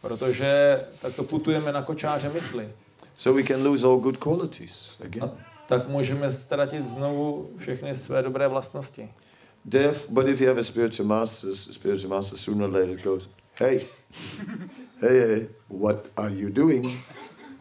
Protože 0.00 0.80
takto 1.00 1.24
putujeme 1.24 1.72
na 1.72 1.82
kočáře 1.82 2.28
mysli. 2.28 2.68
So 3.16 3.42
we 3.42 3.48
can 3.48 3.64
lose 3.64 3.86
all 3.86 3.96
good 3.96 4.16
qualities 4.16 4.96
again. 5.04 5.30
Tak 5.68 5.88
můžeme 5.88 6.30
ztratit 6.30 6.86
znovu 6.86 7.50
všechny 7.58 7.96
své 7.96 8.22
dobré 8.22 8.48
vlastnosti. 8.48 9.08
Deaf, 9.64 10.08
but 10.10 10.28
if 10.28 10.40
you 10.40 10.48
have 10.48 10.60
a 10.60 10.64
spiritual 10.64 11.08
master, 11.08 11.54
spiritual 11.54 12.16
master 12.16 12.38
sooner 12.38 12.68
or 12.68 12.74
later 12.74 12.96
goes, 13.02 13.28
hey, 13.54 13.80
hey, 15.00 15.18
hey, 15.18 15.46
what 15.80 15.96
are 16.16 16.34
you 16.34 16.50
doing? 16.50 16.86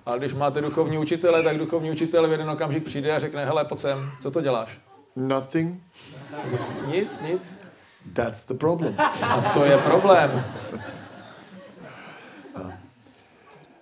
A 0.06 0.16
když 0.16 0.34
máte 0.34 0.62
duchovní 0.62 0.98
učitele, 0.98 1.44
tak 1.44 1.58
duchovní 1.58 1.92
učitel 1.92 2.28
v 2.28 2.32
jeden 2.32 2.50
okamžik 2.50 2.84
přijde 2.84 3.16
a 3.16 3.20
řekne, 3.20 3.46
hele, 3.46 3.66
pojď 3.66 3.82
sem, 3.82 4.12
co 4.22 4.32
to 4.32 4.42
děláš? 4.42 4.80
Nothing. 5.16 5.84
Nic, 6.88 7.22
nic. 7.22 7.60
That's 8.14 8.44
the 8.44 8.54
problem. 8.54 8.96
A 9.22 9.52
to 9.54 9.64
je 9.64 9.78
problém. 9.78 10.44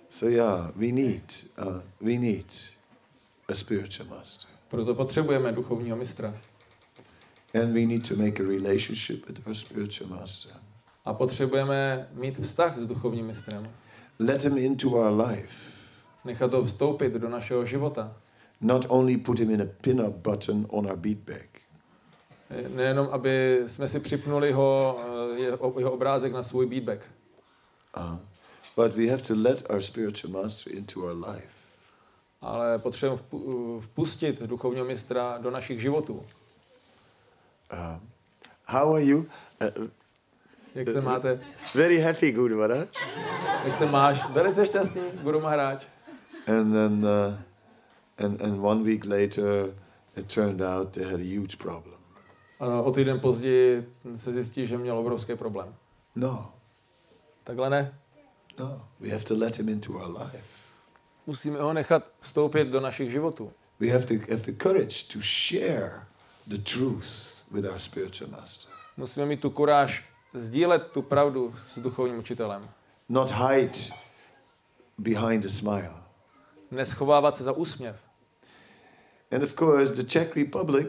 So 0.08 0.28
yeah, 0.28 0.70
we 0.76 0.92
need, 0.92 1.34
uh, 1.58 1.80
we 2.00 2.18
need 2.18 2.54
a 3.48 3.54
spiritual 3.54 4.08
master, 4.08 4.50
Proto 4.68 4.94
potřebujeme 4.94 5.52
duchovního 5.52 5.96
mistra. 5.96 6.34
and 7.54 7.72
we 7.74 7.86
need 7.86 8.08
to 8.08 8.16
make 8.16 8.42
a 8.42 8.46
relationship 8.46 9.26
with 9.28 9.46
our 9.46 9.54
spiritual 9.54 10.10
master. 10.10 10.52
A 11.04 11.14
potřebujeme 11.14 12.08
mít 12.12 12.38
vztah 12.38 12.78
s 12.78 12.86
duchovním 12.86 13.26
mistrem. 13.26 13.68
Let 14.18 14.44
him 14.44 14.58
into 14.58 14.88
our 14.90 15.20
life, 15.28 15.70
Nechat 16.24 16.52
ho 16.52 16.64
vstoupit 16.64 17.12
do 17.12 17.28
našeho 17.28 17.64
života. 17.66 18.16
not 18.60 18.86
only 18.88 19.16
put 19.16 19.38
him 19.38 19.50
in 19.50 19.62
a 19.62 19.66
pin-up 19.80 20.14
button 20.14 20.66
on 20.70 20.86
our 20.86 20.96
beat 20.96 21.18
bag. 21.18 21.48
Nejenom, 22.68 23.08
aby 23.12 23.62
jsme 23.66 23.88
si 23.88 24.00
připnuli 24.00 24.52
ho, 24.52 25.00
eh, 25.36 25.40
jeho, 25.40 25.74
jeho 25.78 25.92
obrázek 25.92 26.32
na 26.32 26.42
svůj 26.42 26.66
beatback. 26.66 27.00
Uh, 27.96 28.16
but 28.76 28.96
we 28.96 29.06
have 29.06 29.22
to 29.22 29.34
let 29.36 29.70
our 29.70 29.80
spiritual 29.80 30.42
master 30.42 30.74
into 30.76 31.00
our 31.00 31.28
life. 31.28 31.54
Ale 32.44 32.78
potřebujeme 32.78 33.22
vpu- 33.30 33.80
vpustit 33.80 34.42
duchovního 34.42 34.84
mistra 34.84 35.38
do 35.38 35.50
našich 35.50 35.80
životů. 35.80 36.14
Uh, 37.72 37.98
how 38.66 38.94
are 38.94 39.04
you? 39.04 39.18
Uh, 39.18 39.86
Jak 40.74 40.88
se 40.88 41.00
máte? 41.00 41.40
very 41.74 42.00
happy, 42.00 42.32
Guru 42.32 42.56
Maharaj. 42.56 42.86
Jak 43.64 43.76
se 43.78 43.86
máš? 43.86 44.30
Velice 44.30 44.66
šťastný, 44.66 45.02
Guru 45.22 45.40
Maharaj. 45.40 45.76
And 46.46 46.72
then, 46.72 47.04
uh, 47.06 48.24
and, 48.26 48.42
and 48.42 48.60
one 48.64 48.82
week 48.82 49.04
later, 49.04 49.74
it 50.16 50.34
turned 50.34 50.60
out 50.60 50.88
they 50.92 51.04
had 51.04 51.20
a 51.20 51.38
huge 51.40 51.56
problem. 51.56 51.94
A 52.60 52.66
o 52.82 52.92
týden 52.92 53.20
později 53.20 53.88
se 54.16 54.32
zjistí, 54.32 54.66
že 54.66 54.78
měl 54.78 54.98
obrovský 54.98 55.34
problém. 55.36 55.74
No, 56.16 56.52
Takhle 57.44 57.70
ne. 57.70 57.98
no, 58.58 58.88
we 59.00 59.08
have 59.08 59.24
to 59.24 59.34
let 59.34 59.58
him 59.58 59.68
into 59.68 59.92
our 59.92 60.16
life. 60.22 60.53
Musíme 61.26 61.60
ho 61.60 61.72
nechat 61.72 62.04
vstoupit 62.20 62.68
do 62.68 62.80
našich 62.80 63.10
životů. 63.10 63.52
We 63.80 63.88
have 63.88 64.04
to 64.04 64.14
have 64.14 64.42
the 64.42 64.52
courage 64.52 65.04
to 65.12 65.18
share 65.20 66.06
the 66.46 66.58
truth 66.58 67.42
with 67.50 67.64
our 67.64 67.78
spiritual 67.78 68.30
master. 68.30 68.70
Musíme 68.96 69.26
mít 69.26 69.40
tu 69.40 69.50
kuráž 69.50 70.08
sdílet 70.34 70.86
tu 70.86 71.02
pravdu 71.02 71.54
s 71.68 71.78
duchovním 71.78 72.18
učitelem. 72.18 72.68
Not 73.08 73.30
hide 73.30 73.78
behind 74.98 75.44
a 75.44 75.48
smile. 75.48 75.94
Neschovávat 76.70 77.36
se 77.36 77.44
za 77.44 77.52
úsměv. 77.52 77.96
And 79.32 79.42
of 79.42 79.54
course, 79.54 79.94
the 79.94 80.02
Czech 80.02 80.36
Republic 80.36 80.88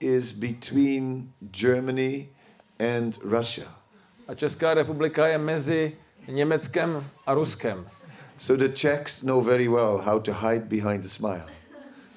is 0.00 0.32
between 0.32 1.32
Germany 1.40 2.28
and 2.78 3.18
Russia. 3.22 3.66
A 4.28 4.34
Česká 4.34 4.74
republika 4.74 5.26
je 5.26 5.38
mezi 5.38 5.96
Německem 6.28 7.10
a 7.26 7.34
Ruskem. 7.34 7.88
So 8.38 8.66
the 8.66 8.74
Czechs 8.74 9.22
know 9.22 9.42
very 9.42 9.68
well 9.68 9.98
how 9.98 10.20
to 10.20 10.32
hide 10.32 10.64
behind 10.66 11.04
a 11.04 11.08
smile. 11.08 11.46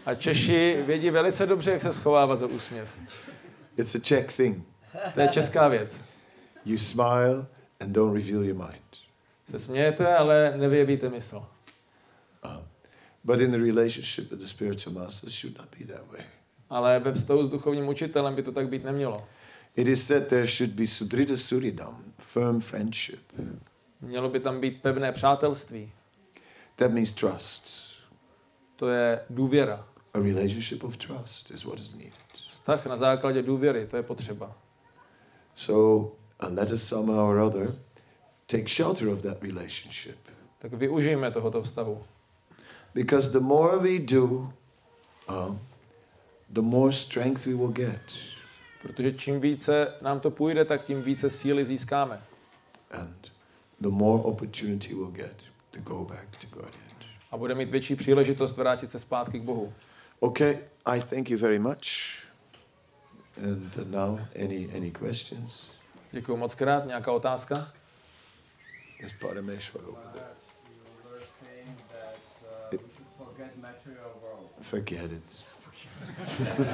A 0.06 0.16
Češi 0.16 0.84
vědí 0.86 1.10
velice 1.10 1.46
dobře, 1.46 1.72
jak 1.72 1.82
se 1.82 1.94
schovávat 1.94 2.40
za 2.40 2.48
úsměv. 2.48 2.90
It's 3.78 3.96
a 3.96 4.00
Czech 4.00 4.38
thing. 4.38 4.66
To 5.14 5.22
je 5.22 5.28
česká 5.28 5.68
věc. 5.68 6.02
You 6.66 6.78
smile 6.78 7.46
and 7.80 7.92
don't 7.92 8.14
reveal 8.14 8.44
your 8.44 8.56
mind. 8.56 8.82
Se 9.50 9.60
smějete, 9.60 10.16
ale 10.16 10.54
nevyjevíte 10.58 11.10
mysl. 11.10 11.46
But 13.24 13.42
in 13.42 13.52
the 13.52 13.58
relationship 13.58 14.32
with 14.32 14.40
the 14.40 14.48
spiritual 14.48 14.94
master, 14.94 15.28
it 15.28 15.34
should 15.34 15.58
not 15.58 15.68
be 15.80 15.86
that 15.94 16.12
way. 16.12 16.22
Ale 16.70 17.00
ve 17.00 17.14
vztahu 17.14 17.46
s 17.46 17.50
duchovním 17.50 17.88
učitelem 17.88 18.36
by 18.36 18.44
to 18.44 18.52
tak 18.52 18.70
být 18.70 18.84
nemělo. 18.84 19.28
It 19.76 19.88
is 19.88 20.08
said 20.08 20.28
there 20.28 20.48
should 20.48 20.72
be 20.72 20.88
sudrita 20.88 21.38
suridam, 21.38 22.04
firm 22.20 22.60
friendship. 22.60 23.20
Mělo 24.02 24.30
by 24.30 24.40
tam 24.40 24.62
být 24.62 24.82
pevné 24.82 25.12
přátelství. 25.12 25.92
That 26.78 26.92
means 26.92 27.14
trust. 27.14 27.88
To 28.76 28.90
je 28.90 29.20
důvěra. 29.30 29.86
A 30.14 30.20
relationship 30.20 30.84
of 30.84 30.98
trust 30.98 31.52
is 31.52 31.66
what 31.66 31.80
is 31.80 31.96
needed. 31.96 32.14
Vztah 32.34 32.86
na 32.86 32.98
základě 32.98 33.42
důvěry, 33.42 33.88
to 33.88 33.98
je 33.98 34.04
potřeba. 34.04 34.56
So 35.56 36.08
uh, 36.44 36.56
let 36.56 36.72
us 36.72 36.84
somehow 36.84 37.30
or 37.30 37.38
other 37.38 37.76
take 38.46 38.68
shelter 38.68 39.08
of 39.10 39.22
that 39.22 39.44
relationship. 39.44 40.18
Tak 40.60 40.74
využijme 40.74 41.32
tohoto 41.32 41.62
vztahu. 41.62 42.04
Because 42.94 43.30
the 43.32 43.40
more 43.40 43.78
we 43.78 44.00
do, 44.00 44.54
uh, 45.30 45.56
the 46.50 46.62
more 46.62 46.92
strength 46.92 47.46
we 47.46 47.54
will 47.54 47.72
get. 47.72 48.02
Protože 48.82 49.14
čím 49.14 49.40
více 49.40 49.94
nám 50.02 50.20
to 50.20 50.32
půjde, 50.32 50.66
tak 50.66 50.86
tím 50.86 51.02
více 51.02 51.30
síly 51.30 51.66
získáme. 51.66 52.22
And 52.92 53.32
the 53.82 53.90
more 53.90 54.24
opportunity 54.24 54.94
we'll 54.94 55.12
get 55.12 55.57
to 55.78 55.94
go 55.94 56.06
back 56.06 56.38
to 56.42 56.48
Godhead. 56.48 57.06
A 57.32 57.38
bude 57.38 57.56
mít 57.56 57.70
větší 57.70 57.96
příležitost 57.96 58.58
vrátit 58.58 58.92
se 58.92 59.00
zpátky 59.00 59.40
k 59.40 59.44
Bohu. 59.44 59.74
Okay, 60.20 60.58
I 60.86 61.02
thank 61.02 61.30
you 61.30 61.38
very 61.38 61.60
much. 61.60 61.88
And 63.44 63.92
now, 63.92 64.20
any 64.44 64.70
any 64.78 64.92
questions? 64.92 65.72
Děkuji 66.12 66.38
moc 66.38 66.56
krát. 66.56 66.86
Nějaká 66.86 67.12
otázka? 67.12 67.72
Yes, 69.00 69.12
Parameshwar 69.20 69.84
over 69.86 70.04
there. 70.14 70.26
Forget 74.62 75.12
it. 75.12 75.44
But 76.38 76.50
uh, 76.50 76.66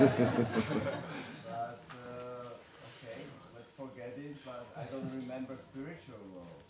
okay, 2.89 3.19
let's 3.55 3.69
forget 3.75 4.17
it. 4.17 4.37
But 4.45 4.67
I 4.75 4.85
don't 4.91 5.11
remember 5.21 5.57
spiritual 5.57 6.19
world. 6.33 6.62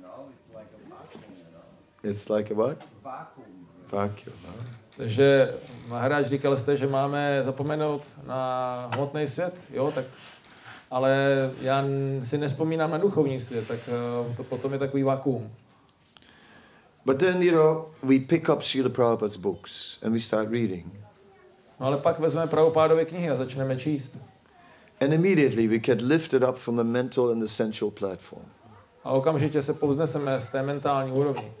Know, 0.00 0.28
it's 0.32 0.54
like 0.54 0.68
a 0.74 0.90
vacuum. 0.90 1.22
You 1.36 1.44
know, 1.52 2.10
It's 2.10 2.28
like 2.28 2.50
a 2.50 2.54
what? 2.54 2.78
vacuum. 3.04 3.66
Vacuum. 3.90 4.36
Huh? 4.46 4.64
Takže 4.96 5.54
Maharaj 5.88 6.24
říkal 6.24 6.56
jste, 6.56 6.76
že 6.76 6.86
máme 6.86 7.42
zapomenout 7.44 8.02
na 8.26 8.74
hmotný 8.94 9.28
svět, 9.28 9.54
jo, 9.72 9.92
tak 9.94 10.04
ale 10.90 11.16
já 11.62 11.84
si 12.22 12.38
nespomínám 12.38 12.90
na 12.90 12.98
duchovní 12.98 13.40
svět, 13.40 13.68
tak 13.68 13.78
eh, 13.88 14.34
to 14.36 14.44
potom 14.44 14.72
je 14.72 14.78
takový 14.78 15.02
vakuum. 15.02 15.50
But 17.04 17.18
then, 17.18 17.42
you 17.42 17.52
know, 17.52 17.86
we 18.02 18.18
pick 18.18 18.48
up 18.48 18.62
Srila 18.62 18.88
Prabhupada's 18.88 19.36
books 19.36 19.98
and 20.02 20.12
we 20.12 20.20
start 20.20 20.48
reading. 20.50 20.86
No 21.80 21.86
ale 21.86 21.96
pak 21.98 22.18
vezmeme 22.18 22.46
Prabhupádovy 22.46 23.06
knihy 23.06 23.30
a 23.30 23.36
začneme 23.36 23.76
číst. 23.76 24.16
And 25.00 25.12
immediately 25.12 25.68
we 25.68 25.78
get 25.78 26.02
lifted 26.02 26.42
up 26.42 26.56
from 26.56 26.76
the 26.76 26.84
mental 26.84 27.30
and 27.32 27.42
the 27.42 27.48
sensual 27.48 27.90
platform. 27.90 28.44
A 29.04 29.10
okamžitě 29.10 29.62
se 29.62 29.74
povzneseme 29.74 30.40
z 30.40 30.48
té 30.48 30.62
mentální 30.62 31.12
úrovni 31.12 31.52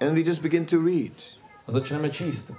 And 0.00 0.14
we 0.14 0.20
just 0.20 0.42
begin 0.42 0.64
to 0.66 0.76
read. 0.82 1.12
a 1.66 1.72
začneme 1.72 2.10
číst. 2.10 2.52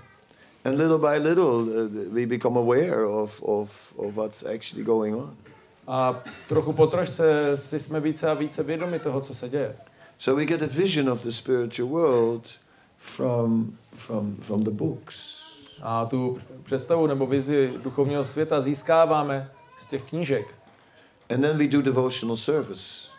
And 0.66 0.78
little 0.78 0.98
by 0.98 1.18
little, 1.18 1.64
uh, 1.64 2.14
we 2.14 2.26
become 2.26 2.60
aware 2.60 3.06
of, 3.06 3.42
of, 3.44 3.94
of 3.98 4.14
what's 4.16 4.44
actually 4.44 4.84
going 4.84 5.16
on. 5.16 5.36
A 5.88 6.24
trochu 6.50 6.74
po 6.74 6.88
trošce 6.88 7.58
si 7.58 7.80
jsme 7.80 8.00
více 8.00 8.30
a 8.30 8.34
více 8.34 8.64
vědomi 8.64 9.00
toho, 9.00 9.22
co 9.22 9.34
se 9.34 9.50
děje. 9.50 9.76
So 10.18 10.40
we 10.40 10.46
get 10.46 10.62
a 10.62 10.68
vision 10.68 11.10
of 11.10 11.24
the 11.24 11.32
spiritual 11.32 11.90
world 11.90 12.48
from, 12.98 13.78
from, 13.94 14.36
from 14.42 14.64
the 14.64 14.72
books. 14.72 15.42
A 15.82 16.06
tu 16.06 16.40
představu 16.64 17.08
nebo 17.08 17.26
vizi 17.26 17.74
duchovního 17.84 18.24
světa 18.24 18.62
získáváme 18.62 19.52
z 19.80 19.86
těch 19.86 20.04
knížek. 20.04 20.56
And 21.30 21.42
then 21.42 21.58
we 21.58 21.68
do 21.68 21.82
devotional 21.82 22.38
service. 22.38 23.11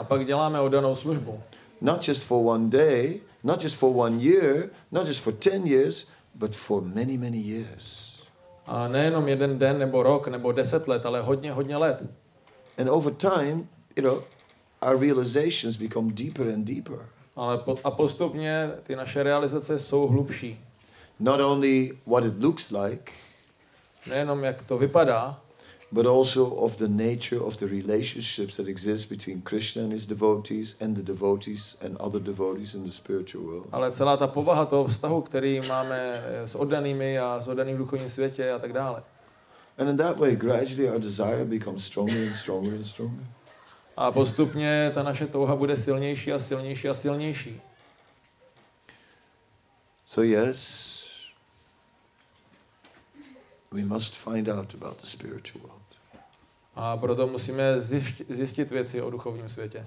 A 0.00 0.04
pak 0.04 0.26
děláme 0.26 0.60
oddanou 0.60 0.96
službu. 0.96 1.40
Not 1.80 2.08
just 2.08 2.24
for 2.24 2.46
one 2.46 2.70
day, 2.70 3.20
not 3.44 3.62
just 3.62 3.76
for 3.76 3.96
one 3.96 4.16
year, 4.16 4.70
not 4.92 5.06
just 5.06 5.20
for 5.20 5.32
10 5.32 5.66
years, 5.66 6.08
but 6.34 6.56
for 6.56 6.82
many, 6.82 7.18
many 7.18 7.36
years. 7.36 8.10
A 8.66 8.88
nejenom 8.88 9.28
jeden 9.28 9.58
den, 9.58 9.78
nebo 9.78 10.02
rok, 10.02 10.28
nebo 10.28 10.52
deset 10.52 10.88
let, 10.88 11.06
ale 11.06 11.20
hodně, 11.20 11.52
hodně 11.52 11.76
let. 11.76 12.02
And 12.78 12.88
over 12.88 13.14
time, 13.14 13.68
you 13.96 14.02
know, 14.02 14.22
our 14.82 15.00
realizations 15.00 15.76
become 15.76 16.12
deeper 16.12 16.48
and 16.48 16.64
deeper. 16.64 16.98
Ale 17.36 17.58
po, 17.58 17.76
a 17.84 17.90
postupně 17.90 18.70
ty 18.82 18.96
naše 18.96 19.22
realizace 19.22 19.78
jsou 19.78 20.06
hlubší. 20.06 20.60
Not 21.20 21.40
only 21.40 21.92
what 22.06 22.24
it 22.24 22.42
looks 22.42 22.70
like, 22.70 23.12
Nejenom 24.06 24.44
jak 24.44 24.62
to 24.62 24.78
vypadá, 24.78 25.40
but 25.92 26.06
also 26.06 26.54
of 26.56 26.76
the 26.76 26.88
nature 26.88 27.40
of 27.46 27.56
the 27.56 27.66
relationships 27.66 28.56
that 28.56 28.68
exist 28.68 29.08
between 29.08 29.42
Krishna 29.42 29.82
and 29.82 29.92
his 29.92 30.06
devotees 30.06 30.76
and 30.80 30.96
the 30.96 31.02
devotees 31.02 31.76
and 31.80 31.96
other 31.96 32.20
devotees 32.20 32.74
in 32.74 32.84
the 32.84 32.92
spiritual 32.92 33.44
world. 33.44 33.68
ale 33.72 33.92
celá 33.92 34.16
ta 34.16 34.26
povaha 34.26 34.66
toho 34.66 34.86
vztahu, 34.86 35.22
který 35.22 35.60
máme 35.68 36.22
eh, 36.24 36.48
s 36.48 36.54
oddanými 36.54 37.18
a 37.18 37.40
s 37.42 37.48
oddaným 37.48 37.76
v 37.76 37.78
duchovním 37.78 38.10
světě 38.10 38.50
a 38.50 38.58
tak 38.58 38.72
dále. 38.72 39.02
And 39.78 39.88
in 39.88 39.96
that 39.96 40.18
way, 40.18 40.36
gradually 40.36 40.90
our 40.90 41.00
desire 41.00 41.44
becomes 41.44 41.84
stronger 41.84 42.26
and 42.26 42.34
stronger 42.34 42.74
and 42.74 42.84
stronger. 42.84 43.26
A 43.96 44.12
postupně 44.12 44.90
ta 44.94 45.02
naše 45.02 45.26
touha 45.26 45.56
bude 45.56 45.76
silnější 45.76 46.32
a 46.32 46.38
silnější 46.38 46.88
a 46.88 46.94
silnější. 46.94 47.60
So, 50.06 50.26
yes, 50.26 51.10
we 53.70 53.84
must 53.84 54.14
find 54.16 54.48
out 54.48 54.74
about 54.74 55.00
the 55.00 55.06
spiritual 55.06 55.62
world. 55.62 55.79
A 56.82 56.96
proto 56.96 57.26
musíme 57.26 57.80
zjistit 58.28 58.70
věci 58.70 59.02
o 59.02 59.10
duchovním 59.10 59.48
světě. 59.48 59.86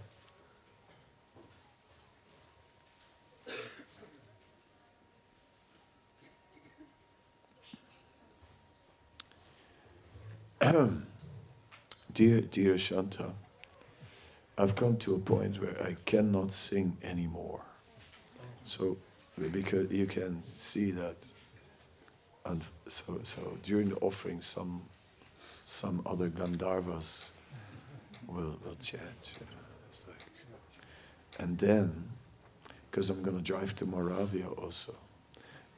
Dear, 12.10 12.42
dear 12.42 12.78
Shanta, 12.78 13.36
I've 14.58 14.76
come 14.76 14.96
to 14.98 15.16
a 15.16 15.20
point 15.20 15.58
where 15.58 15.90
I 15.90 15.98
cannot 16.06 16.52
sing 16.52 16.98
anymore. 17.02 17.62
So, 18.64 18.98
because 19.52 19.92
you 19.92 20.06
can 20.06 20.44
see 20.56 20.92
that, 20.92 21.16
and 22.46 22.64
so, 22.88 23.20
so 23.24 23.58
during 23.64 23.90
the 23.90 23.96
offering, 23.96 24.42
some, 24.44 24.82
some 25.64 26.02
other 26.06 26.30
Gandharvas 26.30 27.30
will, 28.28 28.58
will 28.64 28.76
chant. 28.80 29.34
you 29.40 29.46
know, 29.46 29.62
it's 29.90 30.06
like- 30.08 30.18
and 31.40 31.58
then, 31.58 32.10
because 32.90 33.10
I'm 33.10 33.24
going 33.24 33.38
to 33.38 33.44
drive 33.44 33.76
to 33.76 33.86
Moravia 33.86 34.48
also, 34.48 34.96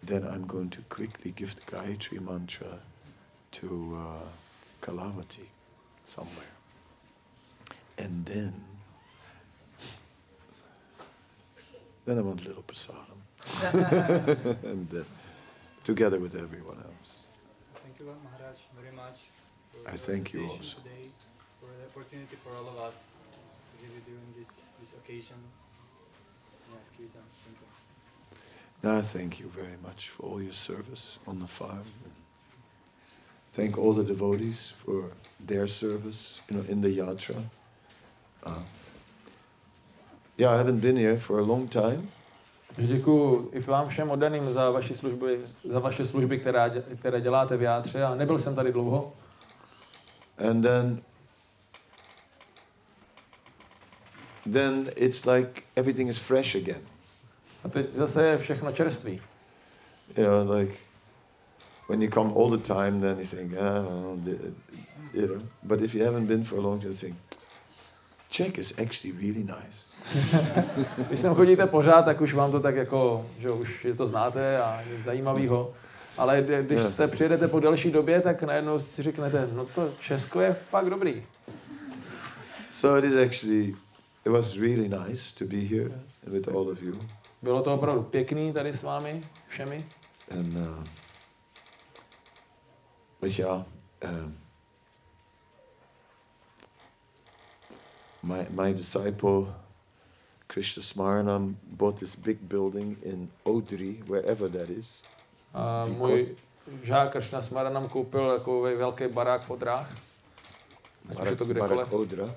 then 0.03 0.23
I'm 0.27 0.45
going 0.45 0.69
to 0.71 0.81
quickly 0.83 1.31
give 1.31 1.55
the 1.55 1.61
Gayatri 1.61 2.19
mantra 2.19 2.79
to 3.51 3.97
uh, 3.97 4.86
Kalavati 4.86 5.45
somewhere. 6.03 6.53
And 7.97 8.25
then, 8.25 8.53
then 12.05 12.17
I 12.17 12.21
want 12.21 12.43
a 12.43 12.47
little 12.49 12.63
prasadam. 12.63 13.19
and 14.63 14.89
then, 14.89 15.05
together 15.83 16.19
with 16.19 16.36
everyone 16.36 16.77
else. 16.77 17.27
Thank 17.83 17.99
you, 17.99 18.05
Maharaj, 18.05 18.57
very 18.77 18.93
much. 18.93 19.19
For 19.84 19.91
I 19.91 19.97
thank 19.97 20.34
you 20.34 20.39
presentation 20.39 20.65
also. 20.65 20.78
Today, 20.84 21.09
for 21.59 21.69
the 21.80 21.86
opportunity 21.91 22.36
for 22.43 22.51
all 22.57 22.67
of 22.73 22.78
us 22.88 22.95
to 23.71 23.76
give 23.82 23.91
you 23.95 24.01
during 24.09 24.30
this, 24.38 24.49
this 24.80 24.91
occasion. 24.93 25.38
Yes, 26.73 26.88
Kirtan, 26.97 27.26
thank 27.43 27.57
you. 27.61 27.67
Now 28.84 28.97
I 28.97 29.01
thank 29.01 29.39
you 29.39 29.47
very 29.47 29.78
much 29.84 30.09
for 30.09 30.23
all 30.23 30.41
your 30.41 30.53
service 30.53 31.19
on 31.28 31.39
the 31.39 31.47
farm. 31.47 31.86
And 32.05 32.13
thank 33.51 33.78
all 33.78 33.93
the 33.93 34.03
devotees 34.03 34.73
for 34.84 35.11
their 35.39 35.67
service, 35.67 36.41
you 36.49 36.57
know, 36.57 36.63
in 36.69 36.82
the 36.82 36.89
yatra. 36.89 37.41
Uh, 38.43 38.59
yeah, 40.38 40.49
I 40.51 40.57
haven't 40.57 40.80
been 40.82 40.97
here 40.97 41.17
for 41.17 41.39
a 41.39 41.43
long 41.43 41.67
time, 41.69 42.07
Děkuji 42.78 43.49
i 43.53 43.59
vám 43.59 43.88
všem 43.89 44.09
oddaným 44.11 44.53
za 44.53 44.69
vaši 44.69 44.95
služby, 44.95 45.39
za 45.71 45.80
vaše 45.80 46.05
služby, 46.05 46.39
která, 46.39 46.67
dě- 46.67 46.84
které 46.99 47.21
děláte 47.21 47.57
v 47.57 47.61
játře. 47.61 48.03
A 48.03 48.15
nebyl 48.15 48.39
jsem 48.39 48.55
tady 48.55 48.71
dlouho. 48.71 49.13
And 50.38 50.63
then 50.63 51.01
then 54.45 54.89
it's 54.95 55.25
like 55.25 55.63
everything 55.75 56.09
is 56.09 56.17
fresh 56.19 56.55
again. 56.55 56.81
A 57.63 57.69
teď 57.69 57.89
zase 57.93 58.23
je 58.27 58.38
všechno 58.38 58.71
čerství. 58.71 59.21
You 60.17 60.23
know, 60.25 60.51
like 60.59 60.73
when 61.89 62.01
you 62.01 62.09
come 62.09 62.31
all 62.36 62.49
the 62.57 62.63
time, 62.73 63.01
then 63.01 63.19
you 63.19 63.25
think, 63.25 63.53
ah, 63.53 63.81
well, 63.81 64.17
the- 64.23 64.53
you 65.13 65.27
know. 65.27 65.41
But 65.63 65.81
if 65.81 65.95
you 65.95 66.05
haven't 66.05 66.27
been 66.27 66.43
for 66.43 66.57
a 66.59 66.61
long 66.61 66.79
time, 66.81 66.91
you 66.91 66.97
think, 66.97 67.15
Czech 68.29 68.57
is 68.57 68.73
actually 68.79 69.11
really 69.17 69.43
nice. 69.43 69.95
Když 71.07 71.19
sem 71.19 71.36
chodíte 71.36 71.67
pořád, 71.67 72.01
tak 72.05 72.21
už 72.21 72.33
vám 72.33 72.51
to 72.51 72.59
tak 72.59 72.75
jako, 72.75 73.25
že 73.39 73.51
už 73.51 73.86
je 73.86 73.93
to 73.93 74.07
znáte 74.07 74.61
a 74.61 74.81
je 74.81 75.03
zajímavýho. 75.03 75.73
Ale 76.18 76.41
kdy- 76.41 76.63
když 76.63 76.82
jste 76.82 77.07
přijedete 77.07 77.47
po 77.47 77.59
delší 77.59 77.91
době, 77.91 78.22
tak 78.22 78.43
najednou 78.43 78.80
si 78.80 79.03
řeknete, 79.03 79.49
no 79.53 79.66
to 79.66 79.93
Česko 79.99 80.41
je 80.41 80.53
fakt 80.53 80.89
dobrý. 80.89 81.26
So 82.70 83.05
it 83.05 83.11
is 83.11 83.18
actually, 83.28 83.76
it 84.26 84.32
was 84.32 84.55
really 84.57 84.89
nice 84.89 85.36
to 85.39 85.45
be 85.45 85.57
here 85.57 85.91
with 86.24 86.47
all 86.47 86.70
of 86.70 86.82
you. 86.82 86.99
Bylo 87.41 87.63
to 87.63 87.74
opravdu 87.74 88.03
pěkný 88.03 88.53
tady 88.53 88.74
s 88.74 88.84
vámi 88.84 89.24
všemi. 89.47 89.86
And, 90.32 90.55
uh, 90.57 90.84
but 93.22 93.39
yeah, 93.39 93.63
um, 94.03 94.38
my, 98.24 98.47
my 98.49 98.74
disciple, 98.74 99.45
Krishna 100.47 100.84
Smaranam, 100.84 101.55
bought 101.72 101.99
this 101.99 102.16
big 102.16 102.38
building 102.41 102.97
in 103.03 103.30
Odri, 103.43 104.03
wherever 104.07 104.49
that 104.49 104.70
is. 104.70 105.03
A 105.55 105.85
můj 105.85 106.35
žák 106.83 107.11
Kršna 107.11 107.41
Smara 107.41 107.69
nám 107.69 107.87
koupil 107.89 108.37
takový 108.37 108.75
velký 108.75 109.07
barák 109.07 109.41
v 109.41 109.49
Odrách. 109.51 109.89
Ať 111.17 111.25
je 111.29 111.35
to 111.35 111.45
kdekoliv. 111.45 111.69
Barak 111.77 111.93
Odra. 111.93 112.29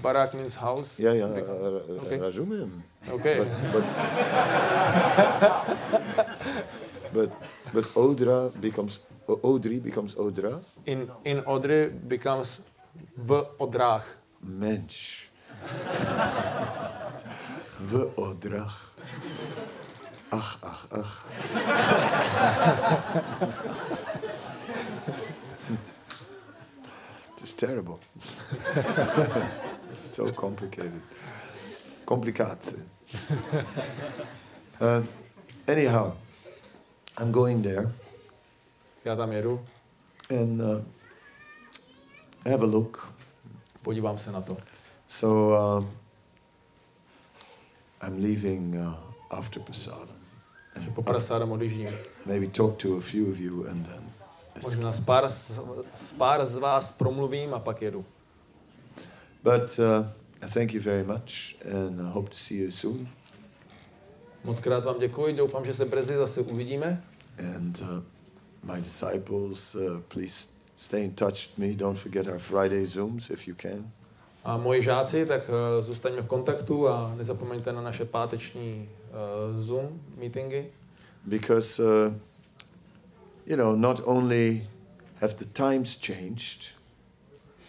Barák 0.00 0.34
means 0.34 0.54
house. 0.54 1.02
Big- 1.02 1.44
uh, 1.44 2.02
Okay. 2.06 2.18
Rajumim. 2.18 2.82
Okay. 3.10 3.38
But, 3.40 3.48
but, 3.72 3.84
but, 7.12 7.30
but 7.72 7.86
Odra 7.96 8.50
becomes, 8.54 9.00
O- 9.26 9.34
Odri 9.54 9.80
becomes 9.80 10.14
Odra. 10.14 10.60
In, 10.84 11.10
in 11.24 11.42
Odry 11.46 11.90
becomes 11.92 12.60
v 13.16 13.46
Odrách. 13.58 14.06
Mensch. 14.42 15.30
V 17.80 18.10
Odrach. 18.16 18.95
Ach, 20.32 20.58
ach, 20.62 20.86
ach. 20.92 22.26
It 27.36 27.42
is 27.42 27.52
terrible. 27.52 28.00
it's 29.88 29.98
so 29.98 30.32
complicated. 30.32 31.00
Complicatie. 32.06 32.80
Uh, 34.80 35.02
anyhow, 35.68 36.12
I'm 37.18 37.32
going 37.32 37.62
there 37.62 37.88
Já 39.04 39.16
tam 39.16 39.30
jedu, 39.32 39.60
and 40.30 40.60
uh, 40.62 40.80
have 42.44 42.62
a 42.62 42.66
look. 42.66 43.12
podívám 43.82 44.18
se 44.18 44.32
na 44.32 44.40
to. 44.40 44.56
So 45.08 45.52
uh, 45.52 45.84
I'm 48.02 48.22
leaving 48.22 48.76
uh, 48.76 48.96
after 49.30 49.60
Prasadam. 49.62 50.15
Takže 50.76 50.90
po 50.90 51.02
prasádem 51.02 51.52
odjíždím. 51.52 51.88
Maybe 52.26 52.46
talk 52.46 52.76
to 52.82 52.96
a 52.96 53.00
few 53.00 53.30
of 53.30 53.38
you 53.38 53.64
and 53.66 53.86
then. 53.86 54.04
Možná 54.64 54.92
s 54.92 55.00
pár, 55.00 55.28
z- 55.30 55.60
s 55.94 56.12
pár 56.12 56.46
z 56.46 56.56
vás 56.58 56.92
promluvím 56.92 57.54
a 57.54 57.58
pak 57.58 57.82
jedu. 57.82 58.04
But 59.42 59.78
uh, 59.78 60.06
I 60.42 60.48
thank 60.54 60.74
you 60.74 60.80
very 60.82 61.04
much 61.04 61.54
and 61.64 62.00
I 62.00 62.12
hope 62.12 62.28
to 62.30 62.36
see 62.36 62.58
you 62.64 62.70
soon. 62.70 63.08
Moc 64.44 64.60
krát 64.60 64.84
vám 64.84 64.98
děkuji, 64.98 65.34
doufám, 65.36 65.64
že 65.64 65.74
se 65.74 65.84
brzy 65.84 66.16
zase 66.16 66.40
uvidíme. 66.40 67.02
And 67.56 67.80
uh, 67.80 67.88
my 68.74 68.80
disciples, 68.82 69.74
uh, 69.74 70.00
please 70.08 70.48
stay 70.76 71.04
in 71.04 71.14
touch 71.14 71.32
with 71.48 71.58
me. 71.58 71.74
Don't 71.74 71.98
forget 71.98 72.26
our 72.26 72.38
Friday 72.38 72.84
Zooms 72.86 73.30
if 73.30 73.48
you 73.48 73.54
can. 73.62 73.90
A 74.44 74.56
moji 74.56 74.82
žáci, 74.82 75.26
tak 75.26 75.48
uh, 75.48 75.84
zůstaňme 75.84 76.22
v 76.22 76.26
kontaktu 76.26 76.88
a 76.88 77.14
nezapomeňte 77.16 77.72
na 77.72 77.80
naše 77.82 78.04
páteční 78.04 78.88
uh, 79.16 79.60
Zoom 79.62 80.00
meetingy, 80.18 80.64
Because, 81.28 81.80
uh, 81.82 82.12
you 83.46 83.56
know, 83.56 83.74
not 83.76 84.00
only 84.04 84.62
have 85.20 85.34
the 85.34 85.44
times 85.44 85.96
changed, 86.06 86.72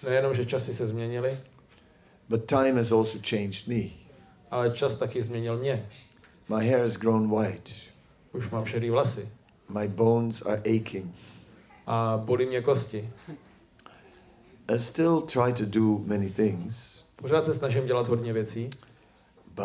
Nejenom, 0.03 0.35
že 0.35 0.45
časy 0.45 0.73
se 0.73 0.87
změnily, 0.87 1.37
but 2.29 2.45
time 2.45 2.75
has 2.77 2.91
also 2.91 3.17
changed 3.29 3.67
me. 3.67 3.89
ale 4.51 4.71
čas 4.71 4.95
taky 4.95 5.23
změnil 5.23 5.57
mě. 5.57 5.89
My 6.49 6.69
hair 6.69 6.79
has 6.79 6.97
grown 6.97 7.29
white. 7.29 7.73
Už 8.33 8.49
mám 8.49 8.65
šedý 8.65 8.89
vlasy 8.89 9.29
My 9.69 9.87
bones 9.87 10.41
are 10.41 10.61
aching. 10.61 11.15
a 11.87 12.17
bolí 12.17 12.45
mě 12.45 12.61
kosti. 12.61 13.09
I 14.67 14.79
still 14.79 15.21
try 15.21 15.53
to 15.53 15.65
do 15.65 15.97
many 16.05 16.29
things, 16.29 17.03
Pořád 17.15 17.45
se 17.45 17.53
snažím 17.53 17.85
dělat 17.87 18.07
hodně 18.07 18.33
věcí, 18.33 18.69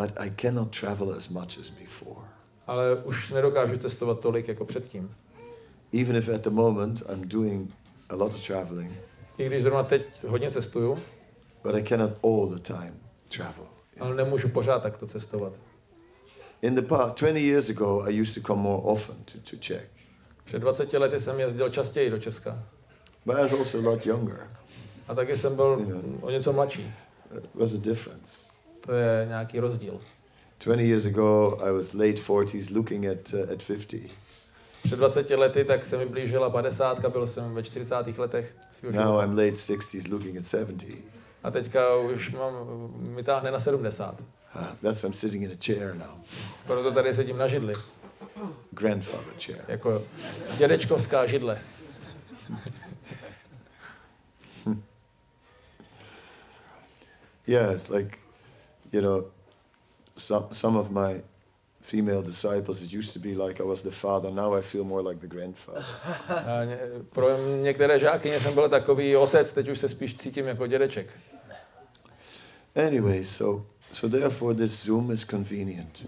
but 0.01 0.11
I 0.17 0.29
cannot 0.29 0.79
travel 0.79 1.11
as 1.17 1.29
much 1.29 1.57
as 1.61 1.69
before. 1.69 2.27
ale 2.67 2.95
už 3.03 3.29
nedokážu 3.31 3.77
cestovat 3.77 4.19
tolik 4.19 4.47
jako 4.47 4.65
předtím. 4.65 5.15
Even 6.01 6.15
if 6.15 6.29
at 6.29 6.41
the 6.41 6.49
moment 6.49 7.03
I'm 7.13 7.27
doing 7.27 7.71
a 8.09 8.15
lot 8.15 8.33
of 8.33 8.47
traveling, 8.47 8.91
I 9.37 9.47
když 9.47 9.63
zrovna 9.63 9.83
teď 9.83 10.01
hodně 10.27 10.51
cestuju, 10.51 10.99
but 11.63 11.75
I 11.75 11.83
cannot 11.83 12.11
all 12.23 12.47
the 12.47 12.59
time 12.59 12.93
travel. 13.37 13.65
ale 13.99 14.15
nemůžu 14.15 14.49
pořád 14.49 14.83
takto 14.83 15.07
cestovat. 15.07 15.53
In 16.61 16.75
the 16.75 16.81
past, 16.81 17.19
20 17.21 17.37
years 17.39 17.69
ago, 17.69 18.03
I 18.07 18.21
used 18.21 18.43
to 18.43 18.47
come 18.47 18.61
more 18.61 18.81
often 18.83 19.15
to, 19.25 19.49
to 19.49 19.57
Czech, 19.57 19.89
Před 20.43 20.59
20 20.59 20.93
lety 20.93 21.19
jsem 21.19 21.39
jezdil 21.39 21.69
častěji 21.69 22.09
do 22.09 22.19
Česka. 22.19 22.63
but 23.25 23.35
I 23.35 23.41
was 23.41 23.53
also 23.53 23.77
a 23.79 23.81
lot 23.81 24.05
younger. 24.05 24.49
A 25.07 25.15
taky 25.15 25.37
jsem 25.37 25.55
byl 25.55 25.85
o 26.21 26.29
něco 26.29 26.53
mladší. 26.53 26.93
It 27.37 27.49
was 27.55 27.73
a 27.73 27.77
difference. 27.77 28.52
To 28.85 28.91
je 28.93 29.25
nějaký 29.27 29.59
rozdíl. 29.59 29.99
20 30.65 30.81
years 30.83 31.05
ago, 31.05 31.57
I 31.61 31.71
was 31.71 31.93
late 31.93 32.13
40s 32.13 32.75
looking 32.75 33.05
at, 33.05 33.33
uh, 33.33 33.51
at 33.53 33.63
50. 33.67 34.11
Před 34.83 34.95
20 34.99 35.29
lety 35.29 35.63
tak 35.65 35.85
se 35.87 35.97
mi 35.97 36.05
blížila 36.05 36.49
50, 36.49 37.09
byl 37.09 37.27
jsem 37.27 37.53
ve 37.53 37.63
40. 37.63 37.95
letech 38.17 38.55
svého 38.79 39.05
Now. 39.05 39.23
I'm 39.23 39.29
late 39.31 39.51
60s 39.51 40.11
looking 40.11 40.37
at 40.37 40.45
70. 40.45 40.87
A 41.43 41.51
teďka 41.51 41.95
už 41.95 42.31
mám, 42.31 42.53
mi 43.09 43.23
táhne 43.23 43.51
na 43.51 43.59
70. 43.59 44.15
Ah, 44.55 44.75
that's 44.81 45.01
why 45.01 45.07
I'm 45.07 45.13
sitting 45.13 45.43
in 45.43 45.51
a 45.51 45.55
chair 45.65 45.95
now. 45.95 46.23
Proto 46.67 46.91
tady 46.91 47.13
sedím 47.13 47.37
na 47.37 47.47
židli, 47.47 47.73
Grandfather 48.71 49.33
chair. 49.45 49.65
jako 49.67 50.01
dědečkovská 50.57 51.25
židle. 51.25 51.59
Yeah, 57.47 57.73
it's 57.73 57.89
like, 57.89 58.17
you 58.93 59.01
know, 59.01 59.25
some, 60.15 60.45
some 60.51 60.77
of 60.79 60.91
my 60.91 61.21
female 61.81 62.21
disciples, 62.21 62.81
it 62.81 62.93
used 62.93 63.13
to 63.13 63.19
be 63.19 63.35
like 63.35 63.59
I 63.59 63.63
was 63.63 63.81
the 63.81 63.91
father. 63.91 64.31
Now 64.31 64.53
I 64.57 64.61
feel 64.61 64.83
more 64.83 65.01
like 65.09 65.19
the 65.19 65.27
grandfather. 65.27 65.83
A 66.29 66.65
pro 67.09 67.27
některé 67.63 67.99
žákyně 67.99 68.39
jsem 68.39 68.53
byl 68.53 68.69
takový 68.69 69.15
otec, 69.15 69.51
teď 69.53 69.69
už 69.69 69.79
se 69.79 69.89
spíš 69.89 70.15
cítím 70.17 70.47
jako 70.47 70.67
dědeček. 70.67 71.07
Anyway, 72.87 73.23
so 73.23 73.65
so 73.91 74.17
therefore 74.17 74.55
this 74.55 74.83
Zoom 74.85 75.11
is 75.11 75.25
convenient. 75.25 76.05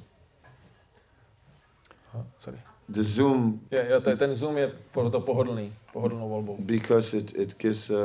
Sorry. 2.40 2.58
The 2.90 3.04
Zoom 3.04 3.60
Je, 3.72 3.86
je, 3.90 4.02
to- 4.02 4.18
ten 4.18 4.36
Zoom 4.36 4.58
je 4.58 4.72
proto 4.92 5.20
pohodlný, 5.22 5.74
pohodlnou 5.94 6.30
volbou. 6.30 6.58
because 6.60 7.18
it, 7.18 7.36
it 7.36 7.58
gives 7.58 7.90
uh, 7.90 7.96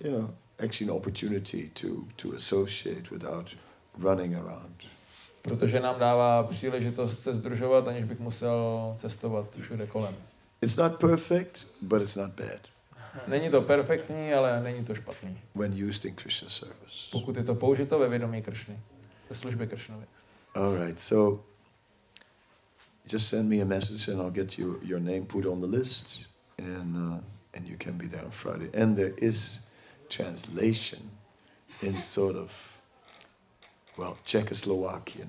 you 0.00 0.10
know 0.10 0.30
actually 0.58 0.90
an 0.90 0.96
opportunity 0.96 1.70
to 1.74 1.86
to 2.16 2.36
associate 2.36 3.10
without 3.10 3.54
running 3.98 4.34
around. 4.36 4.82
Protože 5.42 5.80
nám 5.80 5.98
dává 5.98 6.42
příležitost 6.42 7.22
se 7.22 7.34
združovat, 7.34 7.88
aniž 7.88 8.04
bych 8.04 8.18
musel 8.20 8.94
cestovat 8.98 9.46
všude 9.60 9.86
kolem. 9.86 10.14
It's 10.60 10.76
not 10.76 10.98
perfect, 11.00 11.66
but 11.82 12.02
it's 12.02 12.16
not 12.16 12.30
bad 12.30 12.60
Není 13.28 13.50
to 13.50 13.60
perfektní, 13.62 14.32
ale 14.32 14.62
není 14.62 14.84
to 14.84 14.94
špatný. 14.94 15.38
when 15.54 15.88
used 15.88 16.04
in 16.04 16.14
Krishna 16.14 16.48
service. 16.48 17.08
Pokud 17.12 17.36
je 17.36 17.44
to 17.44 17.54
použito 17.54 17.98
ve 17.98 18.08
vědomí 18.08 18.42
Kršny, 18.42 18.78
ve 19.30 19.36
službě 19.36 19.66
Kršnovi. 19.66 20.04
All 20.54 20.76
right, 20.76 21.00
so 21.00 21.42
just 23.12 23.28
send 23.28 23.48
me 23.48 23.56
a 23.62 23.64
message 23.64 24.12
and 24.12 24.20
I'll 24.20 24.30
get 24.30 24.58
you 24.58 24.78
your 24.82 25.00
name 25.00 25.20
put 25.26 25.46
on 25.46 25.60
the 25.60 25.76
list, 25.76 26.26
and 26.58 26.96
uh, 26.96 27.18
and 27.56 27.68
you 27.68 27.76
can 27.84 27.98
be 27.98 28.08
there 28.08 28.24
on 28.24 28.30
Friday. 28.30 28.82
And 28.82 28.96
there 28.96 29.14
is 29.16 29.68
translation 30.08 31.10
in 31.82 31.98
sort 32.00 32.36
of 32.36 32.73
well 33.98 34.16
Czechoslovakian. 34.24 35.28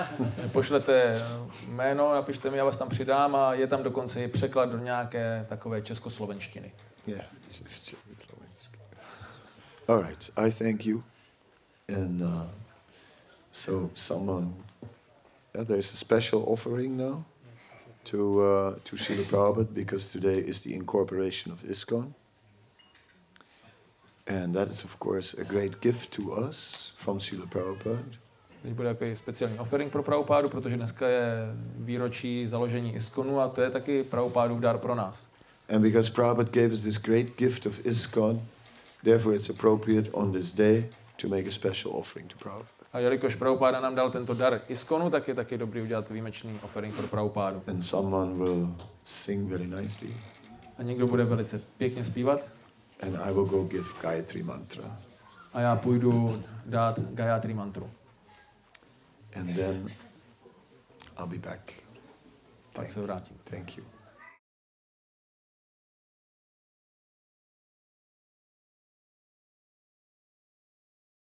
Pošlete 0.52 1.22
jméno, 1.68 2.14
napište 2.14 2.50
mi, 2.50 2.56
já 2.56 2.64
vás 2.64 2.76
tam 2.76 2.88
přidám 2.88 3.36
a 3.36 3.54
je 3.54 3.66
tam 3.66 3.82
dokonce 3.82 4.24
i 4.24 4.28
překlad 4.28 4.70
do 4.70 4.78
nějaké 4.78 5.46
takové 5.48 5.82
českoslovenštiny. 5.82 6.72
Yeah, 7.06 7.24
All 9.88 10.02
right, 10.02 10.30
I 10.36 10.50
thank 10.50 10.86
you, 10.86 11.02
and 11.88 12.22
uh, 12.22 12.46
so 13.52 13.90
someone. 13.94 14.54
Uh, 15.58 15.64
there's 15.64 15.92
a 15.92 15.96
special 15.96 16.42
offering 16.46 16.96
now 16.96 17.22
to 18.04 18.40
uh, 18.40 18.74
to 18.84 18.96
Srila 18.96 19.24
Prabhupada 19.24 19.74
because 19.74 20.08
today 20.08 20.38
is 20.38 20.62
the 20.62 20.74
incorporation 20.74 21.52
of 21.52 21.62
ISKCON. 21.62 22.14
And 24.26 24.54
that 24.54 24.70
is, 24.70 24.84
of 24.84 24.96
course, 24.98 25.36
a 25.40 25.44
great 25.44 25.80
gift 25.80 26.16
to 26.16 26.22
us 26.48 26.92
from 26.96 27.20
Srila 27.20 27.46
Prabhupada. 27.46 27.98
Teď 28.62 28.72
bude 28.72 28.94
takový 28.94 29.16
speciální 29.16 29.58
offering 29.58 29.92
pro 29.92 30.02
Prabhupádu, 30.02 30.48
protože 30.48 30.76
dneska 30.76 31.08
je 31.08 31.46
výročí 31.76 32.48
založení 32.48 32.96
ISKCONu 32.96 33.40
a 33.40 33.48
to 33.48 33.62
je 33.62 33.70
taky 33.70 34.02
Prabhupádův 34.02 34.60
dar 34.60 34.78
pro 34.78 34.94
nás. 34.94 35.26
And 35.68 35.82
because 35.82 36.10
Prabhupada 36.12 36.50
gave 36.50 36.68
us 36.72 36.82
this 36.82 36.98
great 36.98 37.26
gift 37.36 37.66
of 37.66 37.86
ISKCON, 37.86 38.42
therefore 39.04 39.36
it's 39.36 39.50
appropriate 39.50 40.10
on 40.12 40.32
this 40.32 40.52
day 40.52 40.84
to 41.16 41.28
make 41.28 41.48
a 41.48 41.50
special 41.50 41.92
offering 41.96 42.32
to 42.32 42.38
Prabhupada. 42.38 42.84
A 42.92 42.98
jelikož 42.98 43.34
Prabhupáda 43.34 43.80
nám 43.80 43.94
dal 43.94 44.10
tento 44.10 44.34
dar 44.34 44.60
ISKCONu, 44.68 45.10
tak 45.10 45.28
je 45.28 45.34
taky 45.34 45.58
dobrý 45.58 45.82
udělat 45.82 46.10
výjimečný 46.10 46.60
offering 46.62 46.94
pro 46.94 47.06
Prabhupádu. 47.06 47.62
And 47.66 47.82
someone 47.82 48.34
will 48.44 48.74
sing 49.04 49.50
very 49.50 49.66
nicely, 49.66 50.14
A 50.78 50.82
někdo 50.82 51.06
bude 51.06 51.24
velice 51.24 51.60
pěkně 51.78 52.04
zpívat 52.04 52.53
and 53.04 53.16
I 53.16 53.32
will 53.32 53.44
go 53.46 53.64
give 53.64 53.86
Gayatri 54.02 54.42
Mantra. 54.42 54.84
a 55.52 55.60
já 55.60 55.76
půjdu 55.76 56.42
dát 56.66 56.98
Gayatri 56.98 57.54
mantru. 57.54 57.90
And 59.36 59.54
then 59.56 59.90
I'll 61.18 61.26
be 61.26 61.38
back. 61.38 61.72
Thank, 62.72 62.92
se 62.92 63.02
vrátím. 63.02 63.36
thank 63.44 63.76
you. 63.76 63.93